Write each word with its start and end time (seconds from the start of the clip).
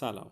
سلام. 0.00 0.30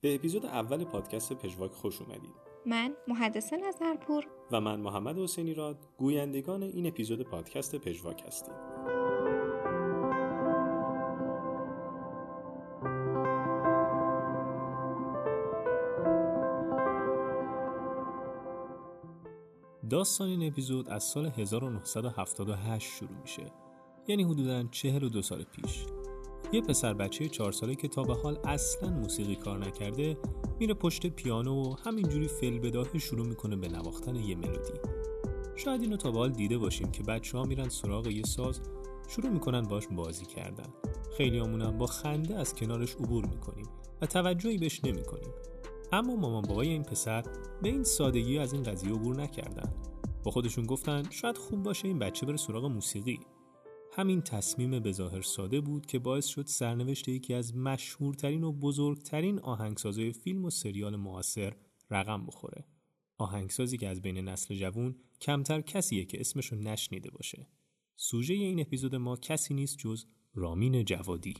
به 0.00 0.14
اپیزود 0.14 0.46
اول 0.46 0.84
پادکست 0.84 1.32
پژواک 1.32 1.72
خوش 1.72 2.02
اومدید. 2.02 2.34
من 2.66 2.94
محدث 3.08 3.52
نظرپور. 3.52 4.26
و 4.52 4.60
من 4.60 4.80
محمد 4.80 5.18
حسینی 5.18 5.54
راد 5.54 5.78
گویندگان 5.96 6.62
این 6.62 6.86
اپیزود 6.86 7.22
پادکست 7.22 7.76
پژواک 7.76 8.22
هستیم. 8.26 8.54
داستان 19.90 20.28
این 20.28 20.48
اپیزود 20.48 20.88
از 20.88 21.04
سال 21.04 21.26
1978 21.26 22.92
شروع 22.92 23.18
میشه. 23.20 23.52
یعنی 24.08 24.22
حدوداً 24.22 24.62
42 24.62 25.22
سال 25.22 25.42
پیش. 25.42 25.86
یه 26.52 26.60
پسر 26.60 26.94
بچه 26.94 27.28
چهار 27.28 27.52
ساله 27.52 27.74
که 27.74 27.88
تا 27.88 28.02
به 28.02 28.14
حال 28.14 28.38
اصلا 28.44 28.90
موسیقی 28.90 29.36
کار 29.36 29.58
نکرده 29.58 30.16
میره 30.58 30.74
پشت 30.74 31.06
پیانو 31.06 31.62
و 31.62 31.74
همینجوری 31.84 32.28
فل 32.28 32.58
بداهه 32.58 32.98
شروع 32.98 33.26
می‌کنه 33.26 33.56
به 33.56 33.68
نواختن 33.68 34.16
یه 34.16 34.36
ملودی. 34.36 34.72
شاید 35.56 35.80
اینو 35.80 35.96
تا 35.96 36.10
به 36.10 36.18
حال 36.18 36.30
دیده 36.30 36.58
باشیم 36.58 36.90
که 36.90 37.02
بچه 37.02 37.38
ها 37.38 37.44
میرن 37.44 37.68
سراغ 37.68 38.06
یه 38.06 38.22
ساز 38.22 38.60
شروع 39.08 39.30
می‌کنن 39.30 39.62
باش 39.62 39.86
بازی 39.86 40.26
کردن. 40.26 40.68
خیلی 41.16 41.38
همونم 41.38 41.78
با 41.78 41.86
خنده 41.86 42.34
از 42.34 42.54
کنارش 42.54 42.94
عبور 42.94 43.26
می‌کنیم 43.26 43.66
و 44.02 44.06
توجهی 44.06 44.58
بهش 44.58 44.84
نمی‌کنیم. 44.84 45.30
اما 45.92 46.16
مامان 46.16 46.42
بابای 46.42 46.68
این 46.68 46.82
پسر 46.82 47.22
به 47.62 47.68
این 47.68 47.84
سادگی 47.84 48.38
از 48.38 48.52
این 48.52 48.62
قضیه 48.62 48.92
عبور 48.92 49.16
نکردن. 49.16 49.74
با 50.24 50.30
خودشون 50.30 50.66
گفتن 50.66 51.02
شاید 51.10 51.38
خوب 51.38 51.62
باشه 51.62 51.88
این 51.88 51.98
بچه 51.98 52.26
بره 52.26 52.36
سراغ 52.36 52.64
موسیقی. 52.64 53.20
همین 53.98 54.22
تصمیم 54.22 54.70
بظاهر 54.80 55.20
ساده 55.20 55.60
بود 55.60 55.86
که 55.86 55.98
باعث 55.98 56.26
شد 56.26 56.46
سرنوشت 56.46 57.08
یکی 57.08 57.34
از 57.34 57.56
مشهورترین 57.56 58.44
و 58.44 58.52
بزرگترین 58.52 59.38
آهنگسازهای 59.38 60.12
فیلم 60.12 60.44
و 60.44 60.50
سریال 60.50 60.96
معاصر 60.96 61.52
رقم 61.90 62.26
بخوره. 62.26 62.64
آهنگسازی 63.18 63.78
که 63.78 63.88
از 63.88 64.02
بین 64.02 64.18
نسل 64.18 64.54
جوون 64.54 64.96
کمتر 65.20 65.60
کسیه 65.60 66.04
که 66.04 66.20
اسمشو 66.20 66.56
نشنیده 66.56 67.10
باشه. 67.10 67.46
سوژه 67.96 68.34
این 68.34 68.60
اپیزود 68.60 68.94
ما 68.94 69.16
کسی 69.16 69.54
نیست 69.54 69.78
جز 69.78 70.04
رامین 70.34 70.84
جوادی. 70.84 71.34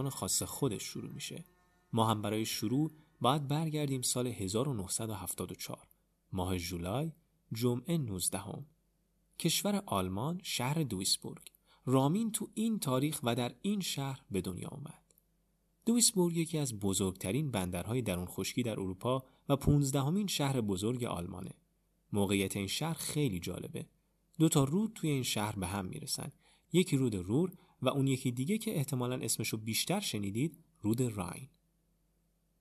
مکان 0.00 0.10
خاص 0.10 0.42
خودش 0.42 0.82
شروع 0.82 1.12
میشه. 1.12 1.44
ما 1.92 2.06
هم 2.06 2.22
برای 2.22 2.44
شروع 2.44 2.90
باید 3.20 3.48
برگردیم 3.48 4.02
سال 4.02 4.26
1974 4.26 5.88
ماه 6.32 6.58
جولای 6.58 7.12
جمعه 7.52 7.98
19 7.98 8.38
هم. 8.38 8.66
کشور 9.38 9.82
آلمان 9.86 10.40
شهر 10.42 10.82
دویسبورگ 10.82 11.42
رامین 11.86 12.32
تو 12.32 12.48
این 12.54 12.78
تاریخ 12.78 13.20
و 13.22 13.34
در 13.34 13.54
این 13.62 13.80
شهر 13.80 14.20
به 14.30 14.40
دنیا 14.40 14.68
آمد. 14.68 15.14
دویسبورگ 15.86 16.36
یکی 16.36 16.58
از 16.58 16.78
بزرگترین 16.78 17.50
بندرهای 17.50 18.02
درون 18.02 18.26
خشکی 18.26 18.62
در 18.62 18.80
اروپا 18.80 19.24
و 19.48 19.56
پونزدهمین 19.56 20.26
شهر 20.26 20.60
بزرگ 20.60 21.04
آلمانه. 21.04 21.54
موقعیت 22.12 22.56
این 22.56 22.66
شهر 22.66 22.94
خیلی 22.94 23.40
جالبه. 23.40 23.86
دو 24.38 24.48
تا 24.48 24.64
رود 24.64 24.92
توی 24.94 25.10
این 25.10 25.22
شهر 25.22 25.58
به 25.58 25.66
هم 25.66 25.86
می‌رسن. 25.86 26.32
یکی 26.72 26.96
رود 26.96 27.14
رور 27.14 27.52
و 27.82 27.88
اون 27.88 28.06
یکی 28.06 28.30
دیگه 28.30 28.58
که 28.58 28.76
احتمالا 28.76 29.16
اسمشو 29.16 29.56
بیشتر 29.56 30.00
شنیدید 30.00 30.58
رود 30.80 31.00
راین. 31.00 31.48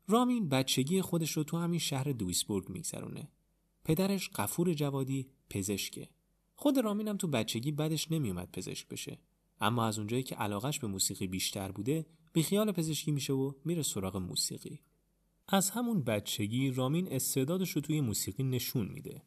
رامین 0.07 0.49
بچگی 0.49 1.01
خودش 1.01 1.31
رو 1.31 1.43
تو 1.43 1.57
همین 1.57 1.79
شهر 1.79 2.11
دویسبورگ 2.11 2.69
میگذرونه. 2.69 3.31
پدرش 3.83 4.29
قفور 4.29 4.73
جوادی 4.73 5.29
پزشکه. 5.49 6.09
خود 6.55 6.77
رامین 6.77 7.07
هم 7.07 7.17
تو 7.17 7.27
بچگی 7.27 7.71
بدش 7.71 8.11
نمیومد 8.11 8.51
پزشک 8.51 8.87
بشه. 8.87 9.19
اما 9.61 9.85
از 9.85 9.97
اونجایی 9.97 10.23
که 10.23 10.35
علاقش 10.35 10.79
به 10.79 10.87
موسیقی 10.87 11.27
بیشتر 11.27 11.71
بوده 11.71 12.05
بی 12.33 12.43
خیال 12.43 12.71
پزشکی 12.71 13.11
میشه 13.11 13.33
و 13.33 13.53
میره 13.65 13.83
سراغ 13.83 14.17
موسیقی. 14.17 14.79
از 15.47 15.69
همون 15.69 16.03
بچگی 16.03 16.71
رامین 16.71 17.13
استعدادش 17.13 17.71
رو 17.71 17.81
توی 17.81 18.01
موسیقی 18.01 18.43
نشون 18.43 18.87
میده. 18.87 19.23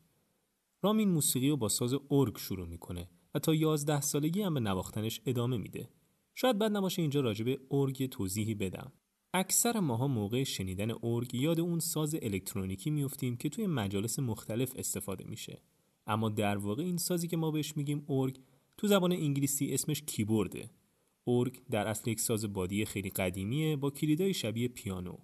رامین 0.82 1.10
موسیقی 1.10 1.48
رو 1.48 1.56
با 1.56 1.69
ساز 1.69 1.94
ارگ 2.10 2.38
شروع 2.38 2.69
می‌کنه 2.69 3.10
و 3.34 3.38
تا 3.38 3.54
11 3.54 4.00
سالگی 4.00 4.43
هم 4.43 4.54
به 4.54 4.60
نواختنش 4.60 5.20
ادامه 5.26 5.56
میده. 5.56 5.88
شاید 6.34 6.59
بد 6.59 6.76
نباشه 6.76 7.03
اینجا 7.03 7.20
راجع 7.20 7.44
به 7.44 7.60
ارگ 7.70 8.06
توضیحی 8.06 8.54
بدم. 8.54 8.93
اکثر 9.34 9.81
ماها 9.81 10.09
موقع 10.09 10.44
شنیدن 10.44 10.91
ارگ 11.03 11.34
یاد 11.34 11.60
اون 11.60 11.78
ساز 11.78 12.15
الکترونیکی 12.22 12.91
میفتیم 12.91 13.37
که 13.37 13.48
توی 13.48 13.66
مجالس 13.66 14.19
مختلف 14.19 14.72
استفاده 14.76 15.25
میشه. 15.25 15.62
اما 16.06 16.28
در 16.28 16.56
واقع 16.56 16.82
این 16.82 16.97
سازی 16.97 17.28
که 17.28 17.37
ما 17.37 17.50
بهش 17.50 17.76
میگیم 17.76 18.04
ارگ 18.09 18.41
تو 18.76 18.87
زبان 18.87 19.12
انگلیسی 19.12 19.75
اسمش 19.75 20.03
کیبورده. 20.03 20.71
ارگ 21.26 21.60
در 21.71 21.87
اصل 21.87 22.10
یک 22.10 22.21
ساز 22.21 22.53
بادی 22.53 22.84
خیلی 22.84 23.10
قدیمیه 23.10 23.76
با 23.76 23.91
کلیدای 23.91 24.34
شبیه 24.34 24.69
پیانو. 24.69 25.16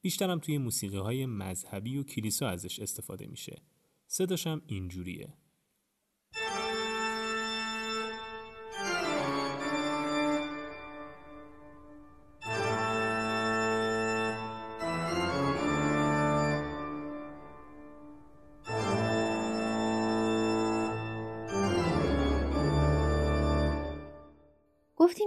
بیشتر 0.00 0.30
هم 0.30 0.38
توی 0.38 0.58
موسیقی 0.58 0.96
های 0.96 1.26
مذهبی 1.26 1.98
و 1.98 2.02
کلیسا 2.02 2.48
ازش 2.48 2.80
استفاده 2.80 3.26
میشه. 3.26 3.62
صداش 4.06 4.46
هم 4.46 4.62
اینجوریه. 4.66 5.34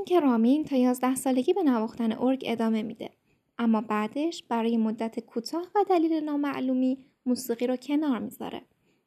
که 0.05 0.19
رامین 0.19 0.63
تا 0.63 0.75
11 0.75 1.15
سالگی 1.15 1.53
به 1.53 1.63
نواختن 1.63 2.11
ارگ 2.11 2.43
ادامه 2.45 2.83
میده. 2.83 3.09
اما 3.57 3.81
بعدش 3.81 4.43
برای 4.43 4.77
مدت 4.77 5.19
کوتاه 5.19 5.71
و 5.75 5.85
دلیل 5.89 6.13
نامعلومی 6.23 6.97
موسیقی 7.25 7.67
رو 7.67 7.75
کنار 7.75 8.19
می‌ذاره 8.19 8.61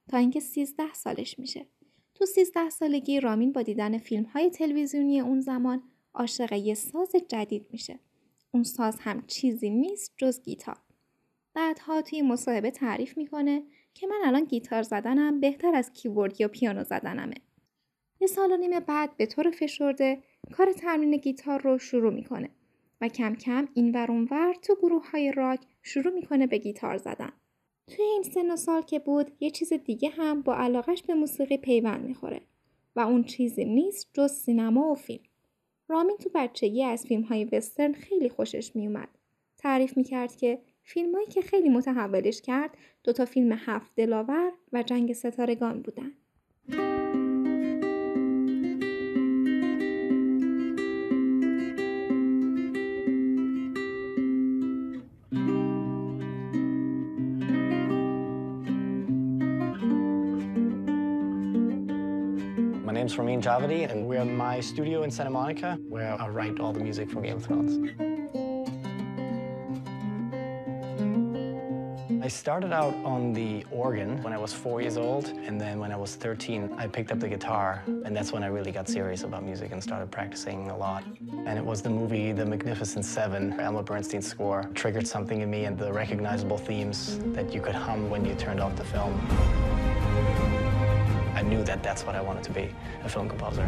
تا 0.08 0.16
اینکه 0.16 0.40
13 0.40 0.92
سالش 0.92 1.38
میشه. 1.38 1.66
تو 2.14 2.26
13 2.26 2.70
سالگی 2.70 3.20
رامین 3.20 3.52
با 3.52 3.62
دیدن 3.62 3.98
فیلم 3.98 4.24
های 4.24 4.50
تلویزیونی 4.50 5.20
اون 5.20 5.40
زمان 5.40 5.82
عاشق 6.14 6.52
یه 6.52 6.74
ساز 6.74 7.12
جدید 7.28 7.66
میشه. 7.70 7.98
اون 8.54 8.62
ساز 8.62 8.98
هم 9.00 9.26
چیزی 9.26 9.70
نیست 9.70 10.14
جز 10.16 10.42
گیتار. 10.42 10.76
بعدها 11.54 12.02
توی 12.02 12.22
مصاحبه 12.22 12.70
تعریف 12.70 13.16
می‌کنه 13.16 13.62
که 13.94 14.06
من 14.06 14.18
الان 14.24 14.44
گیتار 14.44 14.82
زدنم 14.82 15.40
بهتر 15.40 15.74
از 15.74 15.92
کیبورد 15.92 16.40
یا 16.40 16.48
پیانو 16.48 16.84
زدنمه. 16.84 17.34
یه 18.20 18.26
سال 18.26 18.52
و 18.52 18.56
نیم 18.56 18.80
بعد 18.80 19.16
به 19.16 19.26
طور 19.26 19.50
فشرده 19.50 20.22
کار 20.52 20.72
تمرین 20.72 21.16
گیتار 21.16 21.62
رو 21.62 21.78
شروع 21.78 22.12
می‌کنه 22.12 22.50
و 23.00 23.08
کم 23.08 23.34
کم 23.34 23.68
این 23.74 23.92
ور 23.94 24.54
تو 24.62 24.74
گروه 24.74 25.10
های 25.10 25.32
راک 25.32 25.60
شروع 25.82 26.14
می‌کنه 26.14 26.46
به 26.46 26.58
گیتار 26.58 26.96
زدن. 26.96 27.32
توی 27.86 28.04
این 28.04 28.22
سن 28.22 28.50
و 28.50 28.56
سال 28.56 28.82
که 28.82 28.98
بود 28.98 29.30
یه 29.40 29.50
چیز 29.50 29.72
دیگه 29.72 30.08
هم 30.08 30.42
با 30.42 30.56
علاقش 30.56 31.02
به 31.02 31.14
موسیقی 31.14 31.56
پیوند 31.56 32.04
می‌خوره 32.04 32.40
و 32.96 33.00
اون 33.00 33.24
چیزی 33.24 33.64
نیست 33.64 34.10
جز 34.14 34.32
سینما 34.32 34.92
و 34.92 34.94
فیلم. 34.94 35.24
رامین 35.88 36.16
تو 36.16 36.30
بچگی 36.34 36.84
از 36.84 37.06
فیلم 37.06 37.22
های 37.22 37.44
وسترن 37.44 37.92
خیلی 37.92 38.28
خوشش 38.28 38.76
میومد. 38.76 39.08
تعریف 39.58 39.96
می‌کرد 39.96 40.36
که 40.36 40.58
فیلمایی 40.82 41.26
که 41.26 41.42
خیلی 41.42 41.68
متحولش 41.68 42.42
کرد 42.42 42.76
دوتا 43.04 43.24
فیلم 43.24 43.52
هفت 43.52 43.92
دلاور 43.96 44.52
و 44.72 44.82
جنگ 44.82 45.12
ستارگان 45.12 45.82
بودن. 45.82 46.12
Name's 63.24 63.46
Ramin 63.46 63.68
Javadi, 63.68 63.90
and 63.90 64.06
we're 64.06 64.24
my 64.24 64.60
studio 64.60 65.02
in 65.02 65.10
Santa 65.10 65.30
Monica, 65.30 65.78
where 65.88 66.20
I 66.20 66.28
write 66.28 66.60
all 66.60 66.72
the 66.72 66.80
music 66.80 67.10
for 67.10 67.20
Game 67.20 67.36
of 67.36 67.44
Thrones. 67.44 67.90
I 72.22 72.28
started 72.28 72.72
out 72.72 72.94
on 73.04 73.32
the 73.32 73.64
organ 73.70 74.22
when 74.22 74.32
I 74.32 74.38
was 74.38 74.52
four 74.52 74.80
years 74.80 74.96
old, 74.96 75.28
and 75.28 75.60
then 75.60 75.78
when 75.78 75.90
I 75.90 75.96
was 75.96 76.14
13, 76.14 76.74
I 76.76 76.86
picked 76.86 77.10
up 77.10 77.20
the 77.20 77.28
guitar, 77.28 77.82
and 77.86 78.14
that's 78.14 78.32
when 78.32 78.42
I 78.42 78.48
really 78.48 78.70
got 78.70 78.88
serious 78.88 79.22
about 79.22 79.42
music 79.42 79.72
and 79.72 79.82
started 79.82 80.10
practicing 80.10 80.70
a 80.70 80.76
lot. 80.76 81.04
And 81.46 81.58
it 81.58 81.64
was 81.64 81.82
the 81.82 81.90
movie 81.90 82.32
The 82.32 82.44
Magnificent 82.44 83.04
Seven, 83.04 83.58
Elmer 83.58 83.82
Bernstein's 83.82 84.26
score, 84.26 84.70
triggered 84.74 85.06
something 85.06 85.40
in 85.40 85.50
me 85.50 85.64
and 85.64 85.78
the 85.78 85.92
recognizable 85.92 86.58
themes 86.58 87.18
that 87.32 87.52
you 87.52 87.60
could 87.60 87.74
hum 87.74 88.10
when 88.10 88.24
you 88.24 88.34
turned 88.34 88.60
off 88.60 88.76
the 88.76 88.84
film. 88.84 89.67
Knew 91.50 91.64
that 91.70 91.80
that's 91.86 92.02
what 92.06 92.14
I 92.20 92.22
wanted 92.28 92.44
to 92.48 92.52
be, 92.58 92.66
a 93.04 93.08
film 93.08 93.28
composer. 93.32 93.66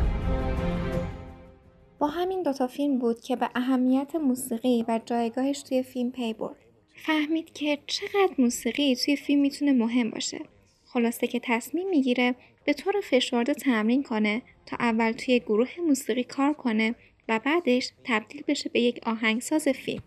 با 1.99 2.07
همین 2.07 2.43
دوتا 2.43 2.67
فیلم 2.67 2.99
بود 2.99 3.21
که 3.21 3.37
به 3.37 3.51
اهمیت 3.55 4.15
موسیقی 4.15 4.85
و 4.89 5.01
جایگاهش 5.07 5.63
توی 5.63 5.83
فیلم 5.83 6.11
پی 6.11 6.33
برد. 6.33 6.57
فهمید 6.97 7.53
که 7.53 7.79
چقدر 7.87 8.35
موسیقی 8.39 8.97
توی 8.97 9.17
فیلم 9.17 9.41
می‌تونه 9.41 9.73
مهم 9.73 10.11
باشه. 10.11 10.39
خلاصه 10.85 11.27
که 11.27 11.41
تصمیم 11.45 11.89
می‌گیره 11.89 12.35
به 12.65 12.73
طور 12.73 12.95
فشرده 13.11 13.55
تمرین 13.55 14.03
کنه 14.03 14.43
تا 14.67 14.77
اول 14.81 15.13
توی 15.13 15.41
گروه 15.41 15.69
موسیقی 15.87 16.25
کار 16.25 16.53
کنه 16.53 16.95
و 17.29 17.41
بعدش 17.45 17.93
تبدیل 18.05 18.43
بشه 18.49 18.69
به 18.69 18.81
یک 18.81 19.01
آهنگساز 19.07 19.69
فیلم. 19.69 20.03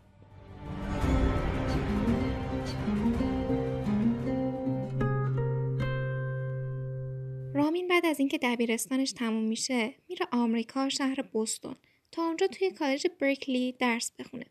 رامین 7.56 7.88
بعد 7.88 8.06
از 8.06 8.20
اینکه 8.20 8.38
دبیرستانش 8.38 9.12
تموم 9.12 9.44
میشه 9.44 9.94
میره 10.10 10.28
آمریکا 10.32 10.90
شهر 10.90 11.22
بوستون 11.22 11.76
تا 12.12 12.28
اونجا 12.28 12.48
توی 12.48 12.72
کالج 12.72 13.08
برکلی 13.20 13.72
درس 13.72 14.12
بخونه. 14.20 14.46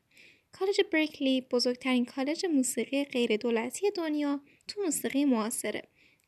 کالج 0.52 0.80
برکلی 0.92 1.40
بزرگترین 1.40 2.04
کالج 2.04 2.46
موسیقی 2.46 3.04
غیر 3.04 3.36
دولتی 3.36 3.90
دنیا 3.90 4.40
تو 4.68 4.82
موسیقی 4.82 5.24
معاصره. 5.24 5.82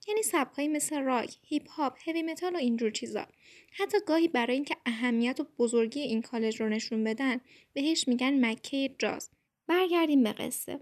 یعنی 0.08 0.22
سبکایی 0.22 0.68
مثل 0.68 1.00
راک، 1.00 1.36
هیپ 1.42 1.68
هاپ، 1.68 2.08
هوی 2.08 2.22
متال 2.22 2.54
و 2.54 2.58
اینجور 2.58 2.90
چیزا. 2.90 3.26
حتی 3.72 3.98
گاهی 4.06 4.28
برای 4.28 4.54
اینکه 4.54 4.76
اهمیت 4.86 5.40
و 5.40 5.46
بزرگی 5.58 6.00
این 6.00 6.22
کالج 6.22 6.60
رو 6.60 6.68
نشون 6.68 7.04
بدن 7.04 7.40
بهش 7.72 8.08
میگن 8.08 8.46
مکه 8.46 8.94
جاز. 8.98 9.30
برگردیم 9.66 10.22
به 10.22 10.32
قصه. 10.32 10.80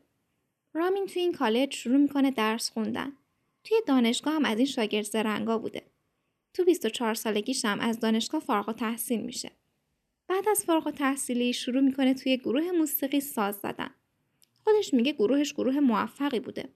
رامین 0.75 1.07
توی 1.07 1.23
این 1.23 1.33
کالج 1.33 1.75
شروع 1.75 1.97
می‌کنه 1.97 2.31
درس 2.31 2.71
خوندن. 2.71 3.17
توی 3.65 3.77
دانشگاه 3.87 4.35
هم 4.35 4.45
از 4.45 4.59
این 4.59 4.67
شاگرد 4.67 5.05
زرنگا 5.05 5.59
بوده. 5.59 5.83
تو 6.55 6.65
24 6.65 7.15
سالگیش 7.15 7.65
هم 7.65 7.81
از 7.81 8.01
دانشگاه 8.01 8.41
فارغ 8.41 8.73
تحصیل 8.73 9.21
میشه. 9.21 9.51
بعد 10.29 10.49
از 10.49 10.65
فارغ 10.65 10.91
تحصیلی 10.91 11.53
شروع 11.53 11.81
می‌کنه 11.83 12.15
توی 12.15 12.37
گروه 12.37 12.71
موسیقی 12.71 13.21
ساز 13.21 13.57
زدن. 13.57 13.95
خودش 14.65 14.95
میگه 14.95 15.13
گروهش 15.13 15.53
گروه 15.53 15.81
موفقی 15.81 16.41
بوده. 16.41 16.75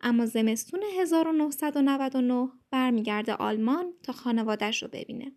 اما 0.00 0.26
زمستون 0.26 0.82
1999 0.98 2.48
برمیگرده 2.70 3.34
آلمان 3.34 3.92
تا 4.02 4.12
خانوادهش 4.12 4.82
رو 4.82 4.88
ببینه. 4.88 5.32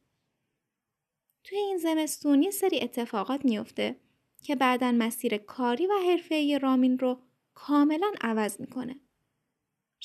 توی 1.44 1.58
این 1.58 1.78
زمستون 1.78 2.44
یه 2.44 2.52
سری 2.52 2.82
اتفاقات 2.82 3.46
میفته 3.46 4.00
که 4.44 4.56
بعدا 4.56 4.92
مسیر 4.92 5.38
کاری 5.38 5.88
و 5.88 5.94
حرفه‌ای 6.08 6.60
رامین 6.60 7.00
رو 7.00 7.22
کاملا 7.54 8.12
عوض 8.22 8.62
می‌کنه. 8.62 8.96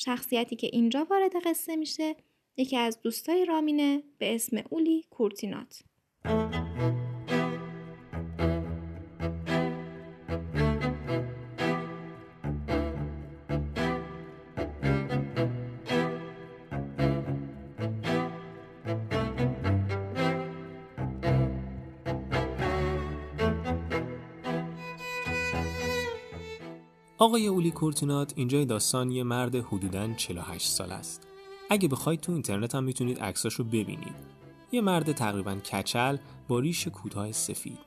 شخصیتی 0.04 0.56
که 0.56 0.70
اینجا 0.72 1.06
وارد 1.10 1.32
قصه 1.44 1.76
میشه 1.76 2.16
یکی 2.56 2.76
از 2.76 3.02
دوستای 3.02 3.44
رامینه 3.44 4.02
به 4.18 4.34
اسم 4.34 4.56
اولی 4.70 5.04
کورتینات. 5.10 5.82
آقای 27.22 27.46
اولی 27.46 27.70
کورتینات 27.70 28.32
اینجای 28.36 28.64
داستان 28.64 29.10
یه 29.10 29.22
مرد 29.22 29.54
حدوداً 29.54 30.14
48 30.14 30.68
ساله‌ست. 30.68 31.26
اگه 31.70 31.88
بخواید 31.88 32.20
تو 32.20 32.32
اینترنت 32.32 32.74
هم 32.74 32.84
می‌تونید 32.84 33.18
عکساشو 33.18 33.64
ببینید. 33.64 34.14
یه 34.72 34.80
مرد 34.80 35.12
تقریبا 35.12 35.54
کچل 35.54 36.16
با 36.48 36.58
ریش 36.58 36.88
کوتاه 36.88 37.32
سفید. 37.32 37.78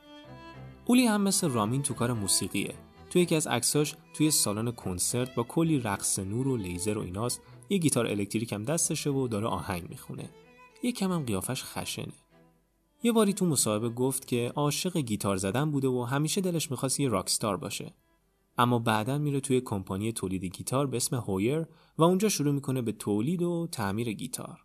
اولی 0.85 1.05
هم 1.05 1.21
مثل 1.21 1.49
رامین 1.49 1.81
تو 1.81 1.93
کار 1.93 2.13
موسیقیه. 2.13 2.73
تو 3.09 3.19
یکی 3.19 3.35
از 3.35 3.47
عکساش 3.47 3.95
توی 4.13 4.31
سالن 4.31 4.71
کنسرت 4.71 5.35
با 5.35 5.43
کلی 5.43 5.79
رقص 5.79 6.19
نور 6.19 6.47
و 6.47 6.57
لیزر 6.57 6.97
و 6.97 7.01
ایناست 7.01 7.41
یه 7.69 7.77
گیتار 7.77 8.07
الکتریک 8.07 8.53
هم 8.53 8.63
دستشه 8.63 9.09
و 9.09 9.27
داره 9.27 9.47
آهنگ 9.47 9.89
می‌خونه. 9.89 10.29
یه 10.83 10.91
کم 10.91 11.11
هم 11.11 11.25
قیافش 11.25 11.63
خشنه. 11.63 12.13
یه 13.03 13.11
باری 13.11 13.33
تو 13.33 13.45
مصاحبه 13.45 13.89
گفت 13.89 14.27
که 14.27 14.51
عاشق 14.55 14.97
گیتار 14.97 15.35
زدن 15.35 15.71
بوده 15.71 15.87
و 15.87 16.03
همیشه 16.03 16.41
دلش 16.41 16.71
می‌خواست 16.71 16.99
یه 16.99 17.09
rockstar 17.09 17.57
باشه. 17.57 17.93
اما 18.57 18.79
بعدا 18.79 19.17
میره 19.17 19.39
توی 19.39 19.61
کمپانی 19.61 20.11
تولید 20.11 20.45
گیتار 20.45 20.87
به 20.87 20.97
اسم 20.97 21.15
هویر 21.15 21.65
و 21.97 22.03
اونجا 22.03 22.29
شروع 22.29 22.53
می‌کنه 22.53 22.81
به 22.81 22.91
تولید 22.91 23.41
و 23.41 23.67
تعمیر 23.71 24.13
گیتار. 24.13 24.59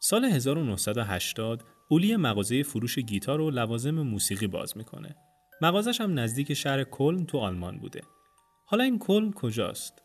سال 0.00 0.24
1980 0.24 1.64
اولی 1.90 2.16
مغازه 2.16 2.62
فروش 2.62 2.98
گیتار 2.98 3.40
و 3.40 3.50
لوازم 3.50 4.02
موسیقی 4.02 4.46
باز 4.46 4.76
می‌کنه. 4.76 5.16
مغازش 5.62 6.00
هم 6.00 6.18
نزدیک 6.18 6.54
شهر 6.54 6.84
کلن 6.84 7.26
تو 7.26 7.38
آلمان 7.38 7.78
بوده. 7.78 8.00
حالا 8.66 8.84
این 8.84 8.98
کلن 8.98 9.32
کجاست؟ 9.32 10.02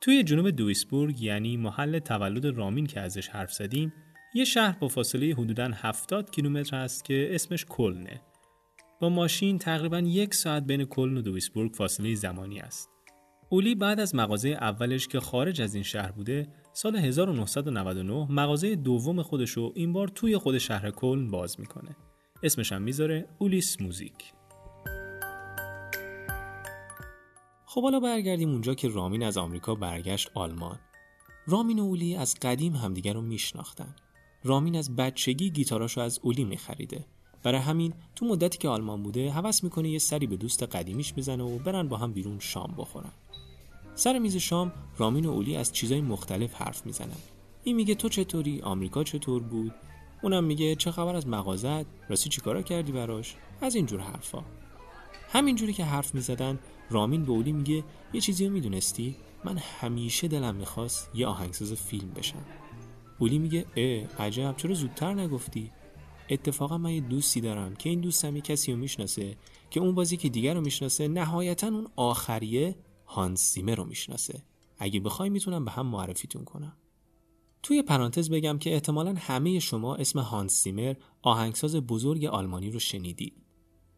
توی 0.00 0.22
جنوب 0.22 0.50
دویسبورگ 0.50 1.22
یعنی 1.22 1.56
محل 1.56 1.98
تولد 1.98 2.46
رامین 2.46 2.86
که 2.86 3.00
ازش 3.00 3.28
حرف 3.28 3.52
زدیم 3.52 3.92
یه 4.34 4.44
شهر 4.44 4.78
با 4.78 4.88
فاصله 4.88 5.34
حدوداً 5.34 5.70
70 5.74 6.30
کیلومتر 6.30 6.76
هست 6.76 7.04
که 7.04 7.28
اسمش 7.34 7.64
کلنه 7.68 8.20
با 9.02 9.08
ماشین 9.08 9.58
تقریبا 9.58 9.98
یک 9.98 10.34
ساعت 10.34 10.62
بین 10.62 10.84
کلن 10.84 11.16
و 11.16 11.22
دویسبورگ 11.22 11.72
فاصله 11.74 12.14
زمانی 12.14 12.60
است. 12.60 12.90
اولی 13.48 13.74
بعد 13.74 14.00
از 14.00 14.14
مغازه 14.14 14.48
اولش 14.48 15.08
که 15.08 15.20
خارج 15.20 15.62
از 15.62 15.74
این 15.74 15.82
شهر 15.82 16.12
بوده 16.12 16.48
سال 16.72 16.96
1999 16.96 18.32
مغازه 18.32 18.76
دوم 18.76 19.22
خودش 19.22 19.50
رو 19.50 19.72
این 19.74 19.92
بار 19.92 20.08
توی 20.08 20.38
خود 20.38 20.58
شهر 20.58 20.90
کلن 20.90 21.30
باز 21.30 21.60
می‌کنه. 21.60 21.96
اسمش 22.42 22.72
هم 22.72 22.82
می‌ذاره 22.82 23.28
اولیس 23.38 23.80
موزیک. 23.80 24.32
خب 27.66 27.82
حالا 27.82 28.00
برگردیم 28.00 28.50
اونجا 28.50 28.74
که 28.74 28.88
رامین 28.88 29.22
از 29.22 29.36
آمریکا 29.36 29.74
برگشت 29.74 30.30
آلمان. 30.34 30.78
رامین 31.46 31.78
و 31.78 31.84
اولی 31.84 32.16
از 32.16 32.34
قدیم 32.42 32.76
همدیگر 32.76 33.12
رو 33.12 33.20
میشناختن. 33.20 33.94
رامین 34.44 34.76
از 34.76 34.96
بچگی 34.96 35.50
گیتاراشو 35.50 36.00
از 36.00 36.20
اولی 36.22 36.44
میخریده 36.44 37.04
برای 37.42 37.60
همین 37.60 37.92
تو 38.16 38.26
مدتی 38.26 38.58
که 38.58 38.68
آلمان 38.68 39.02
بوده 39.02 39.30
هوس 39.30 39.64
می‌کنه 39.64 39.88
یه 39.88 39.98
سری 39.98 40.26
به 40.26 40.36
دوست 40.36 40.62
قدیمیش 40.62 41.14
بزنه 41.14 41.44
و 41.44 41.58
برن 41.58 41.88
با 41.88 41.96
هم 41.96 42.12
بیرون 42.12 42.38
شام 42.38 42.74
بخورن. 42.78 43.12
سر 43.94 44.18
میز 44.18 44.36
شام 44.36 44.72
رامین 44.98 45.26
و 45.26 45.30
اولی 45.30 45.56
از 45.56 45.72
چیزای 45.72 46.00
مختلف 46.00 46.54
حرف 46.54 46.86
می‌زنن. 46.86 47.16
این 47.64 47.76
میگه 47.76 47.94
تو 47.94 48.08
چطوری؟ 48.08 48.60
آمریکا 48.60 49.04
چطور 49.04 49.42
بود؟ 49.42 49.72
اونم 50.22 50.44
میگه 50.44 50.74
چه 50.74 50.90
خبر 50.90 51.16
از 51.16 51.26
مغازت؟ 51.26 51.86
راستی 52.08 52.30
چیکارا 52.30 52.62
کردی 52.62 52.92
براش؟ 52.92 53.36
از 53.60 53.74
اینجور 53.74 54.00
حرفا. 54.00 54.42
همینجوری 55.32 55.72
که 55.72 55.84
حرف 55.84 56.14
می‌زدن 56.14 56.58
رامین 56.90 57.24
به 57.24 57.32
اولی 57.32 57.52
میگه 57.52 57.84
یه 58.12 58.20
چیزی 58.20 58.46
رو 58.46 58.52
می‌دونستی؟ 58.52 59.16
من 59.44 59.58
همیشه 59.58 60.28
دلم 60.28 60.54
می‌خواست 60.54 61.10
یه 61.14 61.26
آهنگساز 61.26 61.72
فیلم 61.72 62.10
بشم. 62.10 62.44
اولی 63.18 63.38
میگه 63.38 63.66
اه 63.76 64.26
عجب 64.26 64.54
چرا 64.56 64.74
زودتر 64.74 65.14
نگفتی؟ 65.14 65.70
اتفاقا 66.32 66.78
من 66.78 66.90
یه 66.94 67.00
دوستی 67.00 67.40
دارم 67.40 67.74
که 67.74 67.90
این 67.90 68.00
دوستم 68.00 68.36
یه 68.36 68.42
کسی 68.42 68.72
رو 68.72 68.78
می‌شناسه 68.78 69.36
که 69.70 69.80
اون 69.80 69.94
بازی 69.94 70.16
که 70.16 70.28
دیگر 70.28 70.54
رو 70.54 70.60
می‌شناسه 70.60 71.08
نهایتا 71.08 71.66
اون 71.66 71.88
آخریه 71.96 72.76
هانس 73.06 73.40
سیمر 73.40 73.74
رو 73.74 73.84
می‌شناسه. 73.84 74.42
اگه 74.78 75.00
بخوای 75.00 75.30
می‌تونم 75.30 75.64
به 75.64 75.70
هم 75.70 75.86
معرفیتون 75.86 76.44
کنم. 76.44 76.76
توی 77.62 77.82
پرانتز 77.82 78.30
بگم 78.30 78.58
که 78.58 78.74
احتمالا 78.74 79.14
همه 79.18 79.58
شما 79.58 79.94
اسم 79.94 80.18
هانس 80.18 80.52
سیمر 80.52 80.94
آهنگساز 81.22 81.76
بزرگ 81.76 82.24
آلمانی 82.24 82.70
رو 82.70 82.78
شنیدید. 82.78 83.36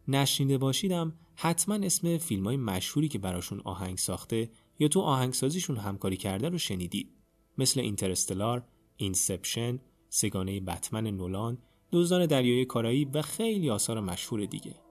نشنیده 0.07 0.57
باشیدم 0.57 1.13
حتما 1.35 1.75
اسم 1.75 2.17
فیلم 2.17 2.45
های 2.45 2.57
مشهوری 2.57 3.07
که 3.07 3.19
براشون 3.19 3.61
آهنگ 3.63 3.97
ساخته 3.97 4.49
یا 4.79 4.87
تو 4.87 5.01
آهنگسازیشون 5.01 5.77
همکاری 5.77 6.17
کرده 6.17 6.49
رو 6.49 6.57
شنیدید. 6.57 7.11
مثل 7.57 7.79
اینترستلار، 7.79 8.63
اینسپشن، 8.97 9.79
سگانه 10.09 10.59
بتمن 10.59 11.07
نولان 11.07 11.57
دزدان 11.95 12.25
دریای 12.25 12.65
کارایی 12.65 13.05
و 13.05 13.21
خیلی 13.21 13.69
آثار 13.69 13.99
مشهور 13.99 14.45
دیگه. 14.45 14.84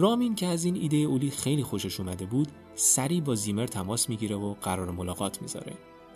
رامین 0.00 0.34
که 0.34 0.46
از 0.46 0.64
این 0.64 0.76
ایده 0.76 0.96
اولی 0.96 1.30
خیلی 1.30 1.62
خوشش 1.62 2.00
اومده 2.00 2.26
بود 2.26 2.48
سریع 2.74 3.20
با 3.20 3.34
زیمر 3.34 3.66
تماس 3.66 4.08
می‌گیره 4.08 4.36
و 4.36 4.54
قرار 4.54 4.90
ملاقات 4.90 5.42
می‌ذاره. 5.42 5.72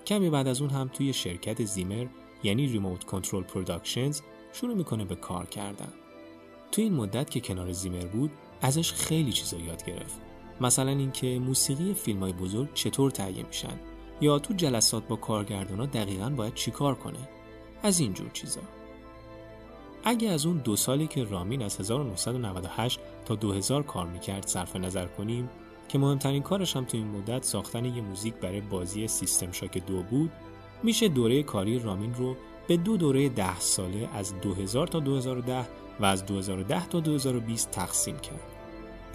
کمی 0.07 0.31
بعد 0.31 0.49
از 0.49 0.61
اون 0.61 0.71
هم 0.71 0.91
توی 0.93 1.13
شرکت 1.13 1.65
زیمر 1.65 2.07
یعنی 2.43 2.67
Remote 2.67 3.05
Control 3.05 3.43
Productions 3.43 4.21
شروع 4.53 4.75
می‌کنه 4.75 5.05
به 5.05 5.15
کار 5.15 5.47
کردن. 5.47 5.93
تو 6.73 6.83
این 6.83 6.95
مدت 6.95 7.31
که 7.31 7.41
کنار 7.41 7.73
زیمر 7.73 8.07
بود 8.07 8.31
ازش 8.61 8.93
خیلی 8.93 9.33
چیزا 9.33 9.57
یاد 9.57 9.85
گرفت. 9.85 10.21
مثلا 10.61 10.91
اینکه 10.91 11.39
موسیقی 11.39 11.95
فیلم 11.95 12.21
های 12.21 12.33
بزرگ 12.33 12.75
چطور 12.75 13.11
تهیه 13.11 13.47
میشن؟ 13.47 13.81
یا 14.21 14.39
تو 14.39 14.55
جلسات 14.55 15.09
با 15.09 15.17
کارگردانا 15.17 15.87
دقیقا 15.87 16.31
باید 16.31 16.55
چیکار 16.55 16.95
کنه؟ 16.95 17.29
از 17.83 18.01
این 18.01 18.15
جور 18.15 18.31
چیزا. 18.33 18.61
اگه 20.05 20.31
از 20.31 20.47
اون 20.47 20.57
دو 20.57 20.77
سالی 20.77 21.07
که 21.07 21.25
رامین 21.25 21.63
از 21.63 21.81
1998 21.81 23.01
تا 23.25 23.35
2000 23.35 23.83
کار 23.83 24.07
می‌کرد 24.07 24.47
صرف 24.47 24.77
نظر 24.77 25.07
کنیم 25.07 25.49
که 25.89 25.99
مهمترین 25.99 26.43
کارش 26.43 26.77
هم 26.77 26.85
تو 26.85 26.97
این 26.97 27.09
مدت 27.09 27.45
ساختن 27.45 27.85
یه 27.85 28.03
موزیک 28.03 28.35
برای 28.35 28.61
بازی 28.61 29.09
سیستم 29.09 29.53
شاک 29.53 29.87
دو 29.87 30.03
بود 30.03 30.31
میشه 30.83 31.09
دوره 31.09 31.43
کاری 31.43 31.79
رامین 31.79 32.15
رو 32.15 32.37
به 32.69 32.77
دو 32.77 32.97
دوره 32.97 33.29
ده 33.29 33.61
ساله 33.61 34.09
از 34.15 34.41
2000 34.41 34.87
تا 34.87 35.01
2010 35.01 35.69
و 36.01 36.05
از 36.05 36.27
2010 36.27 36.87
تا 36.87 37.01
2020 37.01 37.71
تقسیم 37.71 38.19
کرد. 38.19 38.41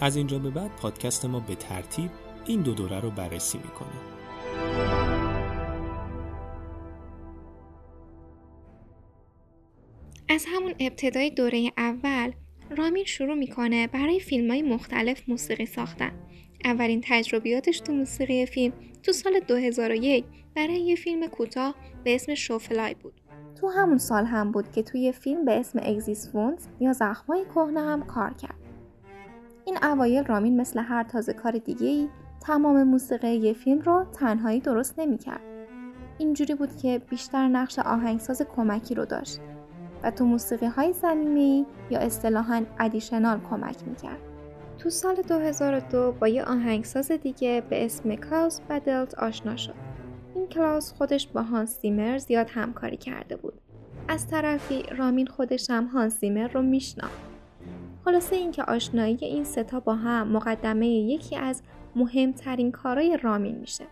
از 0.00 0.16
اینجا 0.16 0.38
به 0.38 0.50
بعد 0.50 0.76
پادکست 0.76 1.24
ما 1.24 1.40
به 1.40 1.54
ترتیب 1.54 2.10
این 2.46 2.62
دو 2.62 2.74
دوره 2.74 3.00
رو 3.00 3.10
بررسی 3.10 3.58
می‌کنه. 3.58 5.07
از 10.38 10.46
همون 10.48 10.74
ابتدای 10.80 11.30
دوره 11.30 11.72
اول 11.76 12.32
رامین 12.76 13.04
شروع 13.04 13.34
می‌کنه 13.34 13.86
برای 13.86 14.20
فیلم 14.20 14.50
های 14.50 14.62
مختلف 14.62 15.28
موسیقی 15.28 15.66
ساختن. 15.66 16.12
اولین 16.64 17.00
تجربیاتش 17.04 17.80
تو 17.80 17.92
موسیقی 17.92 18.46
فیلم 18.46 18.72
تو 19.02 19.12
سال 19.12 19.40
2001 19.40 20.24
برای 20.56 20.80
یه 20.80 20.96
فیلم 20.96 21.26
کوتاه 21.26 21.74
به 22.04 22.14
اسم 22.14 22.34
شوفلای 22.34 22.94
بود. 22.94 23.20
تو 23.60 23.68
همون 23.68 23.98
سال 23.98 24.24
هم 24.24 24.52
بود 24.52 24.72
که 24.72 24.82
توی 24.82 25.12
فیلم 25.12 25.44
به 25.44 25.52
اسم 25.52 25.78
اگزیس 25.82 26.32
یا 26.80 26.92
زخمای 26.92 27.44
کهنه 27.44 27.80
هم 27.80 28.02
کار 28.02 28.34
کرد. 28.34 28.58
این 29.66 29.78
اوایل 29.82 30.24
رامین 30.24 30.60
مثل 30.60 30.80
هر 30.80 31.02
تازه 31.02 31.32
کار 31.32 31.52
دیگه 31.52 31.86
ای 31.86 32.08
تمام 32.40 32.82
موسیقی 32.82 33.34
یه 33.34 33.52
فیلم 33.52 33.80
رو 33.80 34.06
تنهایی 34.20 34.60
درست 34.60 34.98
نمی‌کرد. 34.98 35.42
اینجوری 36.18 36.54
بود 36.54 36.76
که 36.76 37.00
بیشتر 37.10 37.48
نقش 37.48 37.78
آهنگساز 37.78 38.42
کمکی 38.56 38.94
رو 38.94 39.04
داشت 39.04 39.40
و 40.02 40.10
تو 40.10 40.24
موسیقی 40.24 40.66
های 40.66 40.92
زمینی 40.92 41.66
یا 41.90 41.98
اصطلاحا 41.98 42.64
ادیشنال 42.78 43.40
کمک 43.50 43.76
می‌کرد. 43.86 44.18
تو 44.78 44.90
سال 44.90 45.14
2002 45.14 46.12
با 46.12 46.28
یه 46.28 46.44
آهنگساز 46.44 47.12
دیگه 47.12 47.62
به 47.70 47.84
اسم 47.84 48.14
کلاوس 48.14 48.60
بدلت 48.60 49.14
آشنا 49.14 49.56
شد. 49.56 49.74
این 50.34 50.46
کلاس 50.46 50.92
خودش 50.92 51.26
با 51.26 51.42
هانس 51.42 51.80
زیمر 51.80 52.18
زیاد 52.18 52.50
همکاری 52.50 52.96
کرده 52.96 53.36
بود. 53.36 53.54
از 54.08 54.28
طرفی 54.28 54.82
رامین 54.82 55.26
خودش 55.26 55.70
هم 55.70 55.84
هانس 55.84 56.20
زیمر 56.20 56.48
رو 56.48 56.62
میشناخت. 56.62 57.20
خلاصه 58.04 58.36
اینکه 58.36 58.62
آشنایی 58.62 59.18
این 59.20 59.44
ستا 59.44 59.80
با 59.80 59.94
هم 59.94 60.28
مقدمه 60.28 60.88
یکی 60.88 61.36
از 61.36 61.62
مهمترین 61.96 62.72
کارهای 62.72 63.18
رامین 63.22 63.58
میشه. 63.58 63.84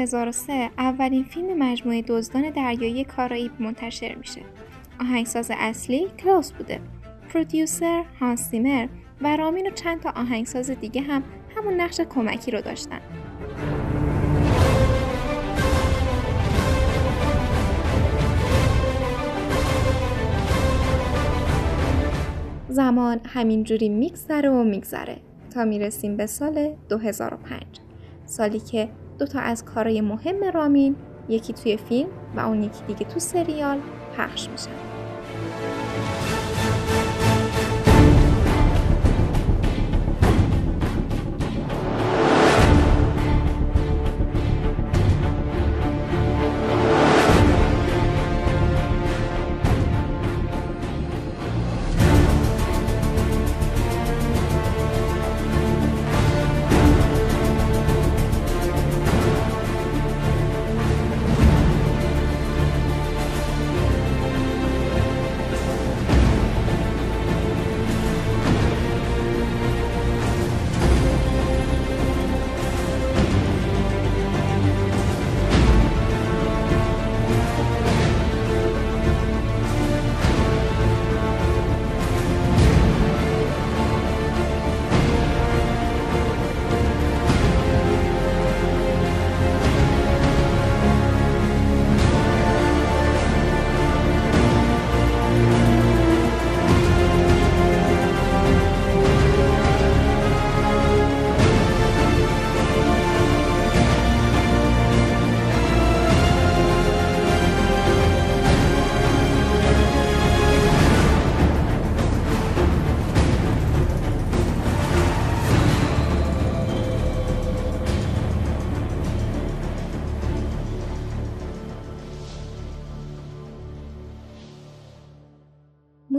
2003 0.00 0.70
اولین 0.78 1.24
فیلم 1.24 1.58
مجموعه 1.58 2.02
دزدان 2.02 2.50
دریایی 2.50 3.04
کارائیب 3.04 3.52
منتشر 3.58 4.14
میشه. 4.14 4.40
آهنگساز 5.00 5.50
اصلی 5.54 6.08
کلاوس 6.18 6.52
بوده. 6.52 6.80
پرودیوسر 7.28 8.04
هانس 8.20 8.50
سیمر 8.50 8.88
و 9.20 9.36
رامین 9.36 9.66
و 9.66 9.70
چند 9.70 10.00
تا 10.00 10.10
آهنگساز 10.10 10.70
دیگه 10.70 11.00
هم 11.02 11.22
همون 11.56 11.80
نقش 11.80 12.00
کمکی 12.00 12.50
رو 12.50 12.60
داشتن. 12.60 13.00
زمان 22.68 23.20
همینجوری 23.26 23.88
میگذره 23.88 24.50
و 24.50 24.64
میگذره 24.64 25.16
تا 25.54 25.64
می‌رسیم 25.64 26.16
به 26.16 26.26
سال 26.26 26.76
2005 26.88 27.62
سالی 28.26 28.60
که 28.60 28.88
دو 29.20 29.26
تا 29.26 29.40
از 29.40 29.64
کارهای 29.64 30.00
مهم 30.00 30.44
رامین 30.54 30.96
یکی 31.28 31.52
توی 31.52 31.76
فیلم 31.76 32.08
و 32.36 32.40
اون 32.40 32.62
یکی 32.62 32.82
دیگه 32.86 33.04
تو 33.04 33.20
سریال 33.20 33.78
پخش 34.16 34.48
میشن 34.48 34.89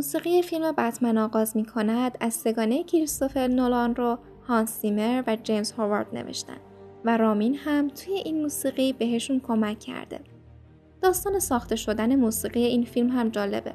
موسیقی 0.01 0.41
فیلم 0.41 0.71
بتمن 0.71 1.17
آغاز 1.17 1.57
می 1.57 1.65
کند 1.65 2.17
از 2.19 2.33
سگانه 2.33 2.83
کریستوفر 2.83 3.47
نولان 3.47 3.95
رو 3.95 4.17
هانس 4.47 4.79
سیمر 4.79 5.23
و 5.27 5.35
جیمز 5.35 5.71
هاوارد 5.71 6.07
نوشتن 6.13 6.57
و 7.05 7.17
رامین 7.17 7.55
هم 7.55 7.87
توی 7.87 8.13
این 8.13 8.41
موسیقی 8.41 8.93
بهشون 8.93 9.39
کمک 9.39 9.79
کرده. 9.79 10.19
داستان 11.01 11.39
ساخته 11.39 11.75
شدن 11.75 12.15
موسیقی 12.15 12.63
این 12.63 12.83
فیلم 12.83 13.09
هم 13.09 13.29
جالبه. 13.29 13.73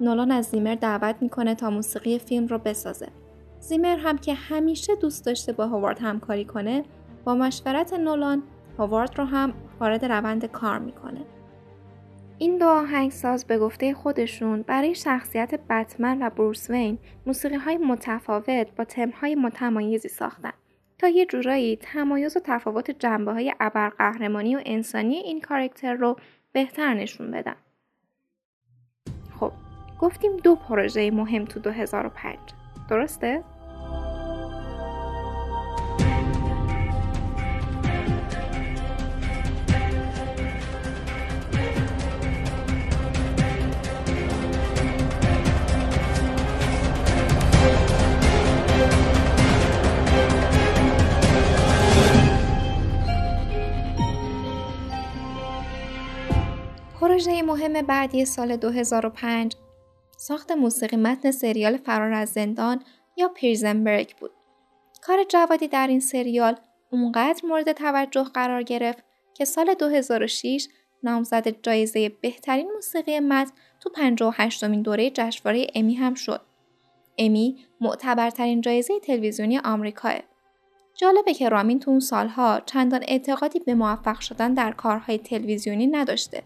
نولان 0.00 0.30
از 0.30 0.44
زیمر 0.44 0.74
دعوت 0.74 1.16
می‌کنه 1.20 1.54
تا 1.54 1.70
موسیقی 1.70 2.18
فیلم 2.18 2.46
رو 2.46 2.58
بسازه. 2.58 3.08
زیمر 3.60 3.96
هم 3.96 4.18
که 4.18 4.34
همیشه 4.34 4.94
دوست 4.96 5.26
داشته 5.26 5.52
با 5.52 5.66
هوارد 5.66 5.98
همکاری 5.98 6.44
کنه 6.44 6.84
با 7.24 7.34
مشورت 7.34 7.92
نولان 7.92 8.42
هوارد 8.78 9.18
رو 9.18 9.24
هم 9.24 9.54
وارد 9.80 10.04
روند 10.04 10.44
کار 10.44 10.78
می‌کنه. 10.78 11.20
این 12.42 12.58
دو 12.58 12.66
آهنگساز 12.66 13.44
به 13.44 13.58
گفته 13.58 13.94
خودشون 13.94 14.62
برای 14.62 14.94
شخصیت 14.94 15.54
بتمن 15.54 16.22
و 16.22 16.30
بروس 16.30 16.70
وین 16.70 16.98
موسیقی 17.26 17.56
های 17.56 17.76
متفاوت 17.76 18.66
با 18.76 18.86
های 19.20 19.34
متمایزی 19.34 20.08
ساختن 20.08 20.52
تا 20.98 21.08
یه 21.08 21.26
جورایی 21.26 21.76
تمایز 21.76 22.36
و 22.36 22.40
تفاوت 22.44 22.90
جنبه 22.90 23.32
های 23.32 23.54
ابرقهرمانی 23.60 24.56
و 24.56 24.60
انسانی 24.66 25.14
این 25.14 25.40
کارکتر 25.40 25.94
رو 25.94 26.16
بهتر 26.52 26.94
نشون 26.94 27.30
بدن. 27.30 27.56
خب 29.40 29.52
گفتیم 30.00 30.36
دو 30.36 30.54
پروژه 30.54 31.10
مهم 31.10 31.44
تو 31.44 31.60
2005 31.60 32.38
درسته؟ 32.90 33.44
پروژه 57.02 57.42
مهم 57.42 57.72
بعدی 57.72 58.24
سال 58.24 58.56
2005 58.56 59.56
ساخت 60.16 60.52
موسیقی 60.52 60.96
متن 60.96 61.30
سریال 61.30 61.76
فرار 61.76 62.12
از 62.12 62.28
زندان 62.28 62.84
یا 63.16 63.28
پیرزنبرگ 63.28 64.16
بود. 64.16 64.30
کار 65.02 65.24
جوادی 65.24 65.68
در 65.68 65.86
این 65.86 66.00
سریال 66.00 66.56
اونقدر 66.90 67.46
مورد 67.46 67.72
توجه 67.72 68.24
قرار 68.24 68.62
گرفت 68.62 69.04
که 69.34 69.44
سال 69.44 69.74
2006 69.74 70.68
نامزد 71.02 71.62
جایزه 71.62 72.08
بهترین 72.08 72.72
موسیقی 72.74 73.20
متن 73.20 73.52
تو 73.80 73.90
58 73.90 74.64
مین 74.64 74.82
دوره 74.82 75.10
جشنواره 75.10 75.66
امی 75.74 75.94
هم 75.94 76.14
شد. 76.14 76.40
امی 77.18 77.56
معتبرترین 77.80 78.60
جایزه 78.60 79.00
تلویزیونی 79.00 79.58
آمریکاه. 79.58 80.14
جالبه 80.94 81.34
که 81.34 81.48
رامین 81.48 81.80
تو 81.80 81.90
اون 81.90 82.00
سالها 82.00 82.60
چندان 82.66 83.04
اعتقادی 83.08 83.58
به 83.58 83.74
موفق 83.74 84.20
شدن 84.20 84.54
در 84.54 84.72
کارهای 84.72 85.18
تلویزیونی 85.18 85.86
نداشته 85.86 86.42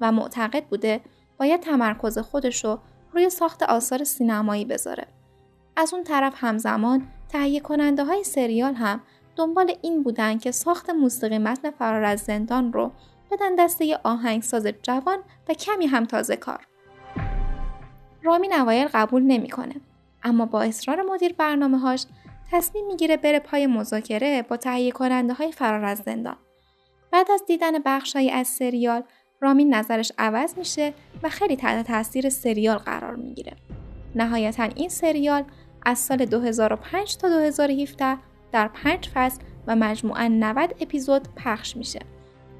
و 0.00 0.12
معتقد 0.12 0.64
بوده 0.64 1.00
باید 1.38 1.60
تمرکز 1.60 2.18
خودش 2.18 2.64
رو 2.64 2.78
روی 3.12 3.30
ساخت 3.30 3.62
آثار 3.62 4.04
سینمایی 4.04 4.64
بذاره. 4.64 5.06
از 5.76 5.94
اون 5.94 6.04
طرف 6.04 6.34
همزمان 6.36 7.06
تهیه 7.28 7.60
کننده 7.60 8.04
های 8.04 8.24
سریال 8.24 8.74
هم 8.74 9.00
دنبال 9.36 9.72
این 9.82 10.02
بودن 10.02 10.38
که 10.38 10.50
ساخت 10.50 10.90
موسیقی 10.90 11.38
متن 11.38 11.70
فرار 11.70 12.04
از 12.04 12.20
زندان 12.20 12.72
رو 12.72 12.92
بدن 13.30 13.54
دسته 13.54 13.98
آهنگساز 14.04 14.66
جوان 14.82 15.18
و 15.48 15.54
کمی 15.54 15.86
هم 15.86 16.04
تازه 16.04 16.36
کار. 16.36 16.66
رامین 18.22 18.52
اوایل 18.54 18.88
قبول 18.92 19.22
نمی‌کنه 19.22 19.74
اما 20.22 20.46
با 20.46 20.62
اصرار 20.62 21.02
مدیر 21.02 21.32
برنامه 21.32 21.78
هاش 21.78 22.06
تصمیم 22.52 22.86
می‌گیره 22.86 23.16
بره 23.16 23.38
پای 23.38 23.66
مذاکره 23.66 24.42
با 24.42 24.56
تهیه 24.56 24.92
کننده 24.92 25.34
های 25.34 25.52
فرار 25.52 25.84
از 25.84 25.98
زندان. 25.98 26.36
بعد 27.10 27.30
از 27.30 27.44
دیدن 27.46 27.78
بخشهایی 27.78 28.30
از 28.30 28.48
سریال 28.48 29.02
رامین 29.40 29.74
نظرش 29.74 30.12
عوض 30.18 30.58
میشه 30.58 30.92
و 31.22 31.28
خیلی 31.28 31.56
تحت 31.56 31.86
تاثیر 31.86 32.28
سریال 32.28 32.76
قرار 32.76 33.16
می‌گیره. 33.16 33.52
نهایتا 34.14 34.62
این 34.62 34.88
سریال 34.88 35.44
از 35.82 35.98
سال 35.98 36.24
2005 36.24 37.16
تا 37.16 37.28
2017 37.28 38.18
در 38.52 38.68
پنج 38.68 39.08
فصل 39.14 39.40
و 39.66 39.76
مجموعا 39.76 40.28
90 40.28 40.74
اپیزود 40.80 41.28
پخش 41.36 41.76
میشه 41.76 42.00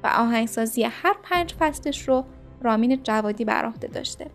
و 0.03 0.07
آهنگسازی 0.07 0.83
هر 0.83 1.15
پنج 1.23 1.53
فصلش 1.53 2.07
رو 2.07 2.25
رامین 2.61 3.03
جوادی 3.03 3.45
بر 3.45 3.65
عهده 3.65 3.87
داشته. 3.87 4.27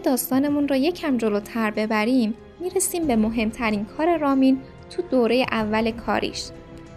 اگه 0.00 0.10
داستانمون 0.10 0.68
رو 0.68 0.76
یکم 0.76 1.16
جلوتر 1.16 1.70
ببریم 1.70 2.34
می‌رسیم 2.60 3.06
به 3.06 3.16
مهمترین 3.16 3.84
کار 3.84 4.16
رامین 4.16 4.60
تو 4.90 5.02
دوره 5.02 5.46
اول 5.50 5.90
کاریش. 5.90 6.44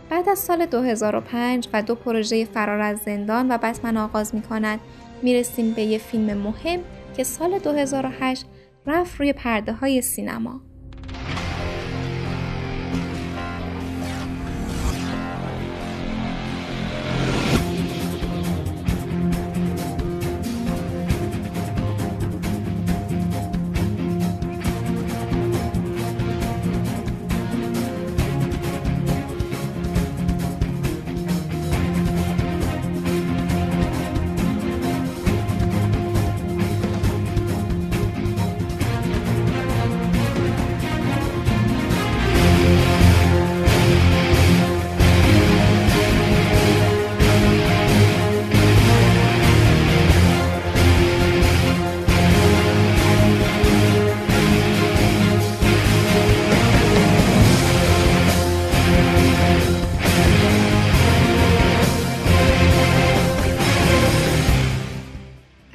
بعد 0.10 0.30
از 0.30 0.40
سال 0.40 0.66
2005 0.66 1.68
و 1.74 1.82
دو 1.82 1.96
پروژه 1.96 2.46
فرار 2.46 2.82
از 2.82 3.00
زندان 3.00 3.52
و 3.52 3.58
بتمن 3.58 3.98
آغاز 3.98 4.36
می‌کنند 4.36 4.80
می‌رسیم 5.22 5.74
به 5.74 5.82
یه 5.82 5.98
فیلم 5.98 6.38
مهم 6.38 6.80
که 7.18 7.24
سال 7.24 7.60
2008 7.60 8.46
رفت 8.86 9.20
روی 9.20 9.34
پرده 9.34 9.74
های 9.74 10.02
سینما. 10.02 10.62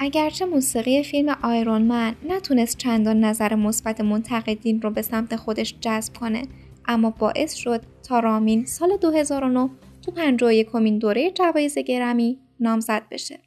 اگرچه 0.09 0.45
موسیقی 0.45 1.03
فیلم 1.03 1.37
آیرون 1.43 1.81
من 1.81 2.15
نتونست 2.27 2.77
چندان 2.77 3.19
نظر 3.19 3.55
مثبت 3.55 4.01
منتقدین 4.01 4.81
رو 4.81 4.89
به 4.89 5.01
سمت 5.01 5.35
خودش 5.35 5.75
جذب 5.81 6.13
کنه 6.13 6.47
اما 6.85 7.09
باعث 7.09 7.53
شد 7.53 7.81
تا 8.07 8.19
رامین 8.19 8.65
سال 8.65 8.97
2009 8.97 9.69
تو 10.01 10.11
51 10.11 10.71
کمین 10.71 10.97
دوره 10.97 11.31
جوایز 11.31 11.77
گرمی 11.77 12.39
نامزد 12.59 13.03
بشه. 13.11 13.39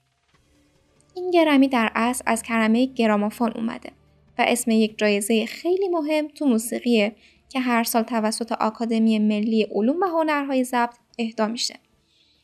این 1.14 1.30
گرمی 1.30 1.68
در 1.68 1.90
اصل 1.94 2.24
از 2.26 2.42
کرمه 2.42 2.86
گرامافون 2.86 3.52
اومده 3.56 3.90
و 4.38 4.44
اسم 4.48 4.70
یک 4.70 4.98
جایزه 4.98 5.46
خیلی 5.46 5.88
مهم 5.88 6.28
تو 6.28 6.46
موسیقیه 6.46 7.16
که 7.48 7.60
هر 7.60 7.84
سال 7.84 8.02
توسط 8.02 8.52
آکادمی 8.52 9.18
ملی 9.18 9.62
علوم 9.62 10.02
و 10.02 10.06
هنرهای 10.06 10.64
ضبط 10.64 10.94
اهدا 11.18 11.46
میشه. 11.46 11.74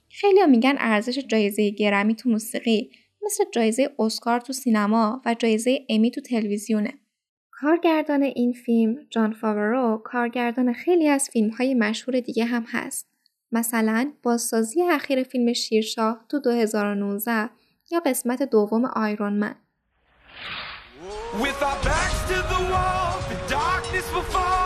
خیلی 0.08 0.46
میگن 0.46 0.74
ارزش 0.78 1.18
جایزه 1.18 1.70
گرمی 1.70 2.14
تو 2.14 2.30
موسیقی 2.30 2.90
مثل 3.28 3.44
جایزه 3.52 3.94
اسکار 3.98 4.40
تو 4.40 4.52
سینما 4.52 5.22
و 5.26 5.34
جایزه 5.34 5.86
امی 5.88 6.10
تو 6.10 6.20
تلویزیونه. 6.20 6.94
کارگردان 7.50 8.22
این 8.22 8.52
فیلم 8.52 8.96
جان 9.10 9.32
فاورو 9.32 10.02
کارگردان 10.04 10.72
خیلی 10.72 11.08
از 11.08 11.28
فیلم 11.32 11.50
های 11.50 11.74
مشهور 11.74 12.20
دیگه 12.20 12.44
هم 12.44 12.64
هست. 12.68 13.08
مثلا 13.52 14.12
بازسازی 14.22 14.82
اخیر 14.82 15.22
فیلم 15.22 15.52
شیرشاه 15.52 16.24
تو 16.28 16.38
2019 16.38 17.50
یا 17.90 18.00
قسمت 18.06 18.42
دوم 18.42 18.84
آیرون 18.84 19.32
من. 19.32 19.54
resistance 24.10 24.57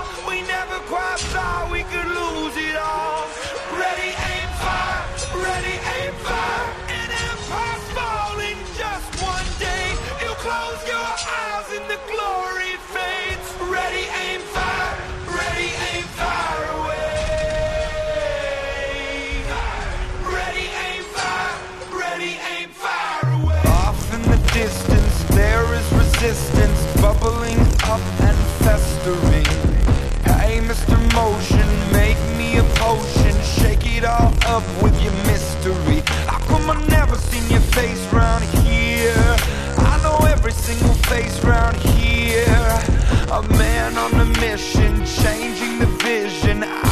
it 34.03 34.09
all 34.09 34.33
up 34.47 34.65
with 34.83 34.95
your 35.03 35.13
mystery. 35.27 36.03
How 36.27 36.39
come 36.51 36.69
I 36.71 36.85
never 36.87 37.17
seen 37.17 37.49
your 37.51 37.61
face 37.61 38.05
round 38.13 38.45
here? 38.67 39.37
I 39.79 40.01
know 40.03 40.27
every 40.27 40.53
single 40.53 40.95
face 41.11 41.43
round 41.45 41.77
here. 41.77 42.69
A 43.31 43.43
man 43.57 43.97
on 43.97 44.13
a 44.15 44.25
mission, 44.41 45.05
changing 45.05 45.79
the 45.79 45.87
vision. 46.03 46.65
I 46.65 46.92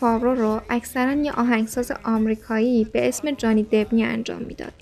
فاورو 0.00 0.34
رو 0.34 0.60
اکثرا 0.70 1.12
یه 1.12 1.32
آهنگساز 1.32 1.92
آمریکایی 2.04 2.84
به 2.84 3.08
اسم 3.08 3.30
جانی 3.30 3.62
دبنی 3.62 4.04
انجام 4.04 4.42
می‌داد. 4.42 4.72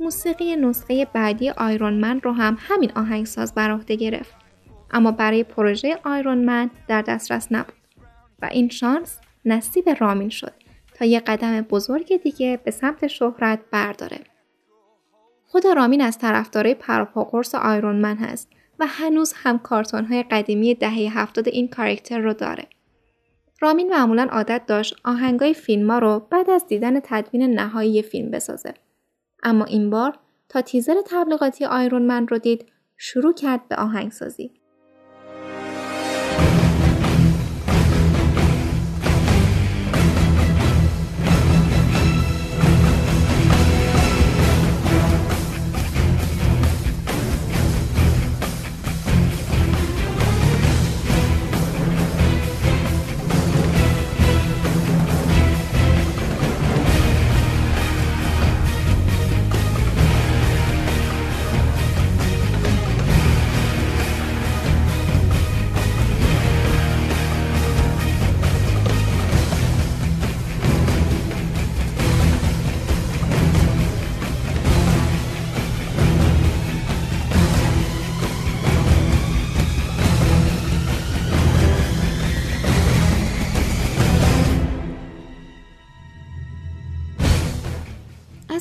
موسیقی 0.00 0.56
نسخه 0.56 1.04
بعدی 1.12 1.50
آیرون 1.50 1.94
من 1.94 2.20
رو 2.20 2.32
هم 2.32 2.56
همین 2.60 2.92
آهنگساز 2.96 3.54
بر 3.54 3.70
عهده 3.70 3.96
گرفت. 3.96 4.34
اما 4.90 5.10
برای 5.10 5.44
پروژه 5.44 5.98
آیرون 6.04 6.38
من 6.38 6.70
در 6.88 7.02
دسترس 7.02 7.48
نبود 7.50 7.74
و 8.42 8.48
این 8.52 8.68
شانس 8.68 9.18
نصیب 9.44 9.84
رامین 10.00 10.28
شد 10.28 10.52
تا 10.94 11.04
یه 11.04 11.20
قدم 11.20 11.60
بزرگ 11.60 12.22
دیگه 12.22 12.60
به 12.64 12.70
سمت 12.70 13.06
شهرت 13.06 13.60
برداره. 13.70 14.20
خود 15.46 15.66
رامین 15.66 16.00
از 16.00 16.18
طرفدارای 16.18 16.74
پروپاقرص 16.74 17.54
آیرون 17.54 17.96
من 17.96 18.16
هست 18.16 18.48
و 18.78 18.86
هنوز 18.88 19.32
هم 19.36 19.58
کارتون 19.58 20.04
های 20.04 20.22
قدیمی 20.22 20.74
دهه 20.74 21.18
هفتاد 21.18 21.48
این 21.48 21.68
کارکتر 21.68 22.18
رو 22.18 22.32
داره. 22.32 22.66
رامین 23.60 23.90
معمولا 23.90 24.28
عادت 24.32 24.62
داشت 24.66 24.96
آهنگای 25.04 25.54
فیلم 25.54 25.92
رو 25.92 26.26
بعد 26.30 26.50
از 26.50 26.66
دیدن 26.66 27.00
تدوین 27.00 27.54
نهایی 27.54 28.02
فیلم 28.02 28.30
بسازه. 28.30 28.74
اما 29.42 29.64
این 29.64 29.90
بار 29.90 30.18
تا 30.48 30.60
تیزر 30.60 30.94
تبلیغاتی 31.06 31.64
آیرون 31.64 32.02
من 32.02 32.28
رو 32.28 32.38
دید 32.38 32.66
شروع 32.96 33.34
کرد 33.34 33.68
به 33.68 33.76
آهنگسازی. 33.76 34.50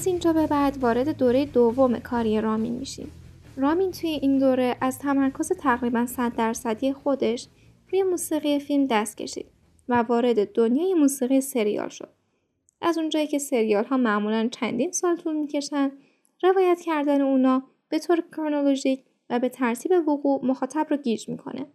اینجا 0.08 0.34
به 0.34 0.48
بعد 0.48 0.78
وارد 0.78 1.18
دوره 1.18 1.46
دوم 1.46 2.00
کاری 2.00 2.42
رامین 2.42 2.74
میشیم. 2.74 3.12
رامین 3.58 3.92
توی 3.92 4.10
این 4.10 4.40
دوره 4.40 4.78
از 4.82 5.00
تمرکز 5.00 5.52
تقریبا 5.52 6.06
100 6.06 6.36
درصدی 6.36 6.94
خودش 6.94 7.48
روی 7.92 8.04
موسیقی 8.04 8.60
فیلم 8.60 8.88
دست 8.88 9.18
کشید 9.18 9.46
و 9.90 10.02
وارد 10.02 10.54
دنیای 10.54 10.94
موسیقی 10.94 11.42
سریال 11.42 11.90
شد. 11.90 12.10
از 12.82 12.98
اونجایی 12.98 13.28
که 13.28 13.40
سریال 13.40 13.84
ها 13.86 13.98
معمولا 13.98 14.48
چندین 14.52 14.92
سال 14.92 15.16
طول 15.16 15.36
می‌کشن، 15.36 15.92
روایت 16.44 16.82
کردن 16.82 17.22
اونا 17.22 17.64
به 17.90 18.00
طور 18.00 18.24
کرونولوژیک 18.32 19.04
و 19.30 19.40
به 19.40 19.50
ترتیب 19.50 19.92
وقوع 20.08 20.46
مخاطب 20.46 20.88
رو 20.90 20.98
گیج 20.98 21.30
می‌کنه. 21.30 21.66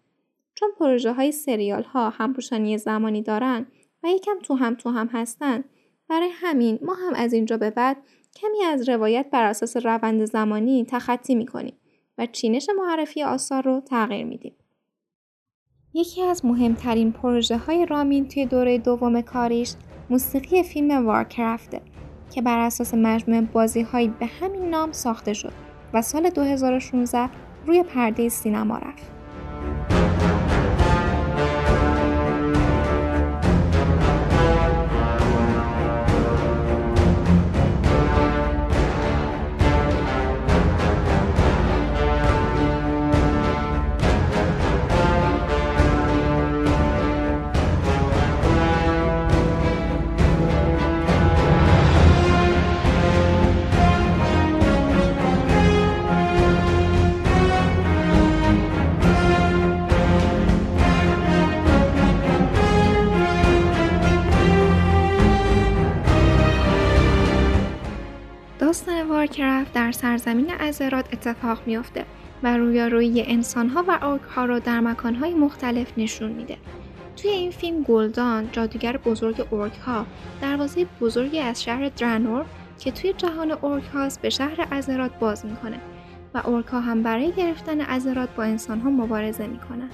چون 0.55 0.69
پروژه 0.79 1.12
های 1.12 1.33
سریال 1.33 1.83
ها 1.83 2.11
همپوشانی 2.11 2.79
زمانی 2.79 3.23
دارن 3.23 3.66
و 4.03 4.09
یکم 4.09 4.38
تو 4.43 4.55
هم 4.55 4.75
تو 4.75 4.90
هم 4.90 5.07
هستن 5.12 5.64
برای 6.09 6.31
همین 6.33 6.79
ما 6.83 6.95
هم 6.95 7.14
از 7.14 7.33
اینجا 7.33 7.57
به 7.57 7.71
بعد 7.71 7.97
کمی 8.37 8.64
از 8.64 8.88
روایت 8.88 9.27
بر 9.33 9.45
اساس 9.45 9.77
روند 9.77 10.25
زمانی 10.25 10.87
تخطی 10.88 11.35
می‌کنیم 11.35 11.75
و 12.19 12.27
چینش 12.27 12.66
معرفی 12.77 13.23
آثار 13.23 13.62
رو 13.62 13.81
تغییر 13.81 14.27
میدیم. 14.27 14.55
یکی 15.95 16.23
از 16.23 16.45
مهمترین 16.45 17.12
پروژه 17.12 17.57
های 17.57 17.87
رامین 17.87 18.29
توی 18.29 18.47
دوره 18.47 18.79
دوم 18.79 19.21
کاریش 19.21 19.75
موسیقی 20.11 20.62
فیلم 20.62 21.07
وارکرافته 21.07 21.81
که 22.31 22.43
بر 22.43 22.59
اساس 22.59 22.95
مجموعه 22.95 23.40
بازی 23.40 23.83
هایی 23.83 24.09
به 24.09 24.27
همین 24.27 24.71
نام 24.71 24.93
ساخته 24.93 25.33
شد 25.33 25.53
و 25.95 26.03
سال 26.03 26.31
2016 26.31 27.31
روی 27.66 27.83
پرده 27.83 28.29
سینما 28.29 28.79
رفت. 28.79 29.19
داستان 69.11 69.18
وارکرافت 69.18 69.73
در 69.73 69.92
سرزمین 69.92 70.51
ازرات 70.61 71.07
اتفاق 71.12 71.59
میافته 71.66 72.05
و 72.42 72.57
رویارویی 72.57 73.23
انسانها 73.23 73.85
و 73.88 73.99
ارکها 74.03 74.44
رو 74.44 74.61
در 74.61 74.81
مکانهای 74.81 75.35
مختلف 75.35 75.92
نشون 75.96 76.33
میده. 76.33 76.57
توی 77.16 77.31
این 77.31 77.51
فیلم 77.51 77.83
گلدان 77.83 78.49
جادوگر 78.53 78.96
بزرگ 78.96 79.46
اورک 79.51 79.79
ها 79.79 80.07
دروازه 80.42 80.87
بزرگی 81.01 81.38
از 81.38 81.62
شهر 81.62 81.88
درانور 81.88 82.44
که 82.79 82.90
توی 82.90 83.12
جهان 83.12 83.51
اورک 83.51 83.85
هاست 83.94 84.23
به 84.23 84.31
شهر 84.31 84.68
ازرات 84.70 85.18
باز 85.18 85.46
می‌کنه 85.46 85.81
و 86.35 86.42
اورک 86.44 86.66
ها 86.66 86.81
هم 86.81 87.03
برای 87.03 87.33
گرفتن 87.33 87.81
ازرات 87.81 88.29
با 88.37 88.42
انسان 88.42 88.81
ها 88.81 88.90
مبارزه 88.90 89.46
می‌کنن. 89.46 89.90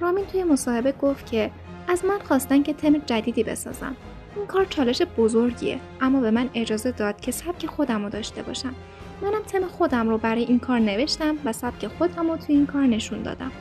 رامین 0.00 0.24
توی 0.24 0.44
مصاحبه 0.44 0.92
گفت 0.92 1.30
که 1.30 1.50
از 1.88 2.04
من 2.04 2.18
خواستن 2.18 2.62
که 2.62 2.72
تم 2.72 2.98
جدیدی 2.98 3.42
بسازم. 3.42 3.96
این 4.36 4.46
کار 4.46 4.64
چالش 4.64 5.02
بزرگیه 5.02 5.80
اما 6.00 6.20
به 6.20 6.30
من 6.30 6.50
اجازه 6.54 6.90
داد 6.90 7.20
که 7.20 7.32
سبک 7.32 7.66
خودم 7.66 8.04
رو 8.04 8.10
داشته 8.10 8.42
باشم. 8.42 8.74
منم 9.22 9.42
تم 9.42 9.66
خودم 9.66 10.08
رو 10.08 10.18
برای 10.18 10.44
این 10.44 10.58
کار 10.58 10.78
نوشتم 10.78 11.36
و 11.44 11.52
سبک 11.52 11.86
خودم 11.86 12.30
رو 12.30 12.36
توی 12.36 12.54
این 12.54 12.66
کار 12.66 12.82
نشون 12.82 13.22
دادم. 13.22 13.52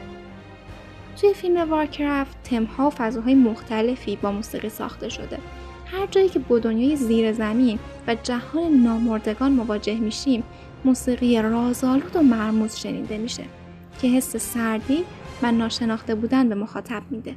توی 1.22 1.34
فیلم 1.34 1.70
وارکرافت 1.70 2.44
تمها 2.44 2.88
و 2.88 2.90
فضاهای 2.90 3.36
مختلفی 3.36 4.16
با 4.16 4.32
موسیقی 4.32 4.70
ساخته 4.70 5.10
شده. 5.10 5.38
هر 5.86 6.06
جایی 6.06 6.30
که 6.30 6.40
با 6.40 6.60
دنیای 6.60 6.96
زیر 6.96 7.34
زمین 7.34 7.80
و 8.08 8.16
جهان 8.16 8.72
نامردگان 8.72 9.52
مواجه 9.52 10.00
میشیم 10.00 10.44
موسیقی 10.86 11.42
رازآلود 11.42 12.16
و 12.16 12.22
مرموز 12.22 12.76
شنیده 12.76 13.18
میشه 13.18 13.44
که 14.02 14.08
حس 14.08 14.38
سردی 14.38 15.04
و 15.44 15.52
ناشناخته 15.52 16.16
بودن 16.16 16.50
به 16.50 16.56
مخاطب 16.56 17.04
میده. 17.10 17.36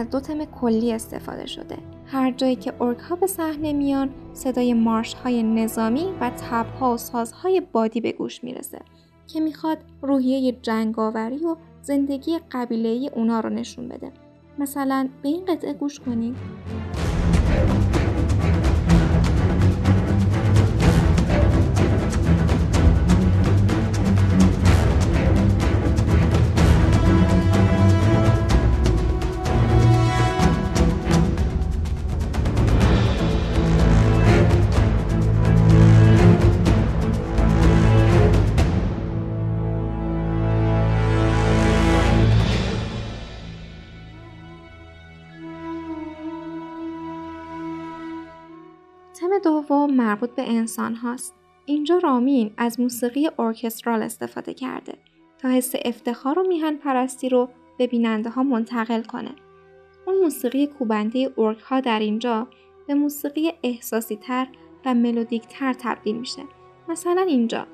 از 0.00 0.10
دو 0.10 0.20
تم 0.20 0.44
کلی 0.44 0.92
استفاده 0.92 1.46
شده. 1.46 1.76
هر 2.06 2.30
جایی 2.30 2.56
که 2.56 2.72
اورک 2.78 2.98
ها 2.98 3.16
به 3.16 3.26
صحنه 3.26 3.72
میان 3.72 4.10
صدای 4.32 4.74
مارش 4.74 5.14
های 5.14 5.42
نظامی 5.42 6.04
و 6.20 6.30
تب 6.30 6.66
ها 6.80 6.94
و 6.94 6.96
سازهای 6.96 7.62
بادی 7.72 8.00
به 8.00 8.12
گوش 8.12 8.44
می‌رسه 8.44 8.78
که 9.26 9.40
می‌خواد 9.40 9.78
روحیه 10.02 10.52
جنگاوری 10.52 11.38
و 11.38 11.56
زندگی 11.82 12.38
قبیله 12.52 13.10
اونا 13.14 13.40
رو 13.40 13.48
نشون 13.48 13.88
بده. 13.88 14.12
مثلا 14.58 15.08
به 15.22 15.28
این 15.28 15.44
قطعه 15.44 15.72
گوش 15.72 16.00
کنید. 16.00 16.36
مربوط 50.00 50.30
به 50.30 50.50
انسان 50.50 50.94
هاست. 50.94 51.34
اینجا 51.66 51.98
رامین 51.98 52.50
از 52.56 52.80
موسیقی 52.80 53.30
ارکسترال 53.38 54.02
استفاده 54.02 54.54
کرده 54.54 54.94
تا 55.38 55.48
حس 55.48 55.72
افتخار 55.84 56.38
و 56.38 56.48
میهن 56.48 56.76
پرستی 56.76 57.28
رو 57.28 57.48
به 57.78 57.86
بیننده 57.86 58.30
ها 58.30 58.42
منتقل 58.42 59.02
کنه. 59.02 59.30
اون 60.06 60.20
موسیقی 60.20 60.66
کوبنده 60.66 61.32
ارک 61.38 61.58
ها 61.58 61.80
در 61.80 61.98
اینجا 61.98 62.46
به 62.86 62.94
موسیقی 62.94 63.52
احساسی 63.62 64.16
تر 64.16 64.46
و 64.84 64.94
ملودیک 64.94 65.42
تر 65.48 65.72
تبدیل 65.72 66.16
میشه. 66.16 66.42
مثلا 66.88 67.22
اینجا 67.22 67.66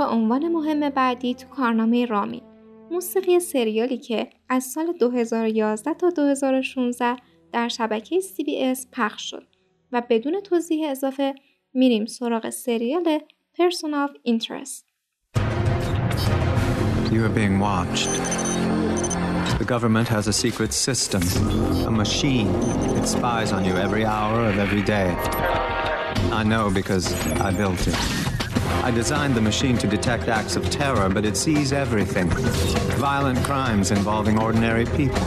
سراغ 0.00 0.12
عنوان 0.12 0.48
مهم 0.48 0.90
بعدی 0.90 1.34
تو 1.34 1.48
کارنامه 1.48 2.06
رامین 2.06 2.42
موسیقی 2.90 3.40
سریالی 3.40 3.98
که 3.98 4.30
از 4.48 4.64
سال 4.64 4.92
2011 5.00 5.94
تا 5.94 6.10
2016 6.10 7.16
در 7.52 7.68
شبکه 7.68 8.20
CBS 8.20 8.86
پخش 8.92 9.30
شد 9.30 9.46
و 9.92 10.02
بدون 10.10 10.40
توضیح 10.40 10.90
اضافه 10.90 11.34
میریم 11.74 12.06
سراغ 12.06 12.50
سریال 12.50 13.18
Person 13.54 13.92
of 13.92 14.10
Interest 14.24 14.84
You 17.12 17.24
are 17.24 17.34
being 17.42 17.58
watched. 17.58 18.10
The 19.58 19.68
government 19.74 20.08
has 20.08 20.28
a 20.28 20.32
secret 20.32 20.72
system, 20.72 21.22
a 21.90 21.90
machine. 21.90 22.48
It 22.98 23.06
spies 23.16 23.50
on 23.56 23.62
you 23.68 23.74
every 23.86 24.04
hour 24.14 24.38
of 24.50 24.56
every 24.66 24.84
day. 24.96 25.10
I 26.40 26.42
know 26.52 26.64
because 26.80 27.06
I 27.48 27.50
built 27.62 27.82
it. 27.92 28.29
I 28.82 28.90
designed 28.90 29.34
the 29.34 29.40
machine 29.40 29.76
to 29.78 29.86
detect 29.86 30.28
acts 30.28 30.56
of 30.56 30.68
terror, 30.70 31.08
but 31.08 31.24
it 31.24 31.36
sees 31.36 31.72
everything. 31.72 32.30
Violent 32.98 33.38
crimes 33.44 33.90
involving 33.90 34.38
ordinary 34.40 34.86
people, 34.86 35.20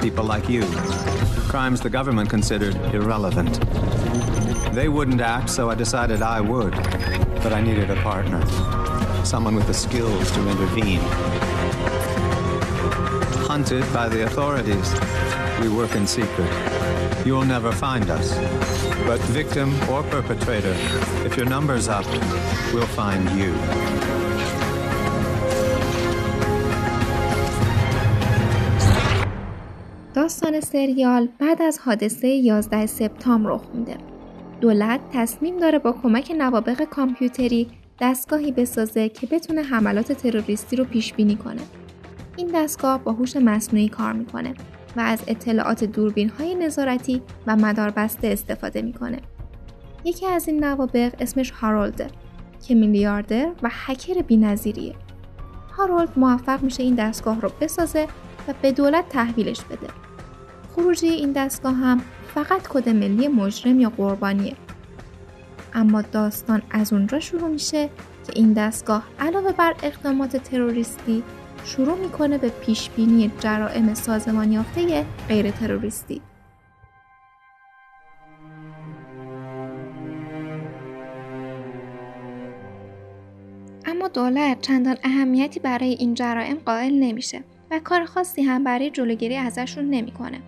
people 0.00 0.24
like 0.24 0.48
you. 0.48 0.64
Crimes 1.48 1.80
the 1.80 1.88
government 1.88 2.28
considered 2.28 2.74
irrelevant. 2.92 3.60
They 4.74 4.88
wouldn't 4.88 5.20
act, 5.20 5.50
so 5.50 5.70
I 5.70 5.74
decided 5.76 6.20
I 6.20 6.40
would. 6.40 6.72
But 7.42 7.52
I 7.52 7.60
needed 7.60 7.90
a 7.90 7.96
partner, 8.02 8.44
someone 9.24 9.54
with 9.54 9.66
the 9.66 9.74
skills 9.74 10.30
to 10.32 10.48
intervene. 10.48 11.00
Hunted 13.56 13.86
by 14.00 14.06
the 14.14 14.20
authorities, 14.28 14.88
we 15.60 15.68
work 15.78 15.92
in 16.00 16.06
secret. 16.06 16.52
You'll 17.26 17.50
never 17.56 17.72
find 17.84 18.06
us. 18.18 18.26
But 19.08 19.20
victim 19.40 19.68
or 19.92 20.00
perpetrator, 20.14 20.76
if 21.28 21.32
your 21.38 21.48
number's 21.54 21.86
up, 21.98 22.06
we'll 22.72 22.92
find 23.00 23.24
you. 23.40 23.52
داستان 30.14 30.60
سریال 30.60 31.28
بعد 31.38 31.62
از 31.62 31.78
حادثه 31.78 32.28
11 32.28 32.86
سپتامبر 32.86 33.50
رخ 33.50 33.62
میده. 33.74 33.96
دولت 34.60 35.00
تصمیم 35.12 35.58
داره 35.58 35.78
با 35.78 35.92
کمک 35.92 36.32
نوابق 36.38 36.84
کامپیوتری 36.84 37.68
دستگاهی 38.00 38.52
بسازه 38.52 39.08
که 39.08 39.26
بتونه 39.26 39.62
حملات 39.62 40.12
تروریستی 40.12 40.76
رو 40.76 40.84
پیش 40.84 41.12
بینی 41.12 41.36
کنه. 41.36 41.62
این 42.36 42.50
دستگاه 42.54 43.04
با 43.04 43.12
هوش 43.12 43.36
مصنوعی 43.36 43.88
کار 43.88 44.12
می‌کنه 44.12 44.54
و 44.96 45.00
از 45.00 45.22
اطلاعات 45.26 45.84
دوربین 45.84 46.28
های 46.28 46.54
نظارتی 46.54 47.22
و 47.46 47.56
مداربسته 47.56 48.28
استفاده 48.28 48.82
می‌کنه. 48.82 49.18
یکی 50.04 50.26
از 50.26 50.48
این 50.48 50.64
نوابق 50.64 51.14
اسمش 51.20 51.50
هارولده 51.50 52.06
که 52.66 52.74
میلیاردر 52.74 53.52
و 53.62 53.70
هکر 53.72 54.22
بینظیریه. 54.22 54.94
هارولد 55.76 56.08
موفق 56.16 56.62
میشه 56.62 56.82
این 56.82 56.94
دستگاه 56.94 57.40
رو 57.40 57.50
بسازه 57.60 58.08
و 58.48 58.54
به 58.62 58.72
دولت 58.72 59.08
تحویلش 59.08 59.60
بده. 59.60 59.86
خروجی 60.74 61.08
این 61.08 61.32
دستگاه 61.32 61.74
هم 61.74 62.00
فقط 62.34 62.68
کد 62.68 62.88
ملی 62.88 63.28
مجرم 63.28 63.80
یا 63.80 63.90
قربانیه. 63.96 64.54
اما 65.74 66.02
داستان 66.02 66.62
از 66.70 66.92
اونجا 66.92 67.20
شروع 67.20 67.48
میشه 67.48 67.90
که 68.26 68.32
این 68.34 68.52
دستگاه 68.52 69.02
علاوه 69.20 69.52
بر 69.52 69.74
اقدامات 69.82 70.36
تروریستی 70.36 71.22
شروع 71.66 71.98
می‌کنه 71.98 72.38
به 72.38 72.48
پیش 72.48 72.90
بینی 72.90 73.32
جرائم 73.40 73.94
سازمان 73.94 74.52
یافته 74.52 75.04
غیر 75.28 75.50
تروریستی. 75.50 76.20
اما 83.84 84.08
دولت 84.08 84.60
چندان 84.60 84.96
اهمیتی 85.04 85.60
برای 85.60 85.88
این 85.88 86.14
جرائم 86.14 86.56
قائل 86.66 86.94
نمیشه 86.94 87.44
و 87.70 87.80
کار 87.84 88.04
خاصی 88.04 88.42
هم 88.42 88.64
برای 88.64 88.90
جلوگیری 88.90 89.36
ازشون 89.36 89.90
نمی‌کنه. 89.90 90.40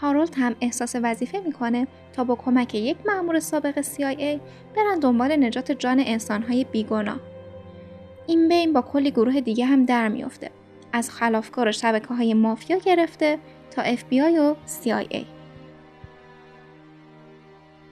هارولد 0.00 0.34
هم 0.36 0.54
احساس 0.60 0.96
وظیفه 1.02 1.38
می‌کنه 1.46 1.86
تا 2.12 2.24
با 2.24 2.34
کمک 2.34 2.74
یک 2.74 2.96
مأمور 3.06 3.40
سابق 3.40 3.80
CIA 3.80 4.40
برن 4.76 4.98
دنبال 5.00 5.44
نجات 5.44 5.72
جان 5.72 6.02
انسانهای 6.06 6.64
بیگناه. 6.64 7.20
این 8.26 8.48
بین 8.48 8.72
با 8.72 8.82
کلی 8.82 9.10
گروه 9.10 9.40
دیگه 9.40 9.64
هم 9.64 9.84
در 9.84 10.08
میافته 10.08 10.50
از 10.92 11.10
خلافکار 11.10 11.68
و 11.68 11.72
شبکه 11.72 12.14
های 12.14 12.34
مافیا 12.34 12.78
گرفته 12.78 13.38
تا 13.70 13.82
FBI 13.84 14.38
و 14.38 14.54
CIA. 14.54 15.24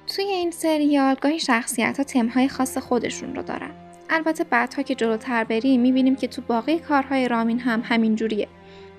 توی 0.06 0.24
این 0.24 0.50
سریال 0.50 1.14
گاهی 1.14 1.40
شخصیت 1.40 1.96
ها 1.98 2.04
تمهای 2.04 2.48
خاص 2.48 2.78
خودشون 2.78 3.34
رو 3.34 3.42
دارن. 3.42 3.70
البته 4.10 4.44
بعدها 4.44 4.82
که 4.82 4.94
جلوتر 4.94 5.44
بریم 5.44 5.80
می‌بینیم 5.80 6.16
که 6.16 6.26
تو 6.26 6.42
باقی 6.42 6.78
کارهای 6.78 7.28
رامین 7.28 7.58
هم 7.58 7.82
همین 7.84 8.16
جوریه. 8.16 8.48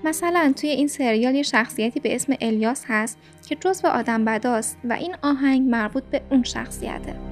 مثلا 0.04 0.52
توی 0.56 0.70
این 0.70 0.88
سریال 0.88 1.34
یه 1.34 1.42
شخصیتی 1.42 2.00
به 2.00 2.14
اسم 2.14 2.36
الیاس 2.40 2.84
هست 2.88 3.18
که 3.48 3.56
جزو 3.56 3.88
آدم 3.88 4.24
بداست 4.24 4.78
و 4.84 4.92
این 4.92 5.16
آهنگ 5.22 5.68
مربوط 5.68 6.04
به 6.04 6.22
اون 6.30 6.42
شخصیته. 6.42 7.31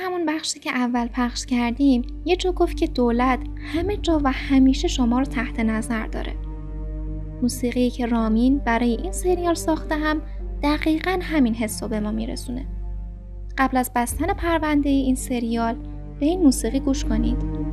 همون 0.00 0.26
بخشی 0.26 0.60
که 0.60 0.70
اول 0.70 1.06
پخش 1.06 1.46
کردیم 1.46 2.02
یه 2.24 2.36
جا 2.36 2.52
گفت 2.52 2.76
که 2.76 2.86
دولت 2.86 3.38
همه 3.74 3.96
جا 3.96 4.20
و 4.24 4.32
همیشه 4.32 4.88
شما 4.88 5.18
رو 5.18 5.24
تحت 5.24 5.60
نظر 5.60 6.06
داره. 6.06 6.34
موسیقی 7.42 7.90
که 7.90 8.06
رامین 8.06 8.58
برای 8.58 8.90
این 8.90 9.12
سریال 9.12 9.54
ساخته 9.54 9.94
هم 9.94 10.22
دقیقا 10.62 11.18
همین 11.22 11.54
حس 11.54 11.82
رو 11.82 11.88
به 11.88 12.00
ما 12.00 12.12
میرسونه. 12.12 12.66
قبل 13.58 13.76
از 13.76 13.90
بستن 13.94 14.26
پرونده 14.26 14.88
این 14.88 15.14
سریال 15.14 15.74
به 16.20 16.26
این 16.26 16.42
موسیقی 16.42 16.80
گوش 16.80 17.04
کنید. 17.04 17.70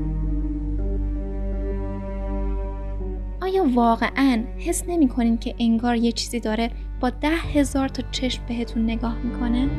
آیا 3.42 3.66
واقعا 3.74 4.44
حس 4.58 4.84
نمی 4.88 5.08
کنین 5.08 5.38
که 5.38 5.56
انگار 5.60 5.96
یه 5.96 6.12
چیزی 6.12 6.40
داره 6.40 6.72
با 7.00 7.10
ده 7.10 7.30
هزار 7.30 7.88
تا 7.88 8.04
چشم 8.12 8.44
بهتون 8.48 8.84
نگاه 8.84 9.18
می‌کنه؟ 9.18 9.70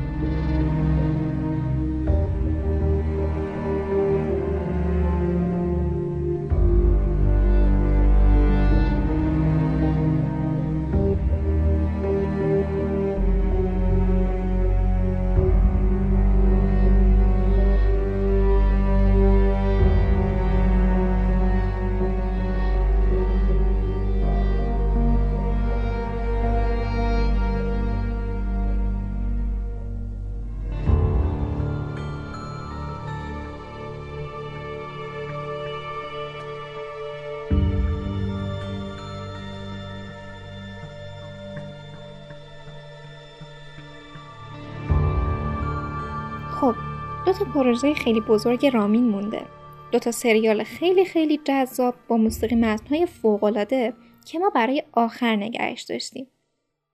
پروژه 47.55 47.95
خیلی 47.95 48.21
بزرگ 48.21 48.67
رامین 48.67 49.05
مونده. 49.05 49.47
دو 49.93 49.99
تا 49.99 50.11
سریال 50.11 50.65
خیلی 50.65 51.05
خیلی 51.05 51.41
جذاب 51.45 51.95
با 52.09 52.17
موسیقی 52.17 52.55
متنهای 52.55 53.07
فوقالعاده 53.07 53.93
که 54.27 54.39
ما 54.39 54.51
برای 54.51 54.83
آخر 54.93 55.37
نگهش 55.37 55.83
داشتیم. 55.83 56.27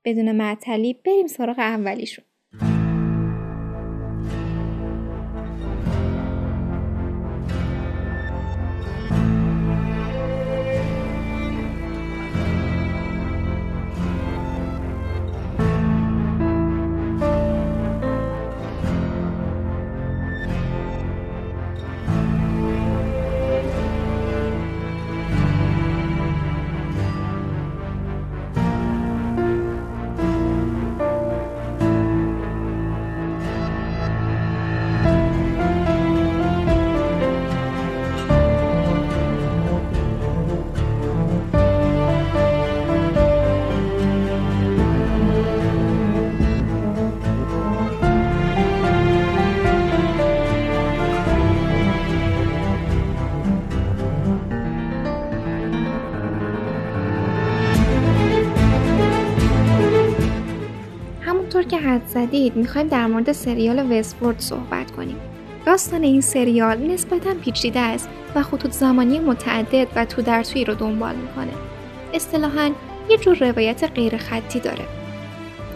بدون 0.05 0.33
معطلی 0.33 0.95
بریم 1.07 1.27
سراغ 1.27 1.59
اولیشون. 1.59 2.25
زدید 62.15 62.57
می‌خوایم 62.57 62.89
در 62.89 63.07
مورد 63.07 63.33
سریال 63.33 63.93
وستورد 63.93 64.41
صحبت 64.41 64.91
کنیم. 64.91 65.17
داستان 65.67 66.03
این 66.03 66.21
سریال 66.21 66.79
نسبتا 66.79 67.35
پیچیده 67.35 67.81
است 67.81 68.09
و 68.35 68.43
خطوط 68.43 68.73
زمانی 68.73 69.19
متعدد 69.19 69.89
و 69.97 70.05
تو 70.05 70.23
در 70.23 70.43
توی 70.43 70.65
رو 70.65 70.75
دنبال 70.75 71.15
می‌کنه. 71.15 71.53
اصطلاحا 72.15 72.71
یه 73.11 73.17
جور 73.17 73.51
روایت 73.51 73.91
غیر 73.95 74.17
خطی 74.17 74.61
داره. 74.61 74.85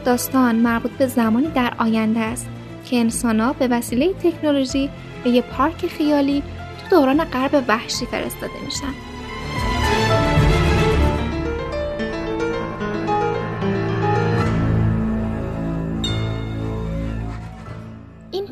داستان 0.05 0.57
مربوط 0.57 0.90
به 0.90 1.07
زمانی 1.07 1.48
در 1.48 1.72
آینده 1.79 2.20
است 2.20 2.48
که 2.85 2.96
انسانها 2.96 3.53
به 3.53 3.68
وسیله 3.68 4.12
تکنولوژی 4.12 4.90
به 5.24 5.31
یه 5.31 5.42
پارک 5.42 5.87
خیالی 5.87 6.42
تو 6.79 6.96
دوران 6.96 7.24
غرب 7.24 7.64
وحشی 7.68 8.07
فرستاده 8.07 8.64
میشن. 8.64 9.08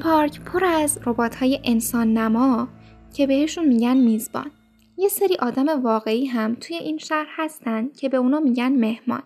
پارک 0.07 0.41
پر 0.41 0.65
از 0.65 0.99
ربات 1.07 1.35
های 1.35 1.61
انسان 1.65 2.13
نما 2.13 2.69
که 3.15 3.27
بهشون 3.27 3.67
میگن 3.69 3.97
میزبان. 3.97 4.51
یه 4.97 5.09
سری 5.09 5.37
آدم 5.37 5.83
واقعی 5.83 6.27
هم 6.27 6.55
توی 6.55 6.77
این 6.77 6.99
شهر 6.99 7.27
هستن 7.37 7.89
که 7.89 8.09
به 8.09 8.17
اونا 8.17 8.41
میگن 8.41 8.69
مهمان. 8.73 9.23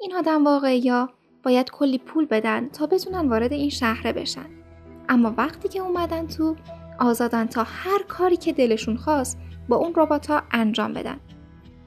این 0.00 0.14
آدم 0.14 0.44
واقعی 0.44 0.88
ها 0.88 1.10
باید 1.42 1.70
کلی 1.70 1.98
پول 1.98 2.26
بدن 2.26 2.68
تا 2.68 2.86
بتونن 2.86 3.28
وارد 3.28 3.52
این 3.52 3.70
شهره 3.70 4.12
بشن. 4.12 4.46
اما 5.08 5.34
وقتی 5.36 5.68
که 5.68 5.80
اومدن 5.80 6.26
تو 6.26 6.56
آزادن 7.00 7.46
تا 7.46 7.62
هر 7.62 8.02
کاری 8.08 8.36
که 8.36 8.52
دلشون 8.52 8.96
خواست 8.96 9.38
با 9.68 9.76
اون 9.76 9.92
ربات 9.96 10.26
ها 10.26 10.42
انجام 10.50 10.92
بدن. 10.92 11.20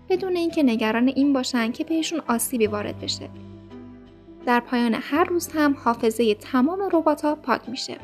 بدون 0.10 0.36
اینکه 0.36 0.64
نگران 0.64 1.08
این 1.08 1.34
باشن 1.34 1.72
که 1.72 1.84
بهشون 1.84 2.22
آسیبی 2.28 2.68
وارد 2.68 3.00
بشه. 3.00 3.30
در 4.48 4.60
پایان 4.60 4.94
هر 5.02 5.24
روز 5.24 5.48
هم 5.48 5.78
حافظه 5.84 6.36
تمام 6.36 6.90
ربات‌ها 6.94 7.36
پاک 7.36 7.70
میشه. 7.70 7.98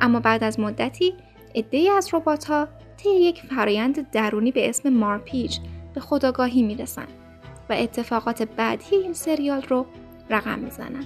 اما 0.00 0.20
بعد 0.20 0.44
از 0.44 0.60
مدتی 0.60 1.14
عده‌ای 1.54 1.88
از 1.88 2.14
ربات‌ها 2.14 2.68
طی 2.96 3.10
یک 3.10 3.42
فرایند 3.42 4.10
درونی 4.10 4.52
به 4.52 4.68
اسم 4.68 4.88
مارپیچ 4.88 5.60
به 5.94 6.00
خداگاهی 6.00 6.62
می‌رسن 6.62 7.06
و 7.68 7.72
اتفاقات 7.72 8.42
بعدی 8.42 8.96
این 8.96 9.12
سریال 9.12 9.62
رو 9.62 9.86
رقم 10.30 10.58
می‌زنن. 10.58 11.04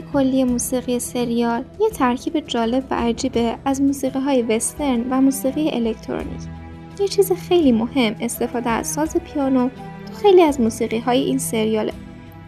کلی 0.00 0.44
موسیقی 0.44 0.98
سریال 0.98 1.64
یه 1.80 1.90
ترکیب 1.90 2.40
جالب 2.40 2.84
و 2.90 2.94
عجیبه 2.94 3.56
از 3.64 3.82
موسیقی 3.82 4.18
های 4.18 4.42
وسترن 4.42 5.04
و 5.10 5.20
موسیقی 5.20 5.70
الکترونیک. 5.70 6.40
یه 7.00 7.08
چیز 7.08 7.32
خیلی 7.32 7.72
مهم 7.72 8.16
استفاده 8.20 8.70
از 8.70 8.86
ساز 8.86 9.16
پیانو 9.16 9.68
تو 10.06 10.14
خیلی 10.22 10.42
از 10.42 10.60
موسیقی 10.60 10.98
های 10.98 11.18
این 11.20 11.38
سریاله. 11.38 11.92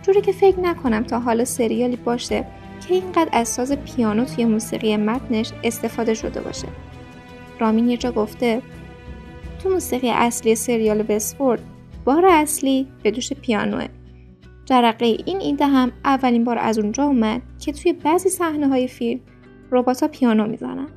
جوری 0.03 0.21
که 0.21 0.33
فکر 0.33 0.61
نکنم 0.61 1.05
تا 1.05 1.21
حالا 1.21 1.45
سریالی 1.45 1.97
باشه 1.97 2.45
که 2.89 2.95
اینقدر 2.95 3.29
از 3.33 3.49
ساز 3.49 3.73
پیانو 3.73 4.25
توی 4.25 4.45
موسیقی 4.45 4.97
متنش 4.97 5.53
استفاده 5.65 6.15
شده 6.15 6.41
باشه. 6.41 6.69
رامین 7.61 7.89
یه 7.89 7.97
جا 7.97 8.13
گفته 8.13 8.63
تو 9.63 9.69
موسیقی 9.69 10.11
اصلی 10.11 10.55
سریال 10.55 11.05
وستفورد 11.09 11.61
بار 12.05 12.27
اصلی 12.27 12.87
به 13.03 13.11
دوش 13.11 13.33
پیانوه 13.33 13.87
جرقه 14.69 15.07
این 15.07 15.41
ایده 15.41 15.67
هم 15.67 15.93
اولین 16.05 16.45
بار 16.45 16.59
از 16.59 16.79
اونجا 16.79 17.05
اومد 17.05 17.43
که 17.61 17.73
توی 17.73 17.93
بعضی 17.93 18.29
صحنه 18.29 18.69
های 18.69 18.89
فیلم 18.89 19.21
ربات 19.71 20.05
پیانو 20.05 20.47
می‌زنن. 20.47 20.89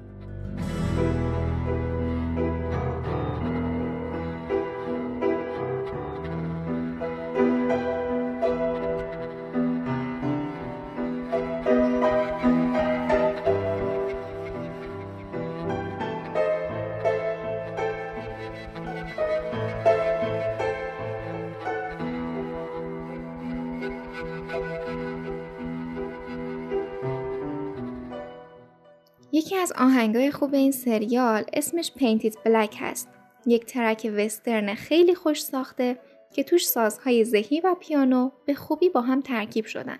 آهنگای 29.81 30.31
خوب 30.31 30.53
این 30.53 30.71
سریال 30.71 31.43
اسمش 31.53 31.91
Painted 31.97 32.33
Black 32.33 32.75
هست. 32.79 33.09
یک 33.45 33.65
ترک 33.65 34.11
وسترن 34.17 34.75
خیلی 34.75 35.15
خوش 35.15 35.43
ساخته 35.43 35.97
که 36.33 36.43
توش 36.43 36.67
سازهای 36.67 37.23
ذهی 37.23 37.61
و 37.61 37.75
پیانو 37.79 38.31
به 38.45 38.53
خوبی 38.53 38.89
با 38.89 39.01
هم 39.01 39.21
ترکیب 39.21 39.65
شدن. 39.65 39.99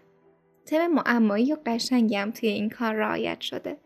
تم 0.65 0.87
معمایی 0.87 1.53
و 1.53 1.57
قشنگی 1.65 2.15
هم 2.15 2.31
توی 2.31 2.49
این 2.49 2.69
کار 2.69 2.93
رعایت 2.93 3.41
شده. 3.41 3.77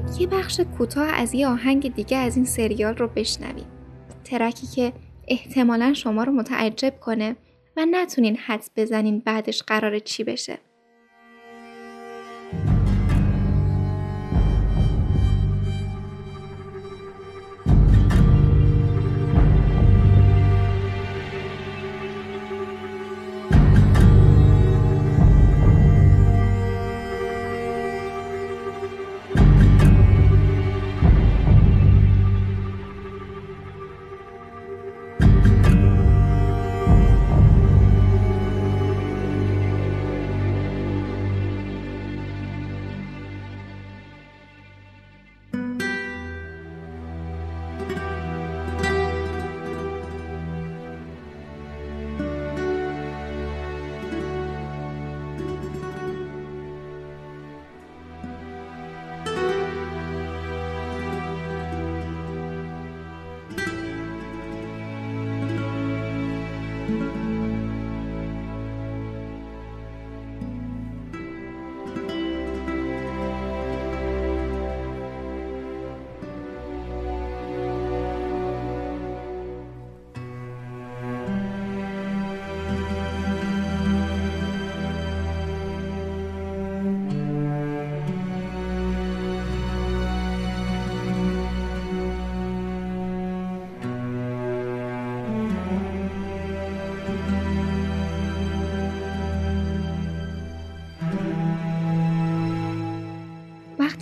بیاید 0.00 0.20
یه 0.20 0.26
بخش 0.26 0.60
کوتاه 0.60 1.08
از 1.08 1.34
یه 1.34 1.48
آهنگ 1.48 1.94
دیگه 1.94 2.16
از 2.16 2.36
این 2.36 2.44
سریال 2.44 2.96
رو 2.96 3.08
بشنویم. 3.08 3.66
ترکی 4.24 4.66
که 4.66 4.92
احتمالا 5.28 5.94
شما 5.94 6.24
رو 6.24 6.32
متعجب 6.32 6.94
کنه 7.00 7.36
و 7.76 7.86
نتونین 7.90 8.36
حدس 8.36 8.70
بزنین 8.76 9.18
بعدش 9.18 9.62
قرار 9.62 9.98
چی 9.98 10.24
بشه. 10.24 10.58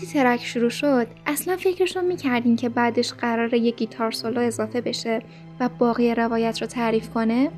وقتی 0.06 0.18
ترک 0.18 0.44
شروع 0.44 0.70
شد 0.70 1.06
اصلا 1.26 1.56
فکرش 1.56 1.96
رو 1.96 2.02
می‌کردین 2.02 2.56
که 2.56 2.68
بعدش 2.68 3.12
قراره 3.12 3.58
یه 3.58 3.70
گیتار 3.70 4.10
سولو 4.10 4.40
اضافه 4.40 4.80
بشه 4.80 5.22
و 5.60 5.68
باقی 5.68 6.14
روایت 6.14 6.60
رو 6.60 6.66
تعریف 6.66 7.10
کنه؟ 7.10 7.50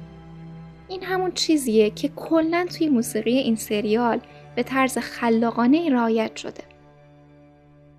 این 0.89 1.03
همون 1.03 1.33
چیزیه 1.33 1.91
که 1.91 2.09
کلا 2.09 2.67
توی 2.79 2.89
موسیقی 2.89 3.39
این 3.39 3.57
سریال 3.57 4.21
به 4.57 4.63
طرز 4.63 4.99
خلاقانه 4.99 5.91
رعایت 5.91 6.37
شده. 6.37 6.65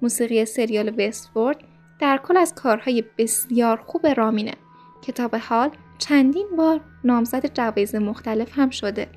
موسیقی 0.01 0.45
سریال 0.45 0.93
وستفورد 0.97 1.57
در 1.99 2.19
کل 2.23 2.37
از 2.37 2.55
کارهای 2.55 3.03
بسیار 3.17 3.77
خوب 3.85 4.07
رامینه 4.07 4.53
که 5.01 5.11
تا 5.11 5.27
به 5.27 5.39
حال 5.39 5.69
چندین 5.97 6.47
بار 6.57 6.81
نامزد 7.03 7.53
جوایز 7.53 7.95
مختلف 7.95 8.59
هم 8.59 8.69
شده. 8.69 9.07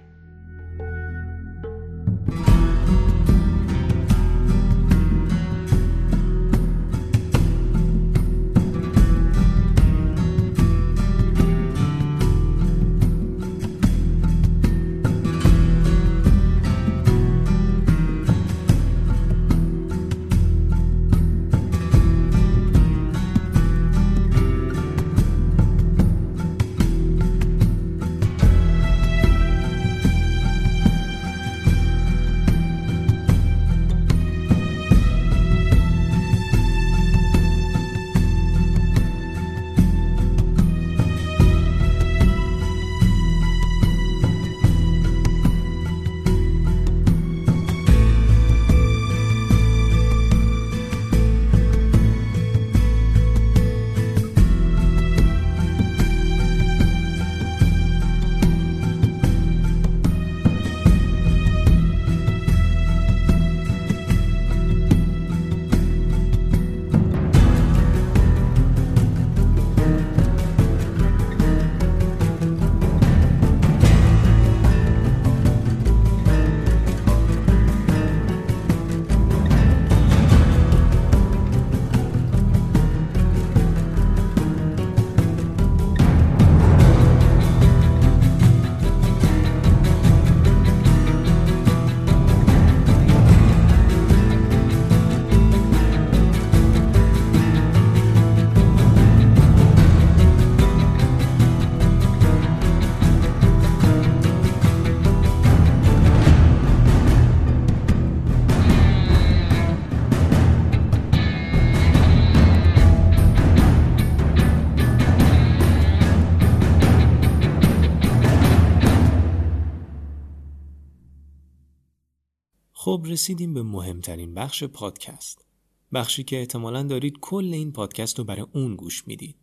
خب 122.92 123.06
رسیدیم 123.08 123.54
به 123.54 123.62
مهمترین 123.62 124.34
بخش 124.34 124.64
پادکست. 124.64 125.44
بخشی 125.92 126.24
که 126.24 126.38
احتمالا 126.38 126.82
دارید 126.82 127.18
کل 127.20 127.50
این 127.52 127.72
پادکست 127.72 128.18
رو 128.18 128.24
برای 128.24 128.46
اون 128.52 128.76
گوش 128.76 129.08
می‌دید. 129.08 129.36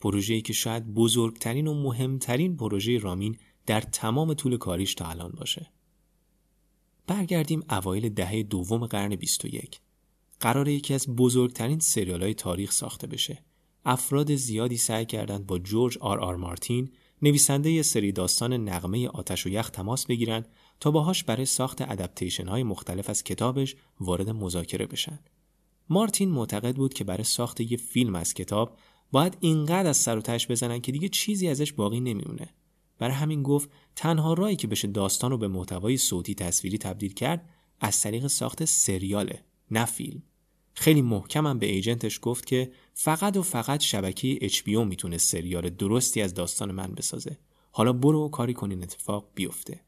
پروژه‌ای 0.00 0.42
که 0.42 0.52
شاید 0.52 0.94
بزرگترین 0.94 1.66
و 1.66 1.82
مهمترین 1.82 2.56
پروژه 2.56 2.98
رامین 2.98 3.36
در 3.66 3.80
تمام 3.80 4.34
طول 4.34 4.56
کاریش 4.56 4.94
تا 4.94 5.04
الان 5.04 5.30
باشه. 5.30 5.70
برگردیم 7.06 7.62
اوایل 7.70 8.08
دهه 8.08 8.42
دوم 8.42 8.86
قرن 8.86 9.16
21 9.16 9.80
قرار 10.40 10.68
یکی 10.68 10.94
از 10.94 11.08
بزرگترین 11.16 11.78
سریال 11.78 12.22
های 12.22 12.34
تاریخ 12.34 12.72
ساخته 12.72 13.06
بشه. 13.06 13.44
افراد 13.84 14.34
زیادی 14.34 14.76
سعی 14.76 15.06
کردند 15.06 15.46
با 15.46 15.58
جورج 15.58 15.98
آر 15.98 16.20
آر 16.20 16.36
مارتین 16.36 16.90
نویسنده 17.22 17.82
سری 17.82 18.12
داستان 18.12 18.52
نقمه 18.52 19.08
آتش 19.08 19.46
و 19.46 19.48
یخ 19.48 19.70
تماس 19.70 20.06
بگیرن 20.06 20.44
تا 20.80 20.90
باهاش 20.90 21.24
برای 21.24 21.44
ساخت 21.44 21.80
ادپتیشن 21.80 22.48
های 22.48 22.62
مختلف 22.62 23.10
از 23.10 23.24
کتابش 23.24 23.76
وارد 24.00 24.30
مذاکره 24.30 24.86
بشن. 24.86 25.18
مارتین 25.88 26.30
معتقد 26.30 26.76
بود 26.76 26.94
که 26.94 27.04
برای 27.04 27.24
ساخت 27.24 27.60
یه 27.60 27.76
فیلم 27.76 28.14
از 28.14 28.34
کتاب 28.34 28.76
باید 29.12 29.36
اینقدر 29.40 29.88
از 29.88 29.96
سر 29.96 30.18
و 30.18 30.20
تش 30.20 30.46
بزنن 30.50 30.80
که 30.80 30.92
دیگه 30.92 31.08
چیزی 31.08 31.48
ازش 31.48 31.72
باقی 31.72 32.00
نمیمونه. 32.00 32.48
برای 32.98 33.14
همین 33.14 33.42
گفت 33.42 33.70
تنها 33.96 34.34
راهی 34.34 34.56
که 34.56 34.66
بشه 34.66 34.88
داستان 34.88 35.30
رو 35.30 35.38
به 35.38 35.48
محتوای 35.48 35.96
صوتی 35.96 36.34
تصویری 36.34 36.78
تبدیل 36.78 37.12
کرد 37.12 37.48
از 37.80 38.00
طریق 38.00 38.26
ساخت 38.26 38.64
سریاله 38.64 39.44
نه 39.70 39.84
فیلم. 39.84 40.22
خیلی 40.74 41.02
محکمم 41.02 41.58
به 41.58 41.66
ایجنتش 41.66 42.18
گفت 42.22 42.46
که 42.46 42.72
فقط 42.94 43.36
و 43.36 43.42
فقط 43.42 43.80
شبکه 43.80 44.38
HBO 44.48 44.68
می‌تونه 44.68 45.18
سریال 45.18 45.70
درستی 45.70 46.22
از 46.22 46.34
داستان 46.34 46.72
من 46.72 46.94
بسازه. 46.94 47.38
حالا 47.70 47.92
برو 47.92 48.24
و 48.24 48.28
کاری 48.28 48.54
کنین 48.54 48.82
اتفاق 48.82 49.30
بیفته. 49.34 49.87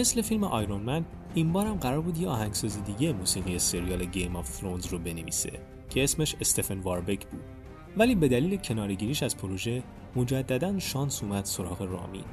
مثل 0.00 0.22
فیلم 0.22 0.44
آیرون 0.44 0.82
من 0.82 1.04
این 1.34 1.52
بارم 1.52 1.74
قرار 1.74 2.00
بود 2.00 2.18
یه 2.18 2.28
آهنگسازی 2.28 2.80
دیگه 2.80 3.12
موسیقی 3.12 3.58
سریال 3.58 4.04
Game 4.04 4.36
of 4.36 4.58
Thrones 4.58 4.86
رو 4.86 4.98
بنویسه 4.98 5.52
که 5.90 6.04
اسمش 6.04 6.36
استفن 6.40 6.78
واربک 6.78 7.26
بود. 7.26 7.59
ولی 7.96 8.14
به 8.14 8.28
دلیل 8.28 8.56
کناره‌گیریش 8.56 9.22
از 9.22 9.36
پروژه 9.36 9.82
مجددا 10.16 10.78
شانس 10.78 11.22
اومد 11.22 11.44
سراغ 11.44 11.82
رامین 11.82 12.24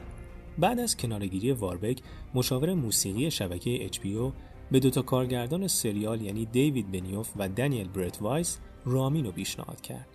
بعد 0.58 0.80
از 0.80 0.98
کناره‌گیری 0.98 1.52
واربک 1.52 2.02
مشاور 2.34 2.74
موسیقی 2.74 3.32
شبکه 3.32 3.90
HBO 3.90 4.34
به 4.72 4.80
دوتا 4.80 5.02
کارگردان 5.02 5.68
سریال 5.68 6.22
یعنی 6.22 6.46
دیوید 6.46 6.92
بنیوف 6.92 7.34
و 7.36 7.50
دنیل 7.50 7.88
برت 7.88 8.22
وایس 8.22 8.60
رامین 8.86 9.26
رو 9.26 9.32
پیشنهاد 9.32 9.82
کرد. 9.82 10.08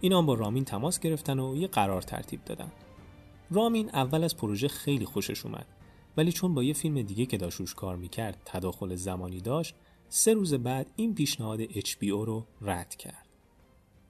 اینا 0.00 0.22
با 0.22 0.34
رامین 0.34 0.64
تماس 0.64 1.00
گرفتن 1.00 1.38
و 1.38 1.56
یه 1.56 1.66
قرار 1.66 2.02
ترتیب 2.02 2.44
دادن. 2.44 2.72
رامین 3.50 3.88
اول 3.88 4.24
از 4.24 4.36
پروژه 4.36 4.68
خیلی 4.68 5.04
خوشش 5.04 5.46
اومد. 5.46 5.66
ولی 6.16 6.32
چون 6.32 6.54
با 6.54 6.62
یه 6.62 6.72
فیلم 6.72 7.02
دیگه 7.02 7.26
که 7.26 7.36
داشت 7.36 7.74
کار 7.74 7.96
می‌کرد 7.96 8.42
تداخل 8.44 8.94
زمانی 8.94 9.40
داشت 9.40 9.74
سه 10.08 10.34
روز 10.34 10.54
بعد 10.54 10.90
این 10.96 11.14
پیشنهاد 11.14 11.64
HBO 11.64 12.02
رو 12.02 12.46
رد 12.62 12.94
کرد. 12.94 13.21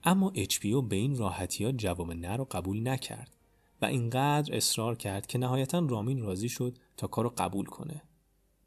اما 0.03 0.33
HBO 0.35 0.83
به 0.89 0.95
این 0.95 1.17
راحتی 1.17 1.65
ها 1.65 1.71
جواب 1.71 2.11
نه 2.11 2.35
رو 2.35 2.47
قبول 2.51 2.87
نکرد 2.87 3.37
و 3.81 3.85
اینقدر 3.85 4.55
اصرار 4.55 4.95
کرد 4.95 5.27
که 5.27 5.37
نهایتا 5.37 5.79
رامین 5.79 6.21
راضی 6.21 6.49
شد 6.49 6.77
تا 6.97 7.07
کارو 7.07 7.33
قبول 7.37 7.65
کنه. 7.65 8.01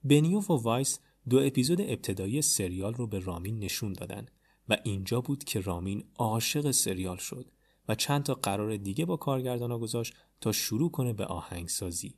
بنیوف 0.05 0.51
و 0.51 0.57
وایس 0.57 0.99
دو 1.29 1.39
اپیزود 1.39 1.81
ابتدایی 1.81 2.43
سریال 2.43 2.95
رو 2.95 3.07
به 3.07 3.19
رامین 3.19 3.59
نشون 3.59 3.93
دادن 3.93 4.27
و 4.69 4.77
اینجا 4.85 5.21
بود 5.21 5.45
که 5.45 5.61
رامین 5.61 6.05
عاشق 6.15 6.71
سریال 6.71 7.17
شد 7.17 7.51
و 7.89 7.95
چند 7.95 8.23
تا 8.23 8.35
قرار 8.35 8.77
دیگه 8.77 9.05
با 9.05 9.17
کارگردانا 9.17 9.79
گذاشت 9.79 10.15
تا 10.41 10.53
شروع 10.53 10.91
کنه 10.91 11.13
به 11.13 11.25
آهنگسازی. 11.25 12.15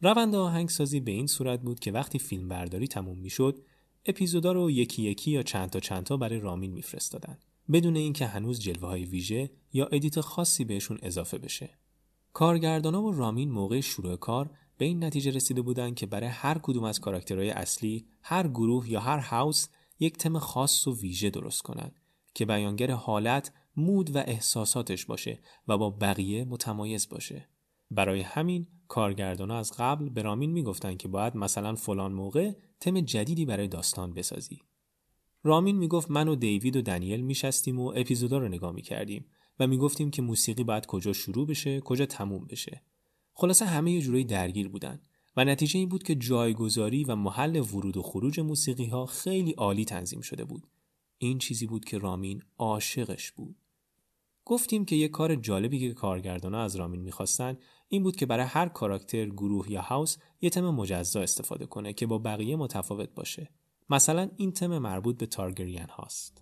روند 0.00 0.34
آهنگسازی 0.34 1.00
به 1.00 1.10
این 1.10 1.26
صورت 1.26 1.60
بود 1.60 1.80
که 1.80 1.92
وقتی 1.92 2.18
فیلم 2.18 2.48
برداری 2.48 2.88
تموم 2.88 3.18
می‌شد 3.18 3.64
اپیزودا 4.06 4.52
رو 4.52 4.70
یکی 4.70 5.02
یکی 5.02 5.30
یا 5.30 5.42
چند 5.42 5.70
تا 5.70 5.80
چند 5.80 6.04
تا 6.04 6.16
برای 6.16 6.40
رامین 6.40 6.72
میفرستادن. 6.72 7.38
بدون 7.72 7.96
اینکه 7.96 8.26
هنوز 8.26 8.60
جلوه 8.60 8.88
های 8.88 9.04
ویژه 9.04 9.50
یا 9.72 9.86
edit 9.86 10.20
خاصی 10.20 10.64
بهشون 10.64 10.98
اضافه 11.02 11.38
بشه 11.38 11.70
کارگردانا 12.32 13.02
و 13.02 13.12
رامین 13.12 13.50
موقع 13.50 13.80
شروع 13.80 14.16
کار 14.16 14.50
به 14.78 14.84
این 14.84 15.04
نتیجه 15.04 15.30
رسیده 15.30 15.62
بودند 15.62 15.94
که 15.94 16.06
برای 16.06 16.28
هر 16.28 16.58
کدوم 16.58 16.84
از 16.84 17.00
کاراکترهای 17.00 17.50
اصلی 17.50 18.06
هر 18.22 18.48
گروه 18.48 18.90
یا 18.90 19.00
هر 19.00 19.18
house 19.18 19.68
یک 20.00 20.16
تم 20.16 20.38
خاص 20.38 20.86
و 20.86 20.96
ویژه 20.96 21.30
درست 21.30 21.62
کنند 21.62 22.00
که 22.34 22.46
بیانگر 22.46 22.90
حالت 22.90 23.52
مود 23.76 24.16
و 24.16 24.18
احساساتش 24.18 25.06
باشه 25.06 25.38
و 25.68 25.78
با 25.78 25.90
بقیه 25.90 26.44
متمایز 26.44 27.08
باشه 27.08 27.48
برای 27.90 28.20
همین 28.20 28.66
کارگردانا 28.88 29.58
از 29.58 29.72
قبل 29.78 30.08
به 30.08 30.22
رامین 30.22 30.50
می‌گفتن 30.50 30.96
که 30.96 31.08
باید 31.08 31.36
مثلا 31.36 31.74
فلان 31.74 32.12
موقع 32.12 32.52
تم 32.80 33.00
جدیدی 33.00 33.44
برای 33.44 33.68
داستان 33.68 34.14
بسازی. 34.14 34.62
رامین 35.46 35.76
می‌گفت 35.76 36.10
من 36.10 36.28
و 36.28 36.34
دیوید 36.34 36.76
و 36.76 36.82
دنیل 36.82 37.20
میشستیم 37.20 37.80
و 37.80 37.92
اپیزودا 37.96 38.38
رو 38.38 38.48
نگاه 38.48 38.72
می‌کردیم 38.72 39.26
و 39.60 39.66
می‌گفتیم 39.66 40.10
که 40.10 40.22
موسیقی 40.22 40.64
باید 40.64 40.86
کجا 40.86 41.12
شروع 41.12 41.46
بشه 41.46 41.80
کجا 41.80 42.06
تموم 42.06 42.44
بشه. 42.44 42.82
خلاصه 43.32 43.64
همه 43.64 43.92
یه 43.92 44.00
جورایی 44.00 44.24
درگیر 44.24 44.68
بودن 44.68 45.00
و 45.36 45.44
نتیجه 45.44 45.78
این 45.78 45.88
بود 45.88 46.02
که 46.02 46.14
جایگذاری 46.14 47.04
و 47.04 47.16
محل 47.16 47.56
ورود 47.56 47.96
و 47.96 48.02
خروج 48.02 48.40
موسیقی 48.40 48.86
ها 48.86 49.06
خیلی 49.06 49.52
عالی 49.52 49.84
تنظیم 49.84 50.20
شده 50.20 50.44
بود. 50.44 50.66
این 51.18 51.38
چیزی 51.38 51.66
بود 51.66 51.84
که 51.84 51.98
رامین 51.98 52.42
عاشقش 52.58 53.32
بود. 53.32 53.56
گفتیم 54.44 54.84
که 54.84 54.96
یه 54.96 55.08
کار 55.08 55.34
جالبی 55.34 55.80
که 55.80 55.92
کارگردانا 55.92 56.62
از 56.62 56.76
رامین 56.76 57.00
می‌خواستن 57.00 57.56
این 57.88 58.02
بود 58.02 58.16
که 58.16 58.26
برای 58.26 58.46
هر 58.46 58.68
کاراکتر 58.68 59.26
گروه 59.26 59.70
یا 59.70 59.80
هاوس 59.80 60.16
یه 60.40 60.50
تم 60.50 60.70
مجزا 60.70 61.20
استفاده 61.20 61.66
کنه 61.66 61.92
که 61.92 62.06
با 62.06 62.18
بقیه 62.18 62.56
متفاوت 62.56 63.14
باشه 63.14 63.50
مثلا 63.90 64.30
این 64.36 64.52
تم 64.52 64.78
مربوط 64.78 65.18
به 65.18 65.26
تارگریان 65.26 65.88
هاست. 65.88 66.40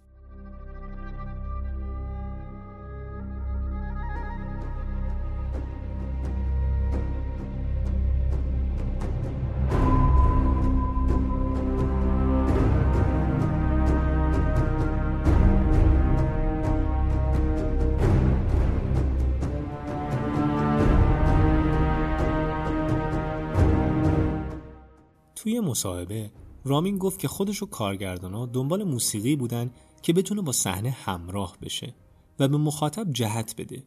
توی 25.36 25.60
مصاحبه 25.60 26.30
رامین 26.64 26.98
گفت 26.98 27.18
که 27.18 27.28
خودش 27.28 27.62
و 27.62 27.66
کارگردانا 27.66 28.46
دنبال 28.46 28.84
موسیقی 28.84 29.36
بودن 29.36 29.70
که 30.02 30.12
بتونه 30.12 30.42
با 30.42 30.52
صحنه 30.52 30.90
همراه 30.90 31.56
بشه 31.62 31.94
و 32.38 32.48
به 32.48 32.56
مخاطب 32.56 33.12
جهت 33.12 33.54
بده. 33.58 33.82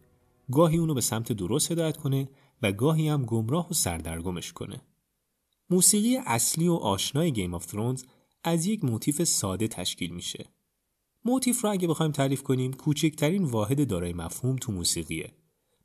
گاهی 0.51 0.77
اونو 0.77 0.93
به 0.93 1.01
سمت 1.01 1.31
درست 1.31 1.71
هدایت 1.71 1.97
کنه 1.97 2.29
و 2.61 2.71
گاهی 2.71 3.09
هم 3.09 3.25
گمراه 3.25 3.69
و 3.69 3.73
سردرگمش 3.73 4.53
کنه. 4.53 4.81
موسیقی 5.69 6.17
اصلی 6.25 6.67
و 6.67 6.73
آشنای 6.73 7.31
Game 7.31 7.53
of 7.53 7.65
Thrones 7.65 8.03
از 8.43 8.65
یک 8.65 8.83
موتیف 8.83 9.23
ساده 9.23 9.67
تشکیل 9.67 10.13
میشه. 10.13 10.45
موتیف 11.25 11.63
رو 11.63 11.71
اگه 11.71 11.87
بخوایم 11.87 12.11
تعریف 12.11 12.43
کنیم 12.43 12.73
کوچکترین 12.73 13.43
واحد 13.43 13.87
دارای 13.87 14.13
مفهوم 14.13 14.55
تو 14.55 14.71
موسیقیه. 14.71 15.33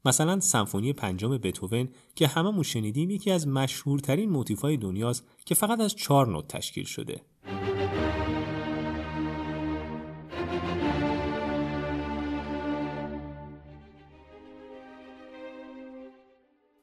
مثلا 0.05 0.41
سمفونی 0.41 0.93
پنجم 0.93 1.39
بتوون 1.39 1.89
که 2.15 2.27
هممون 2.27 2.63
شنیدیم 2.63 3.11
یکی 3.11 3.31
از 3.31 3.49
مشهورترین 3.49 4.31
موتیفای 4.31 4.77
دنیاست 4.77 5.25
که 5.47 5.55
فقط 5.55 5.81
از 5.81 5.95
چهار 5.95 6.27
نوت 6.27 6.49
تشکیل 6.49 6.85
شده. 6.85 7.21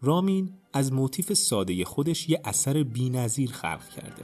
رامین 0.02 0.54
از 0.74 0.94
موتیف 0.94 1.34
ساده 1.34 1.86
خودش 1.86 2.30
یه 2.30 2.42
اثر 2.46 2.84
بینظیر 2.84 3.52
خلق 3.52 3.90
کرده. 3.90 4.24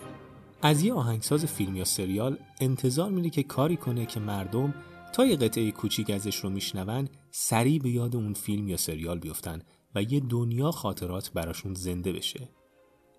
از 0.61 0.83
یه 0.83 0.93
آهنگساز 0.93 1.45
فیلم 1.45 1.75
یا 1.75 1.85
سریال 1.85 2.37
انتظار 2.61 3.11
میره 3.11 3.29
که 3.29 3.43
کاری 3.43 3.77
کنه 3.77 4.05
که 4.05 4.19
مردم 4.19 4.73
تا 5.13 5.25
یه 5.25 5.35
قطعه 5.35 5.71
کوچیک 5.71 6.09
ازش 6.09 6.35
رو 6.35 6.49
میشنون 6.49 7.09
سریع 7.35 7.79
به 7.79 7.89
یاد 7.89 8.15
اون 8.15 8.33
فیلم 8.33 8.69
یا 8.69 8.77
سریال 8.77 9.19
بیفتن 9.19 9.61
و 9.95 10.03
یه 10.03 10.19
دنیا 10.19 10.71
خاطرات 10.71 11.31
براشون 11.31 11.73
زنده 11.73 12.13
بشه 12.13 12.49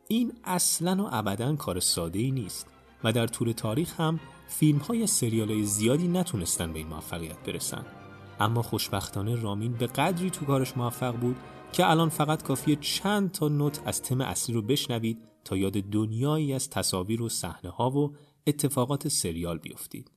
این 0.08 0.32
اصلا 0.44 1.04
و 1.04 1.08
ابدا 1.12 1.56
کار 1.56 1.80
ساده 1.80 2.18
ای 2.18 2.30
نیست 2.30 2.66
و 3.04 3.12
در 3.12 3.26
طول 3.26 3.52
تاریخ 3.52 4.00
هم 4.00 4.20
فیلم 4.48 4.78
های 4.78 5.06
سریال 5.06 5.50
های 5.50 5.64
زیادی 5.64 6.08
نتونستن 6.08 6.72
به 6.72 6.78
این 6.78 6.88
موفقیت 6.88 7.38
برسن 7.46 7.86
اما 8.40 8.62
خوشبختانه 8.62 9.34
رامین 9.34 9.72
به 9.72 9.86
قدری 9.86 10.30
تو 10.30 10.44
کارش 10.44 10.76
موفق 10.76 11.16
بود 11.16 11.36
که 11.72 11.90
الان 11.90 12.08
فقط 12.08 12.42
کافیه 12.42 12.76
چند 12.76 13.30
تا 13.30 13.48
نوت 13.48 13.80
از 13.84 14.02
تم 14.02 14.20
اصلی 14.20 14.54
رو 14.54 14.62
بشنوید 14.62 15.18
تا 15.44 15.56
یاد 15.56 15.72
دنیایی 15.72 16.52
از 16.52 16.70
تصاویر 16.70 17.22
و 17.22 17.28
صحنه 17.28 17.70
ها 17.70 17.90
و 17.90 18.14
اتفاقات 18.46 19.08
سریال 19.08 19.58
بیفتید. 19.58 20.10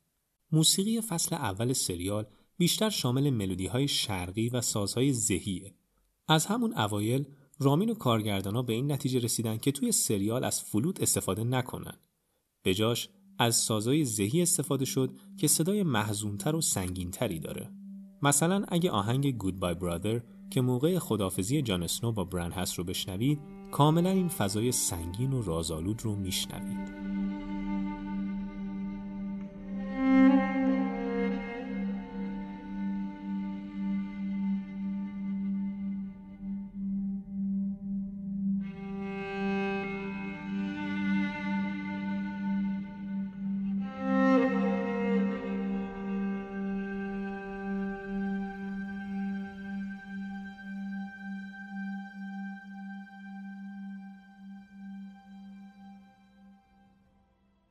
موسیقی 0.51 1.01
فصل 1.01 1.35
اول 1.35 1.73
سریال 1.73 2.25
بیشتر 2.57 2.89
شامل 2.89 3.29
ملودی 3.29 3.67
های 3.67 3.87
شرقی 3.87 4.49
و 4.49 4.61
سازهای 4.61 5.13
ذهیه. 5.13 5.75
از 6.27 6.45
همون 6.45 6.77
اوایل 6.77 7.25
رامین 7.59 7.89
و 7.89 7.93
کارگردانا 7.93 8.61
به 8.61 8.73
این 8.73 8.91
نتیجه 8.91 9.19
رسیدن 9.19 9.57
که 9.57 9.71
توی 9.71 9.91
سریال 9.91 10.43
از 10.43 10.61
فلوت 10.61 11.01
استفاده 11.01 11.43
نکنن. 11.43 11.97
به 12.63 12.73
جاش 12.73 13.09
از 13.39 13.55
سازهای 13.55 14.05
ذهی 14.05 14.41
استفاده 14.41 14.85
شد 14.85 15.15
که 15.37 15.47
صدای 15.47 15.83
محزونتر 15.83 16.55
و 16.55 16.61
سنگینتری 16.61 17.39
داره. 17.39 17.71
مثلا 18.21 18.65
اگه 18.67 18.91
آهنگ 18.91 19.37
Goodbye 19.39 19.79
Brother 19.79 20.21
که 20.51 20.61
موقع 20.61 20.99
خدافزی 20.99 21.61
جان 21.61 21.83
اسنو 21.83 22.11
با 22.11 22.23
برن 22.23 22.51
هست 22.51 22.75
رو 22.75 22.83
بشنوید 22.83 23.39
کاملا 23.71 24.09
این 24.09 24.27
فضای 24.27 24.71
سنگین 24.71 25.33
و 25.33 25.41
رازآلود 25.41 26.01
رو 26.01 26.15
میشنوید. 26.15 27.56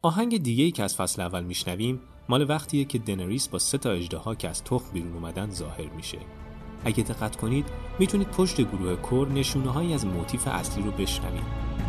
آهنگ 0.06 0.42
دیگه 0.42 0.64
ای 0.64 0.70
که 0.70 0.82
از 0.82 0.96
فصل 0.96 1.22
اول 1.22 1.44
میشنویم 1.44 2.00
مال 2.28 2.50
وقتیه 2.50 2.84
که 2.84 2.98
دنریس 2.98 3.48
با 3.48 3.58
سه 3.58 3.78
تا 3.78 3.90
اجدها 3.90 4.34
که 4.34 4.48
از 4.48 4.64
تخم 4.64 4.92
بیرون 4.92 5.12
اومدن 5.12 5.50
ظاهر 5.50 5.88
میشه. 5.96 6.18
اگه 6.84 7.02
دقت 7.02 7.36
کنید 7.36 7.66
می‌تونید 7.98 8.28
پشت 8.28 8.60
گروه 8.60 8.96
کور 8.96 9.28
نشونه 9.28 9.94
از 9.94 10.06
موتیف 10.06 10.48
اصلی 10.48 10.82
رو 10.82 10.90
بشنوید. 10.90 11.85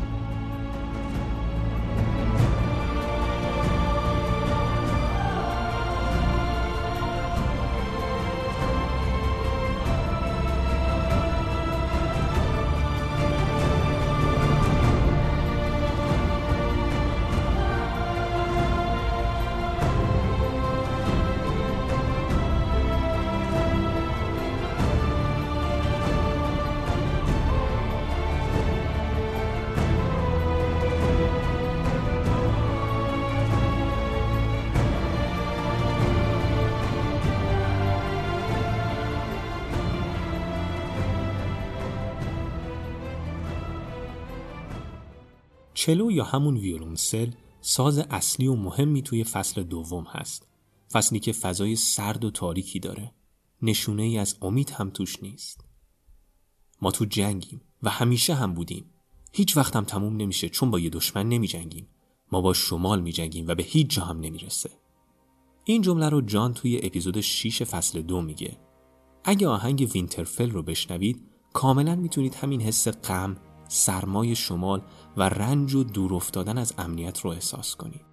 چلو 45.87 46.11
یا 46.11 46.23
همون 46.23 46.57
ویولونسل 46.57 47.31
ساز 47.61 47.97
اصلی 47.97 48.47
و 48.47 48.55
مهمی 48.55 49.01
توی 49.01 49.23
فصل 49.23 49.63
دوم 49.63 50.03
هست. 50.03 50.47
فصلی 50.91 51.19
که 51.19 51.31
فضای 51.31 51.75
سرد 51.75 52.25
و 52.25 52.31
تاریکی 52.31 52.79
داره. 52.79 53.13
نشونه 53.61 54.03
ای 54.03 54.17
از 54.17 54.37
امید 54.41 54.69
هم 54.69 54.89
توش 54.89 55.23
نیست. 55.23 55.65
ما 56.81 56.91
تو 56.91 57.05
جنگیم 57.05 57.61
و 57.83 57.89
همیشه 57.89 58.33
هم 58.33 58.53
بودیم. 58.53 58.85
هیچ 59.33 59.57
وقت 59.57 59.75
هم 59.75 59.83
تموم 59.83 60.17
نمیشه 60.17 60.49
چون 60.49 60.71
با 60.71 60.79
یه 60.79 60.89
دشمن 60.89 61.29
نمی 61.29 61.47
جنگیم. 61.47 61.87
ما 62.31 62.41
با 62.41 62.53
شمال 62.53 63.01
می 63.01 63.11
جنگیم 63.11 63.47
و 63.47 63.55
به 63.55 63.63
هیچ 63.63 63.87
جا 63.89 64.03
هم 64.03 64.19
نمی‌رسه. 64.19 64.69
این 65.63 65.81
جمله 65.81 66.09
رو 66.09 66.21
جان 66.21 66.53
توی 66.53 66.79
اپیزود 66.83 67.21
6 67.21 67.63
فصل 67.63 68.01
دو 68.01 68.21
میگه. 68.21 68.57
اگه 69.23 69.47
آهنگ 69.47 69.89
وینترفل 69.93 70.51
رو 70.51 70.63
بشنوید 70.63 71.23
کاملا 71.53 71.95
می‌تونید 71.95 72.35
همین 72.35 72.61
حس 72.61 72.87
غم، 72.87 73.37
سرمای 73.67 74.35
شمال 74.35 74.81
و 75.17 75.23
رنج 75.23 75.75
و 75.75 75.83
دور 75.83 76.13
افتادن 76.13 76.57
از 76.57 76.73
امنیت 76.77 77.19
رو 77.19 77.29
احساس 77.29 77.75
کنید. 77.75 78.06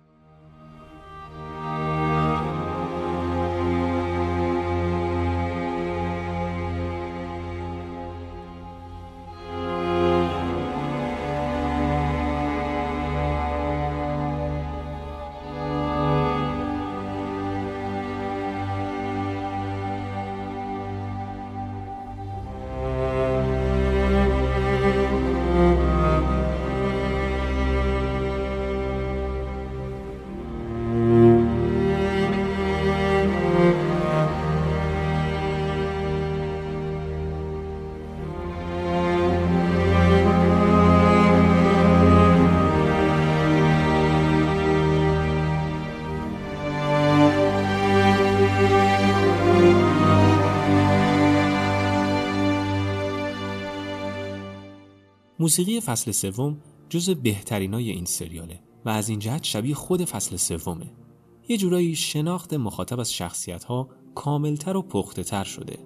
موسیقی 55.39 55.81
فصل 55.81 56.11
سوم 56.11 56.57
جز 56.89 57.11
بهترینای 57.11 57.91
این 57.91 58.05
سریاله 58.05 58.61
و 58.85 58.89
از 58.89 59.09
این 59.09 59.19
جهت 59.19 59.45
شبیه 59.45 59.75
خود 59.75 60.05
فصل 60.05 60.37
سومه. 60.37 60.93
یه 61.49 61.57
جورایی 61.57 61.95
شناخت 61.95 62.55
مخاطب 62.55 63.01
از 63.01 63.13
شخصیت 63.13 63.65
ها 63.65 63.89
کاملتر 64.15 64.77
و 64.77 64.83
پخته 64.83 65.23
تر 65.23 65.45
شده. 65.45 65.79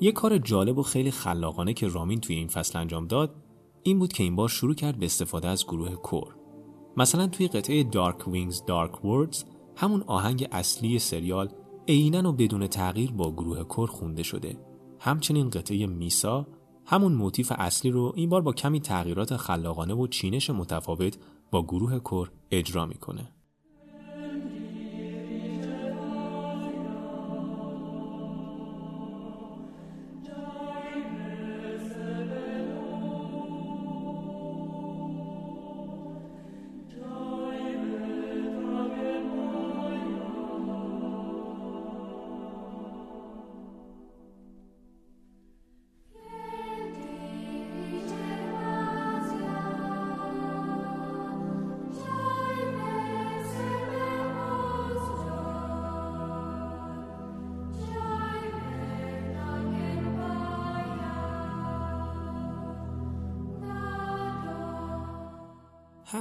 یه 0.00 0.12
کار 0.12 0.38
جالب 0.38 0.78
و 0.78 0.82
خیلی 0.82 1.10
خلاقانه 1.10 1.72
که 1.72 1.88
رامین 1.88 2.20
توی 2.20 2.36
این 2.36 2.48
فصل 2.48 2.78
انجام 2.78 3.06
داد 3.06 3.34
این 3.82 3.98
بود 3.98 4.12
که 4.12 4.22
این 4.22 4.36
بار 4.36 4.48
شروع 4.48 4.74
کرد 4.74 4.98
به 4.98 5.06
استفاده 5.06 5.48
از 5.48 5.64
گروه 5.64 5.94
کور. 5.94 6.36
مثلا 6.96 7.26
توی 7.26 7.48
قطعه 7.48 7.90
Dark 7.90 8.20
Wings 8.20 8.56
Dark 8.56 8.94
Words 8.94 9.44
همون 9.76 10.02
آهنگ 10.06 10.48
اصلی 10.52 10.98
سریال 10.98 11.48
عینا 11.88 12.28
و 12.28 12.32
بدون 12.32 12.66
تغییر 12.66 13.12
با 13.12 13.32
گروه 13.32 13.62
کور 13.62 13.88
خونده 13.88 14.22
شده. 14.22 14.58
همچنین 15.00 15.50
قطعه 15.50 15.86
میسا 15.86 16.46
همون 16.86 17.12
موتیف 17.12 17.52
اصلی 17.58 17.90
رو 17.90 18.12
این 18.16 18.28
بار 18.28 18.42
با 18.42 18.52
کمی 18.52 18.80
تغییرات 18.80 19.36
خلاقانه 19.36 19.94
و 19.94 20.06
چینش 20.06 20.50
متفاوت 20.50 21.18
با 21.50 21.62
گروه 21.62 21.98
کور 21.98 22.30
اجرا 22.50 22.86
می‌کنه. 22.86 23.35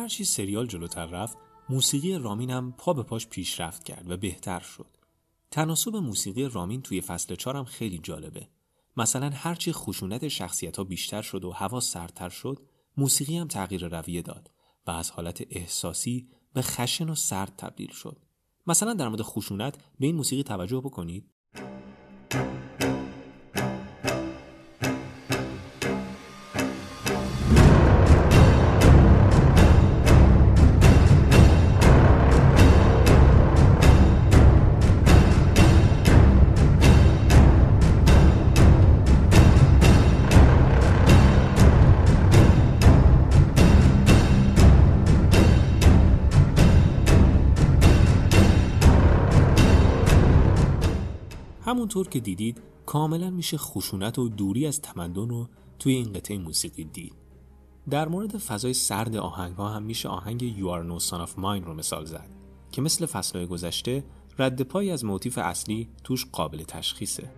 هرچی 0.05 0.25
سریال 0.25 0.67
جلوتر 0.67 1.05
رفت 1.05 1.37
موسیقی 1.69 2.17
رامین 2.17 2.49
هم 2.49 2.71
پا 2.77 2.93
به 2.93 3.03
پاش 3.03 3.27
پیشرفت 3.27 3.83
کرد 3.83 4.11
و 4.11 4.17
بهتر 4.17 4.59
شد 4.59 4.97
تناسب 5.51 5.95
موسیقی 5.95 6.47
رامین 6.47 6.81
توی 6.81 7.01
فصل 7.01 7.35
چهار 7.35 7.57
هم 7.57 7.63
خیلی 7.63 7.97
جالبه. 7.97 8.49
مثلا 8.97 9.29
هرچی 9.29 9.71
خشونت 9.71 10.27
شخصیت 10.27 10.77
ها 10.77 10.83
بیشتر 10.83 11.21
شد 11.21 11.45
و 11.45 11.51
هوا 11.51 11.79
سردتر 11.79 12.29
شد 12.29 12.59
موسیقی 12.97 13.37
هم 13.37 13.47
تغییر 13.47 13.87
رویه 13.87 14.21
داد 14.21 14.51
و 14.87 14.91
از 14.91 15.11
حالت 15.11 15.43
احساسی 15.49 16.29
به 16.53 16.61
خشن 16.61 17.09
و 17.09 17.15
سرد 17.15 17.53
تبدیل 17.57 17.91
شد. 17.91 18.19
مثلا 18.67 18.93
در 18.93 19.07
مورد 19.07 19.21
خشونت 19.21 19.77
به 19.99 20.05
این 20.05 20.15
موسیقی 20.15 20.43
توجه 20.43 20.79
بکنید. 20.79 21.31
همونطور 51.85 52.07
که 52.07 52.19
دیدید 52.19 52.61
کاملا 52.85 53.29
میشه 53.29 53.57
خشونت 53.57 54.19
و 54.19 54.29
دوری 54.29 54.67
از 54.67 54.81
تمدن 54.81 55.29
رو 55.29 55.47
توی 55.79 55.93
این 55.93 56.13
قطعه 56.13 56.37
موسیقی 56.37 56.83
دید. 56.83 57.13
در 57.89 58.07
مورد 58.07 58.37
فضای 58.37 58.73
سرد 58.73 59.15
آهنگ 59.15 59.55
ها 59.55 59.69
هم 59.69 59.83
میشه 59.83 60.09
آهنگ 60.09 60.55
You 60.57 60.63
Are 60.63 60.99
No 60.99 61.03
Son 61.03 61.27
of 61.27 61.31
Mine 61.37 61.65
رو 61.65 61.73
مثال 61.73 62.05
زد 62.05 62.29
که 62.71 62.81
مثل 62.81 63.05
فصلهای 63.05 63.47
گذشته 63.47 64.03
رد 64.39 64.61
پای 64.61 64.91
از 64.91 65.05
موتیف 65.05 65.37
اصلی 65.37 65.89
توش 66.03 66.25
قابل 66.31 66.63
تشخیصه. 66.63 67.31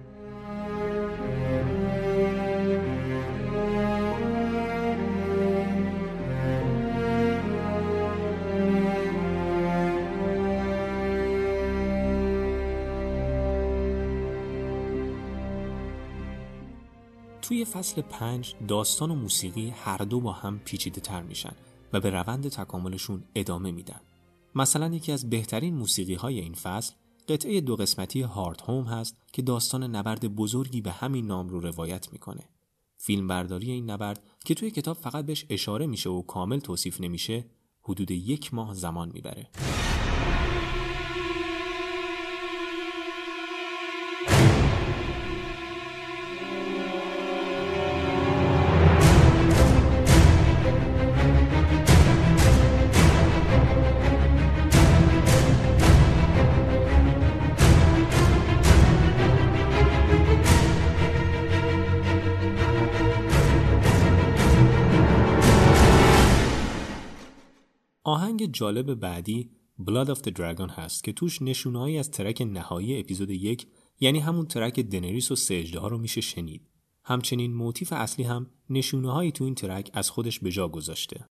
فصل 17.78 18.02
پنج 18.02 18.56
داستان 18.68 19.12
و 19.12 19.16
موسیقی 19.16 19.70
هر 19.70 19.98
دو 19.98 20.20
با 20.20 20.32
هم 20.32 20.60
پیچیده 20.60 21.02
تر 21.02 21.24
میشن 21.24 21.56
و 21.94 22.00
به 22.00 22.10
روند 22.10 22.48
تکاملشون 22.48 23.24
ادامه 23.36 23.72
میدن. 23.72 24.00
مثلا 24.56 24.96
یکی 24.96 25.12
از 25.12 25.30
بهترین 25.30 25.76
موسیقی 25.76 26.14
های 26.14 26.40
این 26.40 26.54
فصل 26.54 26.94
قطعه 27.30 27.62
دو 27.62 27.76
قسمتی 27.76 28.22
هارت 28.22 28.62
هوم 28.62 28.84
هست 28.84 29.18
که 29.34 29.42
داستان 29.42 29.84
نبرد 29.96 30.36
بزرگی 30.36 30.82
به 30.82 30.92
همین 30.92 31.28
نام 31.28 31.50
رو 31.50 31.60
روایت 31.60 32.14
می‌کنه. 32.14 32.50
فیلم 32.98 33.28
برداری 33.28 33.72
این 33.72 33.90
نبرد 33.90 34.24
که 34.46 34.54
توی 34.54 34.72
کتاب 34.72 34.98
فقط 34.98 35.26
بهش 35.26 35.46
اشاره 35.50 35.88
میشه 35.88 36.10
و 36.10 36.22
کامل 36.22 36.60
توصیف 36.60 37.02
نمیشه 37.02 37.46
حدود 37.82 38.12
یک 38.12 38.54
ماه 38.54 38.74
زمان 38.74 39.12
می‌بره. 39.14 39.50
جالب 68.48 68.94
بعدی 68.94 69.52
Blood 69.80 70.08
of 70.08 70.18
the 70.18 70.32
Dragon 70.32 70.70
هست 70.70 71.04
که 71.04 71.14
توش 71.14 71.42
نشونهایی 71.42 71.98
از 71.98 72.12
ترک 72.12 72.42
نهایی 72.42 73.00
اپیزود 73.00 73.30
یک 73.30 73.68
یعنی 74.00 74.20
همون 74.20 74.46
ترک 74.46 74.80
دنریس 74.80 75.32
و 75.32 75.36
سجده 75.36 75.80
ها 75.80 75.88
رو 75.88 75.98
میشه 75.98 76.22
شنید. 76.22 76.70
همچنین 77.04 77.54
موتیف 77.54 77.94
اصلی 77.94 78.26
هم 78.26 78.48
نشونه 78.70 79.12
هایی 79.12 79.32
تو 79.32 79.44
این 79.44 79.56
ترک 79.56 79.90
از 79.94 80.10
خودش 80.10 80.40
به 80.40 80.52
جا 80.52 80.68
گذاشته. 80.68 81.26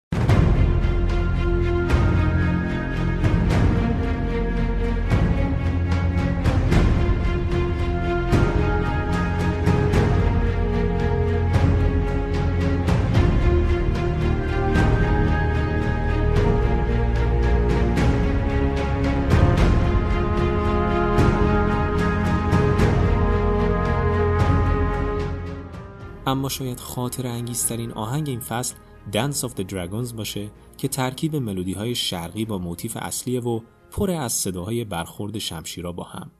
اما 26.27 26.49
شاید 26.49 26.79
خاطر 26.79 27.27
انگیزترین 27.27 27.91
آهنگ 27.91 28.29
این 28.29 28.39
فصل 28.39 28.75
Dance 29.11 29.37
of 29.37 29.51
the 29.51 29.71
Dragons 29.71 30.13
باشه 30.13 30.51
که 30.77 30.87
ترکیب 30.87 31.35
ملودی 31.35 31.73
های 31.73 31.95
شرقی 31.95 32.45
با 32.45 32.57
موتیف 32.57 32.97
اصلیه 32.97 33.41
و 33.41 33.59
پر 33.91 34.11
از 34.11 34.33
صداهای 34.33 34.83
برخورد 34.83 35.37
شمشیرا 35.37 35.91
با 35.91 36.03
هم. 36.03 36.31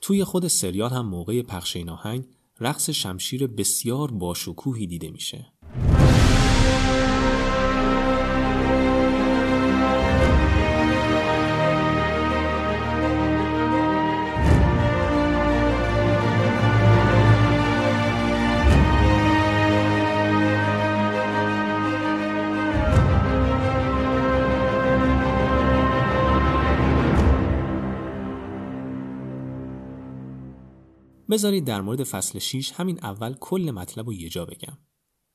توی 0.00 0.24
خود 0.24 0.46
سریال 0.46 0.90
هم 0.90 1.06
موقع 1.06 1.42
پخش 1.42 1.76
این 1.76 1.88
آهنگ 1.88 2.24
رقص 2.60 2.90
شمشیر 2.90 3.46
بسیار 3.46 4.10
باشکوهی 4.10 4.86
دیده 4.86 5.10
میشه. 5.10 5.52
بذارید 31.30 31.64
در 31.64 31.80
مورد 31.80 32.04
فصل 32.04 32.38
6 32.38 32.72
همین 32.72 32.98
اول 33.02 33.34
کل 33.34 33.70
مطلب 33.70 34.06
رو 34.06 34.12
یه 34.12 34.28
جا 34.28 34.44
بگم. 34.44 34.78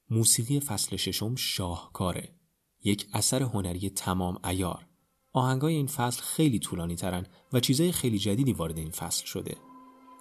موسیقی 0.09 0.59
فصل 0.59 0.95
ششم 0.95 1.35
شاهکاره. 1.35 2.35
یک 2.83 3.07
اثر 3.13 3.43
هنری 3.43 3.89
تمام 3.89 4.39
ایار. 4.43 4.85
آهنگای 5.33 5.75
این 5.75 5.87
فصل 5.87 6.21
خیلی 6.21 6.59
طولانی 6.59 6.95
ترن 6.95 7.25
و 7.53 7.59
چیزای 7.59 7.91
خیلی 7.91 8.19
جدیدی 8.19 8.53
وارد 8.53 8.77
این 8.77 8.89
فصل 8.91 9.25
شده. 9.25 9.57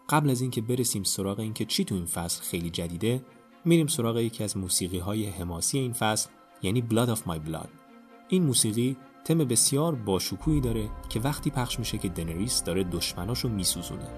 قبل 0.08 0.30
از 0.30 0.40
اینکه 0.40 0.60
برسیم 0.60 1.02
سراغ 1.02 1.40
اینکه 1.40 1.64
چی 1.64 1.84
تو 1.84 1.94
این 1.94 2.06
فصل 2.06 2.42
خیلی 2.42 2.70
جدیده، 2.70 3.24
میریم 3.64 3.86
سراغ 3.86 4.18
یکی 4.18 4.44
از 4.44 4.56
موسیقی 4.56 4.98
های 4.98 5.26
حماسی 5.26 5.78
این 5.78 5.92
فصل 5.92 6.30
یعنی 6.62 6.84
Blood 6.90 7.08
of 7.08 7.18
My 7.18 7.48
Blood. 7.48 7.68
این 8.28 8.42
موسیقی 8.42 8.96
تم 9.24 9.38
بسیار 9.38 9.94
باشکوهی 9.94 10.60
داره 10.60 10.90
که 11.08 11.20
وقتی 11.20 11.50
پخش 11.50 11.78
میشه 11.78 11.98
که 11.98 12.08
دنریس 12.08 12.62
داره 12.62 12.84
دشمناشو 12.84 13.48
میسوزونه. 13.48 14.08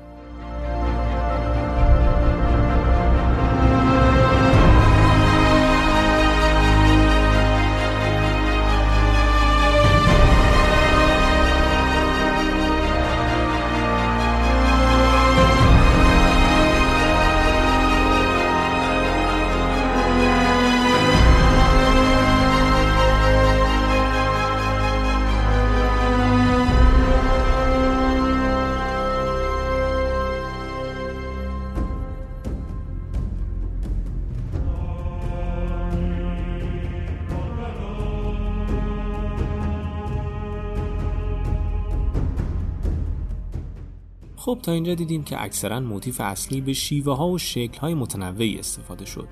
خب 44.46 44.58
تا 44.62 44.72
اینجا 44.72 44.94
دیدیم 44.94 45.24
که 45.24 45.42
اکثرا 45.42 45.80
موتیف 45.80 46.20
اصلی 46.20 46.60
به 46.60 46.72
شیوه 46.72 47.16
ها 47.16 47.28
و 47.28 47.38
شکل 47.38 47.78
های 47.78 47.94
متنوعی 47.94 48.58
استفاده 48.58 49.04
شد. 49.04 49.28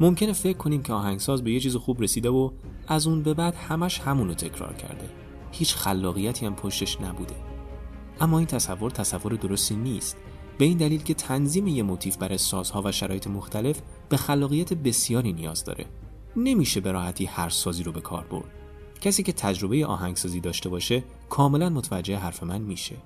ممکنه 0.00 0.32
فکر 0.32 0.56
کنیم 0.56 0.82
که 0.82 0.92
آهنگساز 0.92 1.44
به 1.44 1.52
یه 1.52 1.60
چیز 1.60 1.76
خوب 1.76 2.02
رسیده 2.02 2.28
و 2.28 2.50
از 2.88 3.06
اون 3.06 3.22
به 3.22 3.34
بعد 3.34 3.54
همش 3.54 4.00
همونو 4.00 4.34
تکرار 4.34 4.74
کرده. 4.74 5.08
هیچ 5.52 5.74
خلاقیتی 5.74 6.46
هم 6.46 6.54
پشتش 6.54 7.00
نبوده. 7.00 7.34
اما 8.20 8.38
این 8.38 8.46
تصور 8.46 8.90
تصور 8.90 9.32
درستی 9.32 9.76
نیست. 9.76 10.16
به 10.58 10.64
این 10.64 10.78
دلیل 10.78 11.02
که 11.02 11.14
تنظیم 11.14 11.66
یه 11.66 11.82
موتیف 11.82 12.16
برای 12.16 12.38
سازها 12.38 12.82
و 12.84 12.92
شرایط 12.92 13.26
مختلف 13.26 13.80
به 14.08 14.16
خلاقیت 14.16 14.72
بسیاری 14.72 15.32
نیاز 15.32 15.64
داره. 15.64 15.86
نمیشه 16.36 16.80
به 16.80 16.92
راحتی 16.92 17.24
هر 17.24 17.48
سازی 17.48 17.82
رو 17.82 17.92
به 17.92 18.00
کار 18.00 18.26
برد. 18.30 18.50
کسی 19.00 19.22
که 19.22 19.32
تجربه 19.32 19.86
آهنگسازی 19.86 20.40
داشته 20.40 20.68
باشه 20.68 21.04
کاملا 21.28 21.68
متوجه 21.68 22.16
حرف 22.16 22.42
من 22.42 22.60
میشه. 22.60 22.96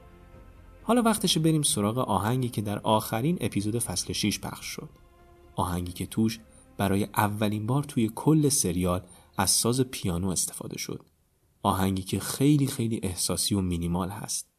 حالا 0.91 1.03
وقتشه 1.03 1.39
بریم 1.39 1.63
سراغ 1.63 1.99
آهنگی 1.99 2.49
که 2.49 2.63
در 2.63 2.79
آخرین 2.79 3.39
اپیزود 3.41 3.79
فصل 3.79 4.13
6 4.13 4.41
پخش 4.41 4.67
شد. 4.67 4.89
آهنگی 5.57 5.93
که 5.93 6.07
توش 6.07 6.41
برای 6.77 7.05
اولین 7.05 7.67
بار 7.67 7.85
توی 7.85 8.11
کل 8.15 8.49
سریال 8.49 9.03
از 9.37 9.51
ساز 9.51 9.81
پیانو 9.81 10.29
استفاده 10.29 10.79
شد. 10.79 11.07
آهنگی 11.63 12.03
که 12.03 12.21
خیلی 12.21 12.67
خیلی 12.67 13.01
احساسی 13.03 13.55
و 13.55 13.61
مینیمال 13.61 14.09
هست. 14.09 14.51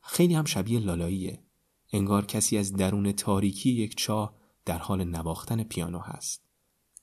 خیلی 0.00 0.34
هم 0.34 0.44
شبیه 0.44 0.80
لالاییه. 0.80 1.42
انگار 1.92 2.26
کسی 2.26 2.58
از 2.58 2.72
درون 2.72 3.12
تاریکی 3.12 3.70
یک 3.70 3.96
چاه 3.96 4.34
در 4.64 4.78
حال 4.78 5.04
نواختن 5.04 5.62
پیانو 5.62 5.98
هست. 5.98 6.42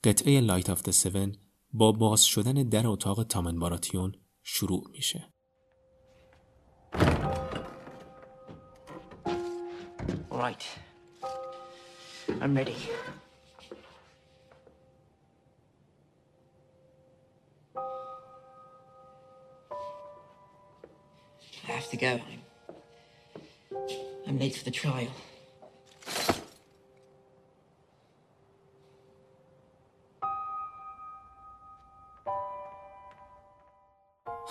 قطعه 0.03 0.41
Light 0.41 0.69
of 0.69 0.81
the 0.81 0.93
Seven 0.93 1.37
با 1.73 1.91
باز 1.91 2.25
شدن 2.25 2.53
در 2.53 2.87
اتاق 2.87 3.23
تامن 3.23 3.59
باراتیون 3.59 4.15
شروع 4.43 4.83
میشه. 4.91 5.33
Right. 10.29 10.67
I'm 12.41 12.55
ready. 12.55 12.75
I 21.67 21.71
have 21.71 21.89
to 21.89 21.97
go. 21.97 22.19
I'm 24.27 24.39
late 24.39 24.55
for 24.55 24.63
the 24.65 24.71
trial. 24.71 25.07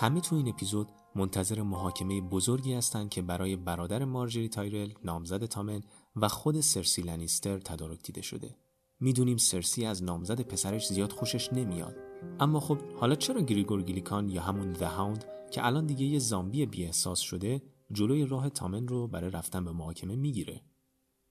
همه 0.05 0.21
تو 0.21 0.37
این 0.37 0.49
اپیزود 0.49 0.89
منتظر 1.15 1.63
محاکمه 1.63 2.21
بزرگی 2.21 2.75
هستند 2.75 3.11
که 3.11 3.23
برای 3.23 3.57
برادر 3.57 4.05
مارجری 4.05 4.49
تایرل 4.49 4.93
نامزد 5.05 5.45
تامن 5.45 5.81
و 6.17 6.29
خود 6.29 6.61
سرسی 6.61 7.03
لنیستر 7.03 7.59
تدارک 7.59 8.03
دیده 8.03 8.23
شده. 8.23 8.57
می‌دونیم 9.01 9.37
سرسی 9.37 9.87
از 9.87 10.03
نامزد 10.03 10.41
پسرش 10.41 10.87
زیاد 10.87 11.13
خوشش 11.13 11.53
نمیاد. 11.53 11.97
اما 12.41 12.61
خب 12.61 12.79
حالا 13.01 13.15
چرا 13.15 13.41
گریگور 13.41 13.83
گیلیکان 13.83 14.29
یا 14.29 14.43
همون 14.43 14.75
The 14.75 14.83
هاوند 14.83 15.25
که 15.51 15.67
الان 15.67 15.87
دیگه 15.87 16.05
یه 16.05 16.19
زامبی 16.19 16.67
بی 16.67 16.85
احساس 16.85 17.21
شده 17.21 17.63
جلوی 17.93 18.27
راه 18.27 18.49
تامن 18.49 18.89
رو 18.89 19.09
برای 19.09 19.31
رفتن 19.31 19.65
به 19.65 19.73
محاکمه 19.73 20.17
می‌گیره؟ 20.17 20.63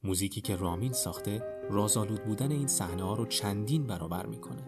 موزیکی 0.04 0.42
که 0.42 0.56
رامین 0.56 0.94
ساخته 0.94 1.44
رازآلود 1.70 2.24
بودن 2.24 2.52
این 2.52 2.68
صحنه 2.68 3.04
ها 3.04 3.14
رو 3.14 3.26
چندین 3.26 3.88
برابر 3.88 4.26
می‌کنه. 4.26 4.68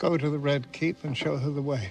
Go 0.00 0.16
to 0.16 0.30
the 0.30 0.42
Red 0.50 0.64
Keep 0.72 0.96
and 1.04 1.14
show 1.14 1.36
her 1.36 1.50
the 1.50 1.62
way. 1.62 1.84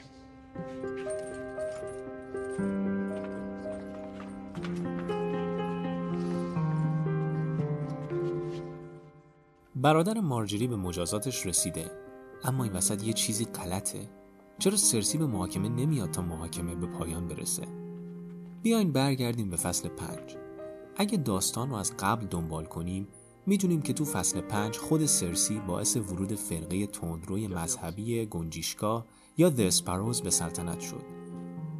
برادر 9.75 10.19
مارجری 10.19 10.67
به 10.67 10.75
مجازاتش 10.75 11.45
رسیده. 11.45 11.91
اما 12.43 12.63
این 12.63 12.73
وسط 12.73 13.03
یه 13.03 13.13
چیزی 13.13 13.45
غلطه. 13.45 14.09
چرا 14.59 14.77
سرسی 14.77 15.17
به 15.17 15.25
محاکمه 15.25 15.69
نمیاد 15.69 16.11
تا 16.11 16.21
محاکمه 16.21 16.75
به 16.75 16.87
پایان 16.87 17.27
برسه؟ 17.27 17.67
بیاین 18.63 18.91
برگردیم 18.91 19.49
به 19.49 19.57
فصل 19.57 19.89
پنج. 19.89 20.37
اگه 20.97 21.17
داستان 21.17 21.69
رو 21.69 21.75
از 21.75 21.93
قبل 21.99 22.25
دنبال 22.25 22.65
کنیم 22.65 23.07
می‌دونیم 23.49 23.81
که 23.81 23.93
تو 23.93 24.05
فصل 24.05 24.41
پنج 24.41 24.77
خود 24.77 25.05
سرسی 25.05 25.59
باعث 25.59 25.97
ورود 25.97 26.35
فرقه 26.35 26.87
تندروی 26.87 27.47
مذهبی 27.47 28.25
گنجیشکا 28.25 29.05
یا 29.37 29.49
Sparrows 29.49 30.21
به 30.23 30.29
سلطنت 30.29 30.79
شد. 30.79 31.03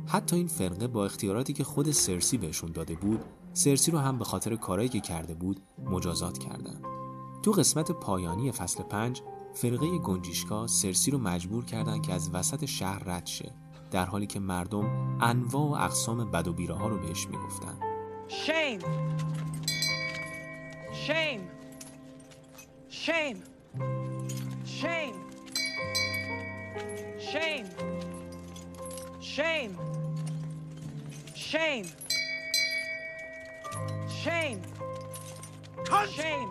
حتی 0.08 0.36
این 0.36 0.48
فرقه 0.48 0.88
با 0.88 1.06
اختیاراتی 1.06 1.54
که 1.54 1.64
خود 1.64 1.92
سرسی 1.92 2.38
بهشون 2.38 2.72
داده 2.72 2.96
بود 2.96 3.24
سرسی 3.54 3.92
رو 3.92 3.98
هم 3.98 4.18
به 4.18 4.26
خاطر 4.26 4.56
کارایی 4.56 4.90
که 4.90 5.00
کرده 5.00 5.34
بود 5.34 5.60
مجازات 5.86 6.38
کردند. 6.38 6.84
تو 7.44 7.52
قسمت 7.52 7.92
پایانی 7.92 8.52
فصل 8.52 8.84
پنج 8.84 9.22
فرقه 9.54 9.98
گنجیشکا 9.98 10.68
سرسی 10.68 11.12
رو 11.12 11.18
مجبور 11.18 11.66
کردن 11.66 12.02
که 12.02 12.14
از 12.14 12.30
وسط 12.34 12.66
شهر 12.66 13.04
رد 13.04 13.26
شه 13.26 13.54
در 13.92 14.06
حالی 14.06 14.28
که 14.28 14.40
مردم 14.40 15.18
انواع 15.22 15.64
و 15.64 15.84
اقسام 15.84 16.32
بد 16.32 16.48
و 16.48 16.54
بیره 16.54 16.88
رو 16.88 16.98
بهش 16.98 17.28
می‌گفتن. 17.28 17.80
Shame. 23.10 23.44
Shame. 24.66 25.16
Shame. 27.18 27.66
Shame. 29.20 29.76
Shame. 31.34 31.86
Shame. 34.08 34.62
Cunt. 35.86 36.10
Shame. 36.10 36.50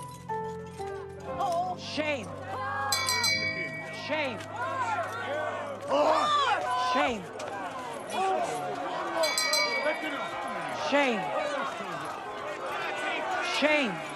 Oh. 1.38 1.76
Shame. 1.78 2.26
Shame. 4.08 4.38
Shame. 10.90 11.20
Shame. 13.60 13.92
Shame. 13.92 14.07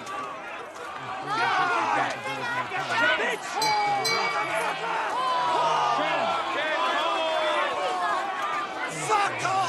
Fuck 9.07 9.45
off! 9.45 9.62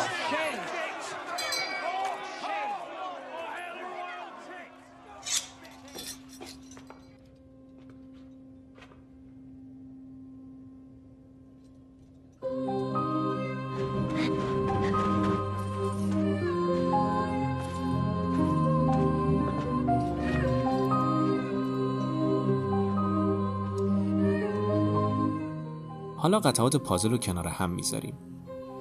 حالا 26.35 26.51
قطعات 26.51 26.76
پازل 26.76 27.11
رو 27.11 27.18
کنار 27.18 27.49
هم 27.49 27.70
می‌ذاریم. 27.70 28.14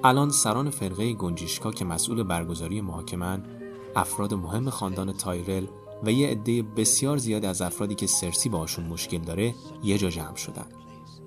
الان 0.04 0.30
سران 0.30 0.70
فرقه 0.70 1.12
گنجیشکا 1.12 1.72
که 1.72 1.84
مسئول 1.84 2.22
برگزاری 2.22 2.80
محاکمن 2.80 3.42
افراد 3.96 4.34
مهم 4.34 4.70
خاندان 4.70 5.12
تایرل 5.12 5.66
و 6.02 6.12
یه 6.12 6.28
عده 6.28 6.62
بسیار 6.62 7.16
زیاد 7.16 7.44
از 7.44 7.62
افرادی 7.62 7.94
که 7.94 8.06
سرسی 8.06 8.48
باشون 8.48 8.84
مشکل 8.84 9.18
داره 9.18 9.54
یه 9.82 9.98
جا 9.98 10.10
جمع 10.10 10.36
شدن. 10.36 10.66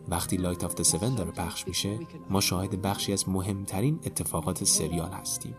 وقتی 0.10 0.38
Light 0.38 0.64
of 0.64 0.82
Seven 0.82 1.18
داره 1.18 1.32
پخش 1.32 1.68
میشه 1.68 2.00
ما 2.30 2.42
شاهد 2.42 2.82
بخشی 2.82 3.14
از 3.14 3.30
مهمترین 3.30 4.00
اتفاقات 4.06 4.64
سریال 4.64 5.12
هستیم. 5.12 5.56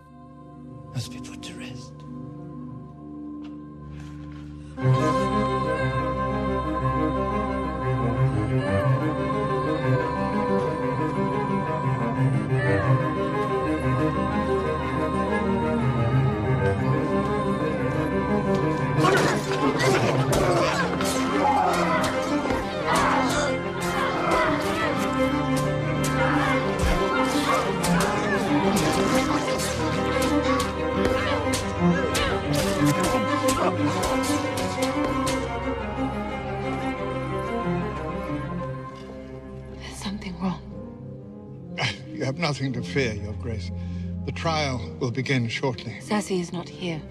Will 44.99 45.11
begin 45.11 45.47
shortly. 45.47 45.97
Cersei 46.01 46.39
is 46.39 46.51
not 46.51 46.67
here. 46.67 47.01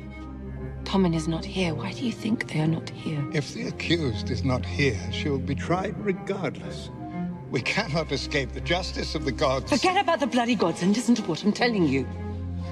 Tommen 0.84 1.14
is 1.14 1.28
not 1.28 1.44
here. 1.44 1.74
Why 1.74 1.92
do 1.92 2.04
you 2.04 2.12
think 2.12 2.50
they 2.50 2.60
are 2.60 2.66
not 2.66 2.88
here? 2.90 3.22
If 3.32 3.52
the 3.54 3.68
accused 3.68 4.30
is 4.30 4.44
not 4.44 4.64
here, 4.64 4.98
she 5.12 5.28
will 5.28 5.38
be 5.38 5.54
tried 5.54 5.98
regardless. 5.98 6.90
We 7.50 7.60
cannot 7.62 8.12
escape 8.12 8.52
the 8.52 8.60
justice 8.60 9.14
of 9.14 9.24
the 9.24 9.32
gods. 9.32 9.70
Forget 9.70 9.96
about 9.96 10.20
the 10.20 10.26
bloody 10.26 10.54
gods 10.54 10.82
and 10.82 10.94
listen 10.94 11.14
to 11.16 11.22
what 11.22 11.42
I'm 11.44 11.52
telling 11.52 11.86
you. 11.86 12.06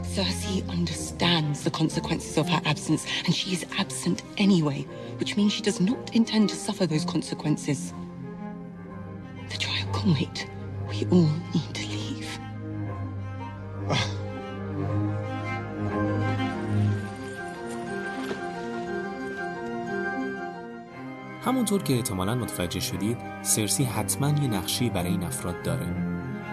Cersei 0.02 0.66
understands 0.68 1.64
the 1.64 1.70
consequences 1.70 2.38
of 2.38 2.48
her 2.48 2.60
absence, 2.64 3.06
and 3.24 3.34
she 3.34 3.52
is 3.52 3.66
absent 3.78 4.22
anyway, 4.36 4.82
which 5.18 5.36
means 5.36 5.52
she 5.52 5.62
does 5.62 5.80
not 5.80 6.14
intend 6.14 6.48
to 6.50 6.56
suffer 6.56 6.86
those 6.86 7.04
consequences. 7.04 7.92
The 9.50 9.58
trial 9.58 9.86
can 9.92 10.14
wait. 10.14 10.48
We 10.88 11.04
all 11.10 11.28
need 11.54 11.75
همونطور 21.66 21.88
که 21.88 21.94
احتمالا 21.94 22.34
متوجه 22.34 22.80
شدید 22.80 23.18
سرسی 23.42 23.84
حتما 23.84 24.28
یه 24.28 24.48
نقشی 24.48 24.90
برای 24.90 25.10
این 25.10 25.24
افراد 25.24 25.62
داره. 25.62 25.86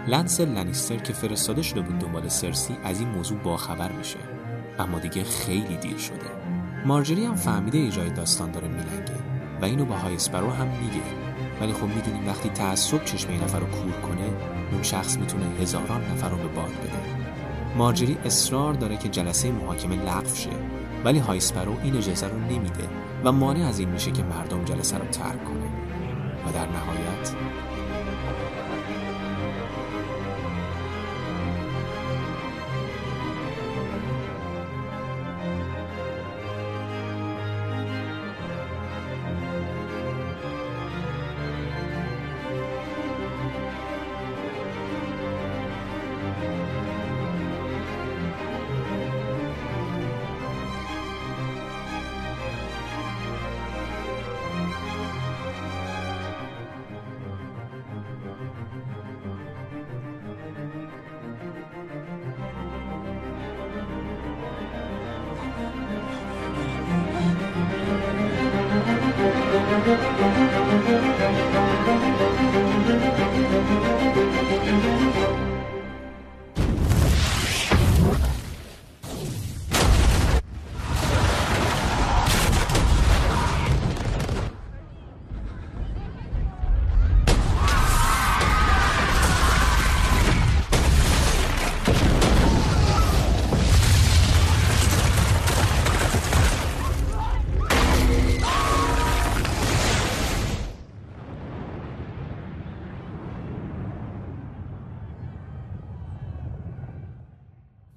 لنسل 0.08 0.50
لنیستر 0.50 0.96
که 0.96 1.14
فرستاده 1.14 1.62
شده 1.62 1.82
بود 1.82 2.00
دنبال 2.00 2.28
سرسی 2.28 2.78
از 2.84 3.00
این 3.00 3.10
موضوع 3.10 3.38
باخبر 3.38 3.92
میشه. 3.92 4.20
اما 4.80 5.00
دیگه 5.00 5.24
خیلی 5.24 5.78
دیر 5.78 5.98
شده. 5.98 6.30
مارجری 6.86 7.26
هم 7.26 7.36
فهمیده 7.36 7.78
ایجای 7.78 8.10
داستان 8.10 8.52
داره 8.52 8.68
میلنگه 8.68 9.16
و 9.62 9.66
اینو 9.66 9.86
با 9.86 9.96
High 9.96 10.16
Sparrow 10.16 10.50
هم 10.50 10.68
میگه. 10.68 11.04
ولی 11.62 11.74
خب 11.74 11.88
می‌دونیم 11.88 12.28
وقتی 12.28 12.50
تعصب 12.50 13.06
چشم 13.06 13.30
یه 13.30 13.44
نفر 13.44 13.60
رو 13.60 13.66
کور 13.66 13.92
کنه 13.92 14.26
اون 14.72 14.84
شخص 14.84 15.18
می‌تونه 15.18 15.46
هزاران 15.62 16.02
نفر 16.12 16.30
رو 16.30 16.38
به 16.38 16.48
باد 16.48 16.72
بده. 16.72 17.24
مارجری 17.78 18.18
اصرار 18.26 18.74
داره 18.74 18.98
که 18.98 19.10
جلسه 19.10 19.52
محاکمه 19.52 19.96
لغو 19.96 20.36
شه. 20.36 20.50
ولی 21.06 21.20
High 21.20 21.40
Sparrow 21.40 21.76
این 21.84 21.98
اجازه 21.98 22.28
رو 22.28 22.40
نمیده. 22.40 22.90
و 23.24 23.32
مانع 23.32 23.68
از 23.68 23.80
این 23.80 23.90
میشه 23.90 24.12
که 24.12 24.24
مردم 24.24 24.64
جلسه 24.64 24.98
رو 24.98 25.06
ترک 25.06 25.44
کنه. 25.44 25.70
و 26.48 26.52
در 26.54 26.68
نهایت 26.68 27.36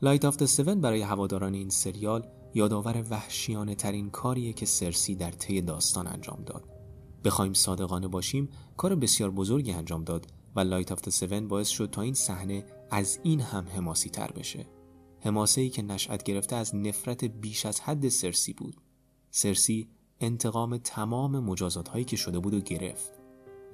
Light 0.06 0.24
of 0.24 0.36
the 0.36 0.46
Seven 0.46 0.80
برای 0.80 1.02
هواداران 1.02 1.54
این 1.54 1.68
سریال 1.68 2.26
یادآور 2.54 3.04
وحشیانه 3.10 3.74
ترین 3.74 4.10
کاریه 4.10 4.52
که 4.52 4.66
سرسی 4.66 5.14
در 5.14 5.30
طی 5.30 5.60
داستان 5.60 6.06
انجام 6.06 6.42
داد. 6.46 6.64
بخوایم 7.24 7.52
صادقانه 7.52 8.08
باشیم 8.08 8.48
کار 8.76 8.94
بسیار 8.94 9.30
بزرگی 9.30 9.72
انجام 9.72 10.04
داد 10.04 10.26
و 10.56 10.60
Light 10.60 10.92
of 10.92 10.98
the 11.00 11.12
Seven 11.12 11.42
باعث 11.48 11.68
شد 11.68 11.90
تا 11.90 12.02
این 12.02 12.14
صحنه 12.14 12.64
از 12.90 13.18
این 13.22 13.40
هم 13.40 13.66
حماسی 13.68 14.10
تر 14.10 14.30
بشه. 14.32 14.66
حماسه 15.20 15.60
ای 15.60 15.70
که 15.70 15.82
نشأت 15.82 16.22
گرفته 16.22 16.56
از 16.56 16.74
نفرت 16.74 17.24
بیش 17.24 17.66
از 17.66 17.80
حد 17.80 18.08
سرسی 18.08 18.52
بود. 18.52 18.76
سرسی 19.30 19.88
انتقام 20.20 20.76
تمام 20.76 21.38
مجازات 21.38 21.88
هایی 21.88 22.04
که 22.04 22.16
شده 22.16 22.38
بود 22.38 22.54
و 22.54 22.60
گرفت. 22.60 23.12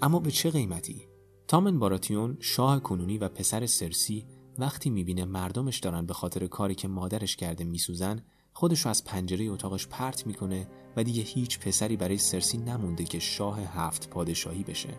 اما 0.03 0.19
به 0.19 0.31
چه 0.31 0.51
قیمتی؟ 0.51 1.07
تامن 1.49 1.79
باراتیون 1.79 2.37
شاه 2.41 2.81
کنونی 2.81 3.19
و 3.19 3.29
پسر 3.29 3.67
سرسی 3.67 4.27
وقتی 4.59 4.91
می‌بینه 4.91 5.25
مردمش 5.25 5.79
دارن 5.79 6.07
به 6.07 6.15
خاطر 6.15 6.47
کاری 6.47 6.75
که 6.75 6.89
مادرش 6.89 7.37
کرده 7.37 7.65
میسوزن 7.65 8.23
خودشو 8.53 8.89
از 8.89 9.05
پنجره 9.05 9.45
اتاقش 9.45 9.87
پرت 9.87 10.27
می‌کنه 10.27 10.69
و 10.97 11.05
دیگه 11.05 11.23
هیچ 11.23 11.59
پسری 11.59 11.97
برای 11.97 12.19
سرسی 12.19 12.59
نمونده 12.59 13.05
که 13.05 13.19
شاه 13.19 13.61
هفت 13.61 14.11
پادشاهی 14.11 14.65
بشه. 14.65 14.95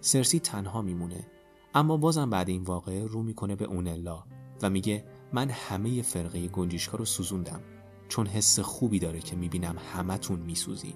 سرسی 0.00 0.40
تنها 0.40 0.82
میمونه 0.82 1.26
اما 1.74 1.96
بازم 1.96 2.30
بعد 2.30 2.48
این 2.48 2.62
واقعه 2.62 3.06
رو 3.06 3.22
می‌کنه 3.22 3.56
به 3.56 3.64
اونلا 3.64 4.24
و 4.62 4.70
میگه 4.70 5.04
من 5.32 5.50
همه 5.50 6.02
فرقه 6.02 6.48
گنجیشکا 6.48 6.96
رو 6.96 7.04
سوزوندم 7.04 7.60
چون 8.08 8.26
حس 8.26 8.60
خوبی 8.60 8.98
داره 8.98 9.20
که 9.20 9.36
می‌بینم 9.36 9.76
همتون 9.92 10.40
میسوزین 10.40 10.94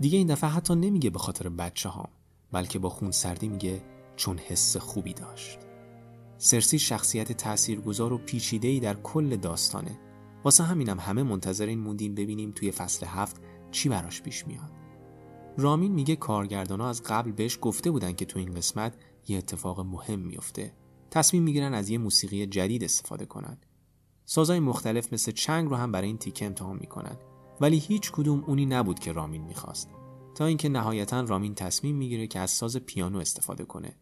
دیگه 0.00 0.18
این 0.18 0.26
دفعه 0.26 0.50
حتی 0.50 0.74
نمیگه 0.74 1.10
به 1.10 1.18
خاطر 1.18 1.48
بچه 1.48 1.88
ها 1.88 2.08
بلکه 2.52 2.78
با 2.78 2.88
خون 2.88 3.10
سردی 3.10 3.48
میگه 3.48 3.82
چون 4.16 4.38
حس 4.38 4.76
خوبی 4.76 5.14
داشت. 5.14 5.58
سرسی 6.44 6.78
شخصیت 6.78 7.32
تاثیرگذار 7.32 8.12
و 8.12 8.18
پیچیده‌ای 8.18 8.80
در 8.80 8.94
کل 8.94 9.36
داستانه. 9.36 9.98
واسه 10.44 10.64
همینم 10.64 11.00
همه 11.00 11.22
منتظر 11.22 11.66
این 11.66 11.78
موندیم 11.78 12.14
ببینیم 12.14 12.50
توی 12.50 12.70
فصل 12.70 13.06
هفت 13.06 13.40
چی 13.70 13.88
براش 13.88 14.22
پیش 14.22 14.46
میاد. 14.46 14.70
رامین 15.58 15.92
میگه 15.92 16.16
کارگردانا 16.16 16.88
از 16.88 17.02
قبل 17.02 17.32
بهش 17.32 17.58
گفته 17.60 17.90
بودن 17.90 18.12
که 18.12 18.24
تو 18.24 18.38
این 18.38 18.54
قسمت 18.54 18.94
یه 19.28 19.38
اتفاق 19.38 19.80
مهم 19.80 20.18
میفته. 20.18 20.72
تصمیم 21.10 21.42
می‌گیرن 21.42 21.74
از 21.74 21.88
یه 21.88 21.98
موسیقی 21.98 22.46
جدید 22.46 22.84
استفاده 22.84 23.26
کنن. 23.26 23.58
سازهای 24.24 24.60
مختلف 24.60 25.12
مثل 25.12 25.32
چنگ 25.32 25.70
رو 25.70 25.76
هم 25.76 25.92
برای 25.92 26.06
این 26.06 26.18
تیکه 26.18 26.46
امتحان 26.46 26.76
می‌کنن. 26.76 27.16
ولی 27.60 27.78
هیچ 27.78 28.12
کدوم 28.12 28.44
اونی 28.46 28.66
نبود 28.66 28.98
که 28.98 29.12
رامین 29.12 29.42
می‌خواست. 29.42 29.88
تا 30.34 30.46
اینکه 30.46 30.68
نهایتا 30.68 31.20
رامین 31.20 31.54
تصمیم 31.54 31.96
می‌گیره 31.96 32.26
که 32.26 32.38
از 32.38 32.50
ساز 32.50 32.76
پیانو 32.76 33.18
استفاده 33.18 33.64
کنه. 33.64 33.96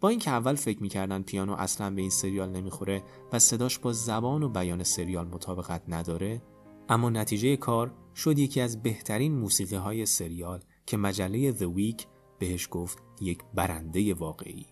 با 0.00 0.08
اینکه 0.08 0.30
اول 0.30 0.54
فکر 0.54 0.82
می‌کردن 0.82 1.22
پیانو 1.22 1.52
اصلا 1.52 1.90
به 1.90 2.00
این 2.00 2.10
سریال 2.10 2.50
نمی‌خوره 2.50 3.02
و 3.32 3.38
صداش 3.38 3.78
با 3.78 3.92
زبان 3.92 4.42
و 4.42 4.48
بیان 4.48 4.82
سریال 4.82 5.28
مطابقت 5.28 5.82
نداره 5.88 6.42
اما 6.88 7.10
نتیجه 7.10 7.56
کار 7.56 7.94
شد 8.14 8.38
یکی 8.38 8.60
از 8.60 8.82
بهترین 8.82 9.38
موسیقی 9.38 9.76
های 9.76 10.06
سریال 10.06 10.60
که 10.86 10.96
مجله 10.96 11.52
The 11.52 11.76
Week 11.76 12.04
بهش 12.38 12.68
گفت 12.70 12.98
یک 13.20 13.38
برنده 13.54 14.14
واقعی. 14.14 14.66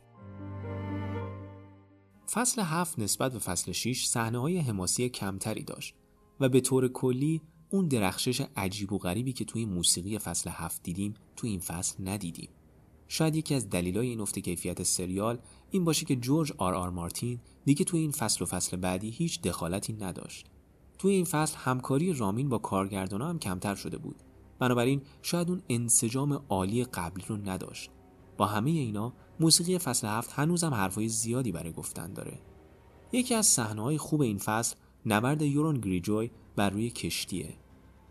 فصل 2.30 2.62
هفت 2.62 2.98
نسبت 2.98 3.32
به 3.32 3.38
فصل 3.38 3.72
6 3.72 4.06
صحنه 4.06 4.38
های 4.38 4.58
حماسی 4.58 5.08
کمتری 5.08 5.64
داشت 5.64 5.94
و 6.40 6.48
به 6.48 6.60
طور 6.60 6.88
کلی 6.88 7.42
اون 7.70 7.88
درخشش 7.88 8.42
عجیب 8.56 8.92
و 8.92 8.98
غریبی 8.98 9.32
که 9.32 9.44
توی 9.44 9.66
موسیقی 9.66 10.18
فصل 10.18 10.50
هفت 10.50 10.82
دیدیم 10.82 11.14
توی 11.36 11.50
این 11.50 11.60
فصل 11.60 12.08
ندیدیم. 12.08 12.48
شاید 13.08 13.36
یکی 13.36 13.54
از 13.54 13.70
دلایل 13.70 13.98
این 13.98 14.20
افت 14.20 14.38
کیفیت 14.38 14.82
سریال 14.82 15.38
این 15.70 15.84
باشه 15.84 16.06
که 16.06 16.16
جورج 16.16 16.52
آر 16.56 16.74
آر 16.74 16.90
مارتین 16.90 17.40
دیگه 17.64 17.84
توی 17.84 18.00
این 18.00 18.10
فصل 18.10 18.44
و 18.44 18.46
فصل 18.46 18.76
بعدی 18.76 19.10
هیچ 19.10 19.42
دخالتی 19.42 19.92
نداشت. 19.92 20.46
توی 20.98 21.12
این 21.12 21.24
فصل 21.24 21.56
همکاری 21.58 22.12
رامین 22.12 22.48
با 22.48 22.58
کارگردانا 22.58 23.28
هم 23.28 23.38
کمتر 23.38 23.74
شده 23.74 23.98
بود. 23.98 24.16
بنابراین 24.58 25.02
شاید 25.22 25.50
اون 25.50 25.62
انسجام 25.68 26.44
عالی 26.48 26.84
قبلی 26.84 27.24
رو 27.28 27.36
نداشت. 27.36 27.90
با 28.36 28.46
همه 28.46 28.70
اینا 28.70 29.12
موسیقی 29.40 29.78
فصل 29.78 30.06
هفت 30.06 30.32
هنوزم 30.32 30.74
حرفای 30.74 31.08
زیادی 31.08 31.52
برای 31.52 31.72
گفتن 31.72 32.12
داره. 32.12 32.38
یکی 33.12 33.34
از 33.34 33.46
صحنه‌های 33.46 33.98
خوب 33.98 34.20
این 34.20 34.38
فصل 34.38 34.76
نبرد 35.06 35.42
یورون 35.42 35.80
گریجوی 35.80 36.30
بر 36.56 36.70
روی 36.70 36.90
کشتیه. 36.90 37.54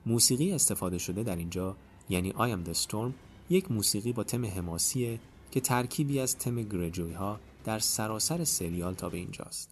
موسیقی 0.06 0.52
استفاده 0.52 0.98
شده 0.98 1.24
در 1.24 1.36
اینجا 1.36 1.78
یعنی 2.10 2.32
I 2.32 2.36
am 2.36 2.70
the 2.70 2.74
Storm 2.74 3.27
یک 3.50 3.72
موسیقی 3.72 4.14
با 4.14 4.24
تم 4.24 4.46
حماسیه 4.46 5.20
که 5.52 5.60
ترکیبی 5.60 6.20
از 6.20 6.38
تم 6.38 6.62
گرجوی 6.64 7.14
ها 7.14 7.40
در 7.66 7.80
سراسر 7.80 8.44
سریال 8.44 8.94
تا 8.94 9.10
به 9.10 9.18
اینجاست. 9.18 9.70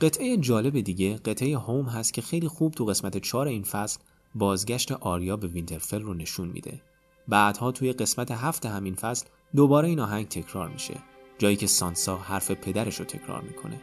قطعه 0.00 0.36
جالب 0.36 0.80
دیگه 0.80 1.16
قطعه 1.16 1.58
هوم 1.58 1.84
هست 1.84 2.14
که 2.14 2.22
خیلی 2.22 2.48
خوب 2.48 2.72
تو 2.72 2.84
قسمت 2.84 3.18
4 3.18 3.46
این 3.46 3.62
فصل 3.62 4.00
بازگشت 4.34 4.92
آریا 4.92 5.36
به 5.36 5.46
وینترفل 5.46 6.02
رو 6.02 6.14
نشون 6.14 6.48
میده. 6.48 6.82
بعدها 7.28 7.72
توی 7.72 7.92
قسمت 7.92 8.30
هفت 8.30 8.66
همین 8.66 8.94
فصل 8.94 9.26
دوباره 9.56 9.88
این 9.88 10.00
آهنگ 10.00 10.28
تکرار 10.28 10.68
میشه 10.68 10.94
جایی 11.38 11.56
که 11.56 11.66
سانسا 11.66 12.16
حرف 12.16 12.50
پدرش 12.50 13.00
رو 13.00 13.04
تکرار 13.04 13.42
می‌کنه. 13.42 13.80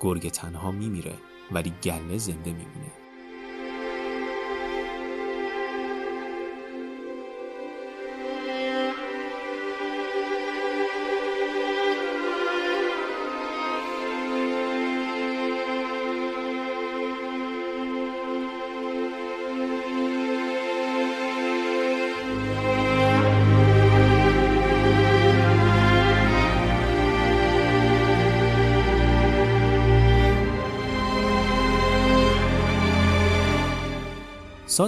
گرگ 0.00 0.28
تنها 0.28 0.70
میمیره 0.70 1.14
ولی 1.52 1.72
گله 1.82 2.18
زنده 2.18 2.52
میمونه. 2.52 2.92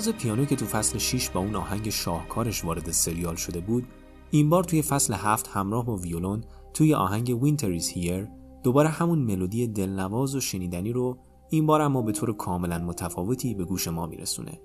ساز 0.03 0.15
پیانو 0.15 0.45
که 0.45 0.57
تو 0.57 0.67
فصل 0.67 0.99
6 0.99 1.31
با 1.31 1.41
اون 1.41 1.57
آهنگ 1.57 1.91
شاهکارش 1.91 2.65
وارد 2.65 2.91
سریال 2.91 3.35
شده 3.35 3.61
بود 3.61 3.85
این 4.31 4.51
بار 4.51 4.65
توی 4.65 4.83
فصل 4.83 5.15
7 5.15 5.49
همراه 5.49 5.87
با 5.87 5.97
ویولون 5.97 6.45
توی 6.75 6.95
آهنگ 6.95 7.43
وینتر 7.43 7.79
is 7.79 7.85
هیر 7.85 8.29
دوباره 8.63 8.89
همون 8.89 9.19
ملودی 9.19 9.67
دلنواز 9.67 10.35
و 10.35 10.41
شنیدنی 10.41 10.93
رو 10.93 11.19
این 11.51 11.67
بار 11.67 11.81
اما 11.83 12.03
به 12.03 12.13
طور 12.13 12.37
کاملا 12.37 12.79
متفاوتی 12.79 13.55
به 13.55 13.65
گوش 13.65 13.89
ما 13.89 14.07
میرسونه. 14.07 14.61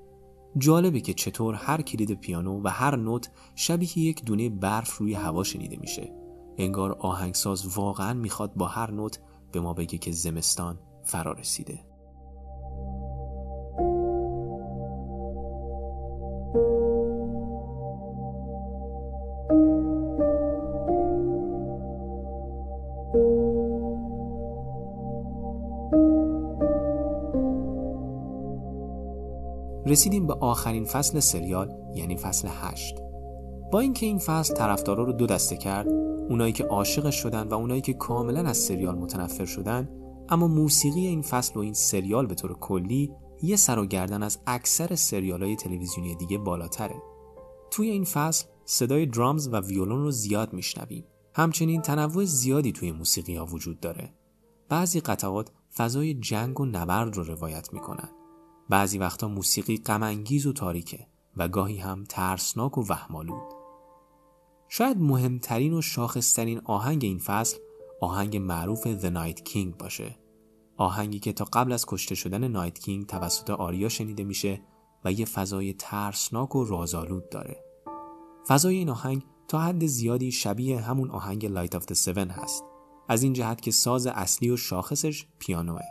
جالبه 0.57 0.99
که 0.99 1.13
چطور 1.13 1.55
هر 1.55 1.81
کلید 1.81 2.19
پیانو 2.19 2.61
و 2.63 2.67
هر 2.67 2.95
نوت 2.95 3.31
شبیه 3.55 3.97
یک 3.97 4.25
دونه 4.25 4.49
برف 4.49 4.97
روی 4.97 5.13
هوا 5.13 5.43
شنیده 5.43 5.77
میشه. 5.81 6.11
انگار 6.57 6.91
آهنگساز 6.99 7.77
واقعا 7.77 8.13
می‌خواد 8.13 8.53
با 8.53 8.67
هر 8.67 8.91
نوت 8.91 9.19
به 9.51 9.59
ما 9.59 9.73
بگه 9.73 9.97
که 9.97 10.11
زمستان 10.11 10.79
فرا 11.03 11.31
رسیده. 11.31 11.86
رسیدیم 29.97 30.27
به 30.27 30.33
آخرین 30.33 30.85
فصل 30.85 31.19
سریال 31.19 31.75
یعنی 31.95 32.17
فصل 32.17 32.47
هشت. 32.51 32.95
با 33.71 33.79
اینکه 33.79 34.05
این 34.05 34.17
فصل 34.17 34.53
طرفدارا 34.53 35.03
رو 35.03 35.13
دو 35.13 35.25
دسته 35.25 35.57
کرد 35.57 35.87
اونایی 36.29 36.53
که 36.53 36.63
عاشقش 36.63 37.15
شدن 37.15 37.47
و 37.47 37.53
اونایی 37.53 37.81
که 37.81 37.93
کاملا 37.93 38.49
از 38.49 38.57
سریال 38.57 38.95
متنفر 38.95 39.45
شدن 39.45 39.89
اما 40.29 40.47
موسیقی 40.47 41.07
این 41.07 41.21
فصل 41.21 41.59
و 41.59 41.61
این 41.61 41.73
سریال 41.73 42.25
به 42.25 42.35
طور 42.35 42.53
کلی 42.53 43.11
یه 43.41 43.55
سر 43.55 43.79
و 43.79 43.85
گردن 43.85 44.23
از 44.23 44.39
اکثر 44.47 44.95
سریال 44.95 45.43
های 45.43 45.55
تلویزیونی 45.55 46.15
دیگه 46.15 46.37
بالاتره. 46.37 47.01
توی 47.71 47.89
این 47.89 48.03
فصل 48.03 48.45
صدای 48.65 49.05
درامز 49.05 49.47
و 49.47 49.59
ویولون 49.59 50.03
رو 50.03 50.11
زیاد 50.11 50.53
میشنویم. 50.53 51.05
همچنین 51.35 51.81
تنوع 51.81 52.25
زیادی 52.25 52.71
توی 52.71 52.91
موسیقی 52.91 53.35
ها 53.35 53.45
وجود 53.45 53.79
داره. 53.79 54.13
بعضی 54.69 54.99
قطعات 54.99 55.51
فضای 55.77 56.13
جنگ 56.13 56.59
و 56.59 56.65
نبرد 56.65 57.17
رو 57.17 57.23
روایت 57.23 57.73
می‌کنن. 57.73 58.09
بعضی 58.69 58.97
وقتا 58.97 59.27
موسیقی 59.27 59.77
غمانگیز 59.77 60.45
و 60.45 60.53
تاریکه 60.53 61.07
و 61.37 61.47
گاهی 61.47 61.77
هم 61.77 62.03
ترسناک 62.03 62.77
و 62.77 62.85
وهمالود 62.89 63.57
شاید 64.69 64.97
مهمترین 64.97 65.73
و 65.73 65.81
شاخصترین 65.81 66.61
آهنگ 66.65 67.03
این 67.03 67.19
فصل 67.19 67.57
آهنگ 68.01 68.37
معروف 68.37 69.01
The 69.01 69.13
Night 69.13 69.49
King 69.49 69.77
باشه. 69.79 70.15
آهنگی 70.77 71.19
که 71.19 71.33
تا 71.33 71.45
قبل 71.45 71.71
از 71.71 71.85
کشته 71.85 72.15
شدن 72.15 72.47
Night 72.47 72.79
King 72.79 73.05
توسط 73.05 73.49
آریا 73.49 73.89
شنیده 73.89 74.23
میشه 74.23 74.61
و 75.05 75.11
یه 75.11 75.25
فضای 75.25 75.73
ترسناک 75.73 76.55
و 76.55 76.65
رازآلود 76.65 77.29
داره. 77.29 77.63
فضای 78.47 78.75
این 78.75 78.89
آهنگ 78.89 79.23
تا 79.47 79.59
حد 79.59 79.85
زیادی 79.85 80.31
شبیه 80.31 80.81
همون 80.81 81.11
آهنگ 81.11 81.45
Light 81.45 81.75
of 81.75 81.85
the 81.85 81.95
Seven 81.95 82.31
هست. 82.31 82.63
از 83.09 83.23
این 83.23 83.33
جهت 83.33 83.61
که 83.61 83.71
ساز 83.71 84.07
اصلی 84.07 84.49
و 84.49 84.57
شاخصش 84.57 85.25
پیانوه. 85.39 85.81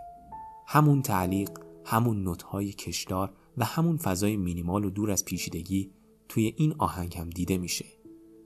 همون 0.66 1.02
تعلیق 1.02 1.65
همون 1.86 2.22
نوت‌های 2.22 2.72
کشدار 2.72 3.32
و 3.58 3.64
همون 3.64 3.96
فضای 3.96 4.36
مینیمال 4.36 4.84
و 4.84 4.90
دور 4.90 5.10
از 5.10 5.24
پیچیدگی 5.24 5.90
توی 6.28 6.54
این 6.56 6.74
آهنگ 6.78 7.16
هم 7.16 7.30
دیده 7.30 7.58
میشه. 7.58 7.84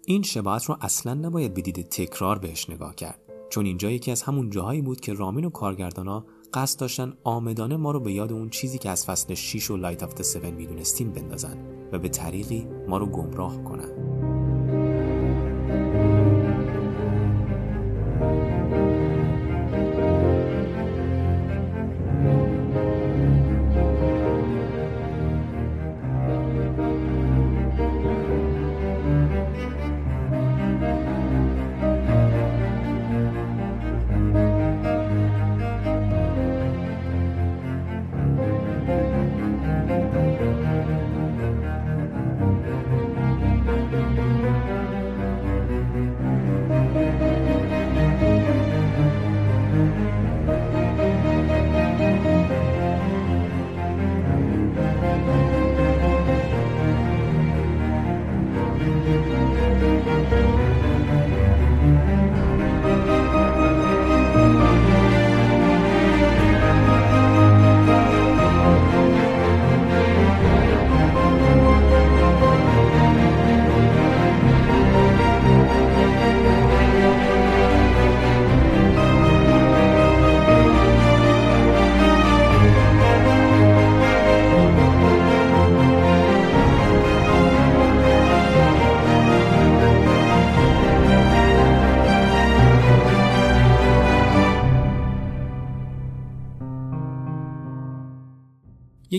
این 0.06 0.22
شباهت 0.22 0.64
رو 0.64 0.76
اصلا 0.80 1.14
نباید 1.14 1.54
به 1.54 1.62
تکرار 1.62 2.38
بهش 2.38 2.70
نگاه 2.70 2.94
کرد 2.94 3.20
چون 3.50 3.66
اینجا 3.66 3.90
یکی 3.90 4.10
از 4.10 4.22
همون 4.22 4.50
جاهایی 4.50 4.82
بود 4.82 5.00
که 5.00 5.12
رامین 5.12 5.44
و 5.44 5.50
کارگردانا 5.50 6.26
قصد 6.54 6.80
داشتن 6.80 7.12
عامدانه 7.24 7.76
ما 7.76 7.90
رو 7.90 8.00
به 8.00 8.12
یاد 8.12 8.32
اون 8.32 8.50
چیزی 8.50 8.78
که 8.78 8.90
از 8.90 9.06
فصل 9.06 9.34
6 9.34 9.70
و 9.70 9.76
Light 9.76 10.02
of 10.02 10.20
the 10.20 10.29
Seven 10.29 10.44
می‌دونستیم 10.44 11.12
بندازن 11.12 11.88
و 11.92 11.98
به 11.98 12.08
طریقی 12.08 12.66
ما 12.88 12.98
رو 12.98 13.06
گمراه 13.06 13.64
کنن. 13.64 13.99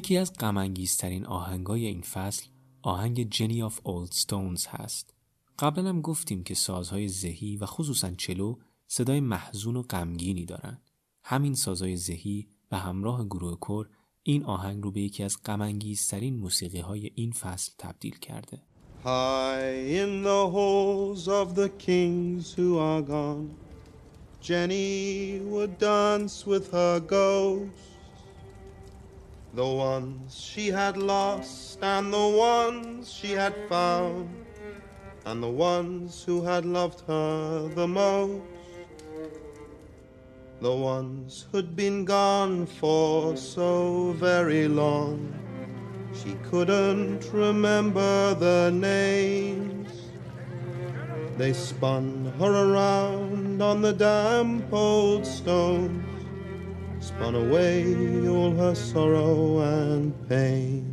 یکی 0.02 0.18
از 0.18 0.34
غمانگیزترین 0.34 1.26
آهنگای 1.26 1.86
این 1.86 2.02
فصل 2.02 2.46
آهنگ 2.82 3.30
جنی 3.30 3.64
آف 3.64 3.80
اولد 3.84 4.12
ستونز 4.12 4.66
هست. 4.68 5.14
قبلا 5.60 5.90
هم 5.90 6.02
گفتیم 6.02 6.44
که 6.44 6.56
سازهای 6.56 7.08
زهی 7.08 7.58
و 7.58 7.66
خصوصا 7.66 8.12
چلو 8.12 8.56
صدای 8.88 9.20
محزون 9.20 9.76
و 9.76 9.82
غمگینی 9.82 10.46
دارن. 10.46 10.82
همین 11.24 11.54
سازهای 11.56 11.98
زهی 11.98 12.48
و 12.72 12.80
همراه 12.80 13.26
گروه 13.26 13.60
کور 13.60 13.90
این 14.24 14.44
آهنگ 14.44 14.84
رو 14.84 14.92
به 14.92 15.02
یکی 15.02 15.24
از 15.24 15.38
غمانگیزترین 15.46 16.36
موسیقی 16.36 16.80
های 16.80 17.12
این 17.16 17.32
فصل 17.32 17.72
تبدیل 17.78 18.18
کرده. 18.18 18.62
High 19.04 20.02
in 20.02 20.24
the 20.24 20.44
halls 20.56 21.28
of 21.28 21.56
the 21.56 21.70
kings 21.88 22.54
who 22.54 22.78
are 22.78 23.02
gone 23.02 23.50
Jenny 24.48 25.40
would 25.52 25.78
dance 25.78 26.36
with 26.48 26.72
her 26.72 27.00
ghost 27.00 27.91
The 29.54 29.66
ones 29.66 30.40
she 30.40 30.68
had 30.70 30.96
lost 30.96 31.80
and 31.82 32.14
the 32.14 32.28
ones 32.28 33.12
she 33.12 33.32
had 33.32 33.54
found, 33.68 34.34
and 35.26 35.44
the 35.44 35.50
ones 35.50 36.24
who 36.24 36.42
had 36.44 36.66
loved 36.66 37.02
her 37.08 37.68
the 37.76 37.88
most. 37.88 38.44
the 40.62 40.72
ones 40.72 41.48
who'd 41.52 41.76
been 41.76 42.06
gone 42.06 42.68
for 42.68 43.36
so 43.36 44.14
very 44.20 44.68
long. 44.68 45.34
She 46.14 46.36
couldn't 46.50 47.34
remember 47.34 48.36
the 48.36 48.70
names. 48.72 49.90
They 51.38 51.52
spun 51.54 52.32
her 52.38 52.54
around 52.72 53.60
on 53.60 53.82
the 53.82 53.94
damp 53.94 54.72
old 54.72 55.26
stones, 55.26 56.11
spun 57.02 57.34
away 57.34 58.28
all 58.28 58.52
her 58.56 58.76
sorrow 58.76 59.60
and 59.62 60.14
pain. 60.30 60.86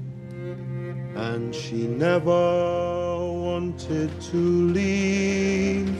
And 1.14 1.55
she 1.55 1.86
never 1.86 3.18
wanted 3.28 4.18
to 4.30 4.36
leave, 4.72 5.94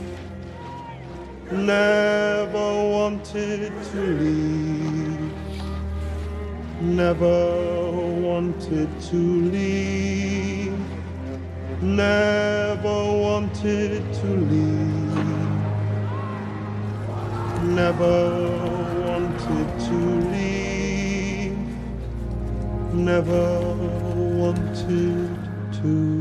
never 1.53 2.69
wanted 2.97 3.73
to 3.93 4.01
leave, 4.01 5.33
never 6.81 8.11
wanted 8.29 8.89
to 9.11 9.17
leave, 9.17 10.79
never 11.83 12.99
wanted 13.27 14.15
to 14.15 14.27
leave, 14.27 15.19
never 17.63 18.78
never 22.99 23.61
wanted 24.37 25.39
to 25.73 26.18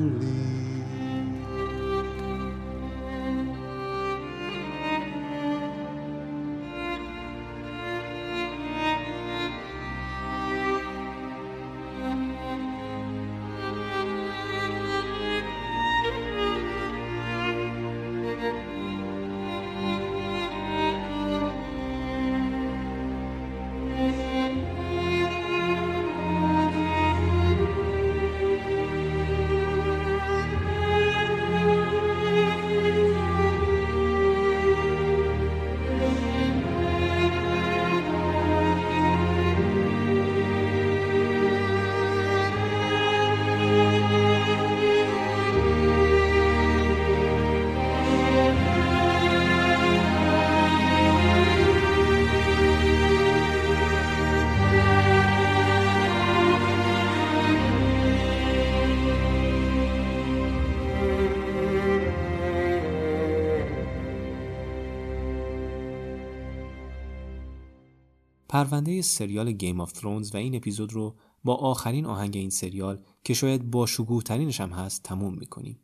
پرونده 68.77 69.01
سریال 69.01 69.51
Game 69.51 69.81
of 69.81 69.91
Thrones 69.91 70.35
و 70.35 70.37
این 70.37 70.55
اپیزود 70.55 70.93
رو 70.93 71.15
با 71.43 71.55
آخرین 71.55 72.05
آهنگ 72.05 72.37
این 72.37 72.49
سریال 72.49 73.03
که 73.23 73.33
شاید 73.33 73.71
با 73.71 73.85
شکوه 73.85 74.23
ترینش 74.23 74.61
هم 74.61 74.69
هست 74.69 75.03
تموم 75.03 75.33
می‌کنیم. 75.33 75.79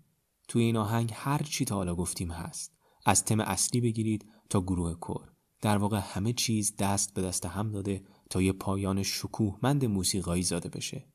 توی 0.48 0.64
این 0.64 0.78
آهنگ 0.78 1.11
هر 1.14 1.44
چی 1.44 1.65
تا 1.65 1.76
حالا 1.76 1.95
گفتیم 1.95 2.32
هست. 2.32 2.74
از 3.06 3.26
تم 3.26 3.40
اصلی 3.40 3.82
بگیرید 3.82 4.26
تا 4.49 4.61
گروه 4.61 4.94
کور. 4.94 5.32
در 5.61 5.78
واقع 5.78 5.99
همه 6.03 6.34
چیز 6.34 6.76
دست 6.80 7.14
به 7.14 7.22
دست 7.22 7.45
هم 7.45 7.72
داده 7.72 8.03
تا 8.30 8.41
یه 8.41 8.52
پایان 8.52 9.03
شکوهمند 9.03 9.86
موسیقایی 9.86 10.44
زاده 10.44 10.70
بشه. 10.70 11.07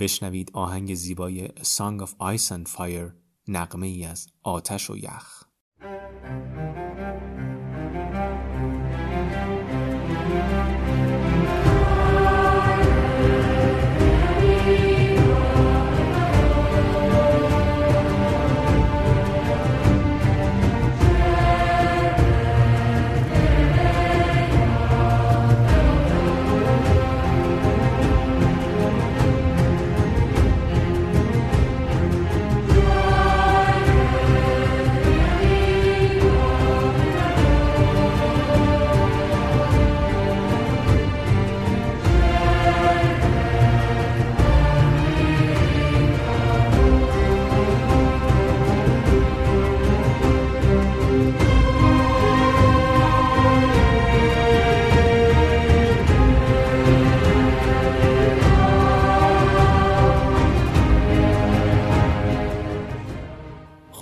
بشنوید 0.00 0.50
آهنگ 0.54 0.94
زیبای 0.94 1.48
Song 1.48 2.06
of 2.06 2.10
Ice 2.10 2.48
and 2.48 2.70
Fire 2.76 3.12
نغمه‌ای 3.48 4.04
از 4.04 4.28
آتش 4.42 4.90
و 4.90 4.96
یخ. 4.96 5.44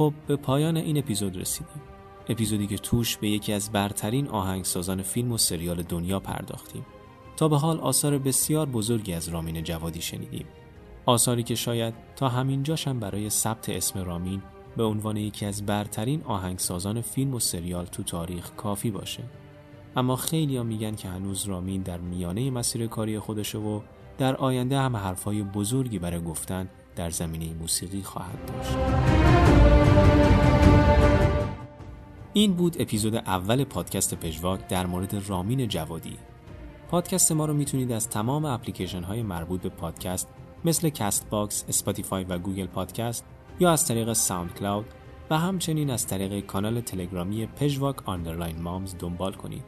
خب 0.01 0.12
به 0.27 0.36
پایان 0.36 0.77
این 0.77 0.98
اپیزود 0.98 1.36
رسیدیم. 1.36 1.82
اپیزودی 2.28 2.66
که 2.66 2.78
توش 2.78 3.16
به 3.16 3.28
یکی 3.28 3.52
از 3.52 3.72
برترین 3.72 4.28
آهنگسازان 4.28 5.02
فیلم 5.02 5.32
و 5.32 5.39
سریال 5.39 5.82
دنیا 5.82 6.20
پرداختیم. 6.20 6.86
تا 7.36 7.48
به 7.48 7.56
حال 7.56 7.81
آثار 7.81 8.18
بسیار 8.18 8.66
بزرگی 8.66 9.12
از 9.12 9.28
رامین 9.28 9.62
جوادی 9.62 10.02
شنیدیم. 10.02 10.47
آثاری 11.06 11.43
که 11.43 11.55
شاید 11.55 11.94
تا 12.16 12.28
همینجاشم 12.28 13.01
برای 13.01 13.31
ثبت 13.31 13.68
اسم 13.68 14.05
رامین 14.05 14.43
به 14.77 14.85
عنوان 14.85 15.16
یکی 15.16 15.47
از 15.47 15.66
برترین 15.66 16.22
آهنگسازان 16.22 17.01
فیلم 17.01 17.35
و 17.35 17.39
سریال 17.39 17.85
تو 17.85 18.02
تاریخ 18.02 18.51
کافی 18.56 18.90
باشه. 18.90 19.22
اما 19.97 20.16
خیلی 20.16 20.56
ها 20.56 20.62
میگن 20.62 20.94
که 20.94 21.09
هنوز 21.09 21.44
رامین 21.44 21.82
در 21.82 21.98
میانه 21.98 22.51
مسیر 22.51 22.86
کاری 22.86 23.18
خودشه 23.18 23.59
و 23.59 23.81
در 24.18 24.36
آینده 24.36 24.78
هم 24.78 24.97
حرفای 24.97 25.43
بزرگی 25.43 25.98
برای 25.98 26.20
گفتن 26.20 26.68
در 26.97 27.10
زمینه 27.10 27.52
موسیقی 27.55 28.02
خواهد 28.02 28.39
داشت. 28.47 29.80
این 32.32 32.52
بود 32.52 32.82
اپیزود 32.82 33.14
اول 33.14 33.64
پادکست 33.64 34.14
پژواک 34.14 34.68
در 34.68 34.86
مورد 34.86 35.28
رامین 35.28 35.68
جوادی 35.68 36.16
پادکست 36.90 37.32
ما 37.32 37.46
رو 37.46 37.54
می‌تونید 37.54 37.92
از 37.92 38.08
تمام 38.08 38.44
اپلیکیشن 38.44 39.02
های 39.02 39.22
مربوط 39.22 39.60
به 39.60 39.68
پادکست 39.68 40.28
مثل 40.64 40.88
Castbox، 40.89 41.64
Spotify 41.68 42.24
و 42.24 42.38
Google 42.39 42.66
Podcast 42.66 43.24
یا 43.60 43.72
از 43.72 43.86
طریق 43.86 44.12
SoundCloud 44.12 44.86
و 45.30 45.38
همچنین 45.38 45.90
از 45.90 46.06
طریق 46.06 46.46
کانال 46.46 46.80
تلگرامی 46.80 47.46
پژواک 47.46 48.08
underline 48.09 48.62
مامز 48.62 48.94
دنبال 48.98 49.32
کنید. 49.32 49.64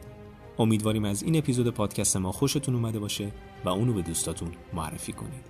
امیدواریم 0.59 1.05
از 1.05 1.23
این 1.23 1.37
اپیزود 1.37 1.69
پادکست 1.69 2.17
ما 2.17 2.31
خوشتون 2.31 2.75
اومده 2.75 2.99
باشه 2.99 3.31
و 3.65 3.69
اونو 3.69 3.93
به 3.93 4.01
دوستاتون 4.01 4.51
معرفی 4.73 5.13
کنید. 5.13 5.43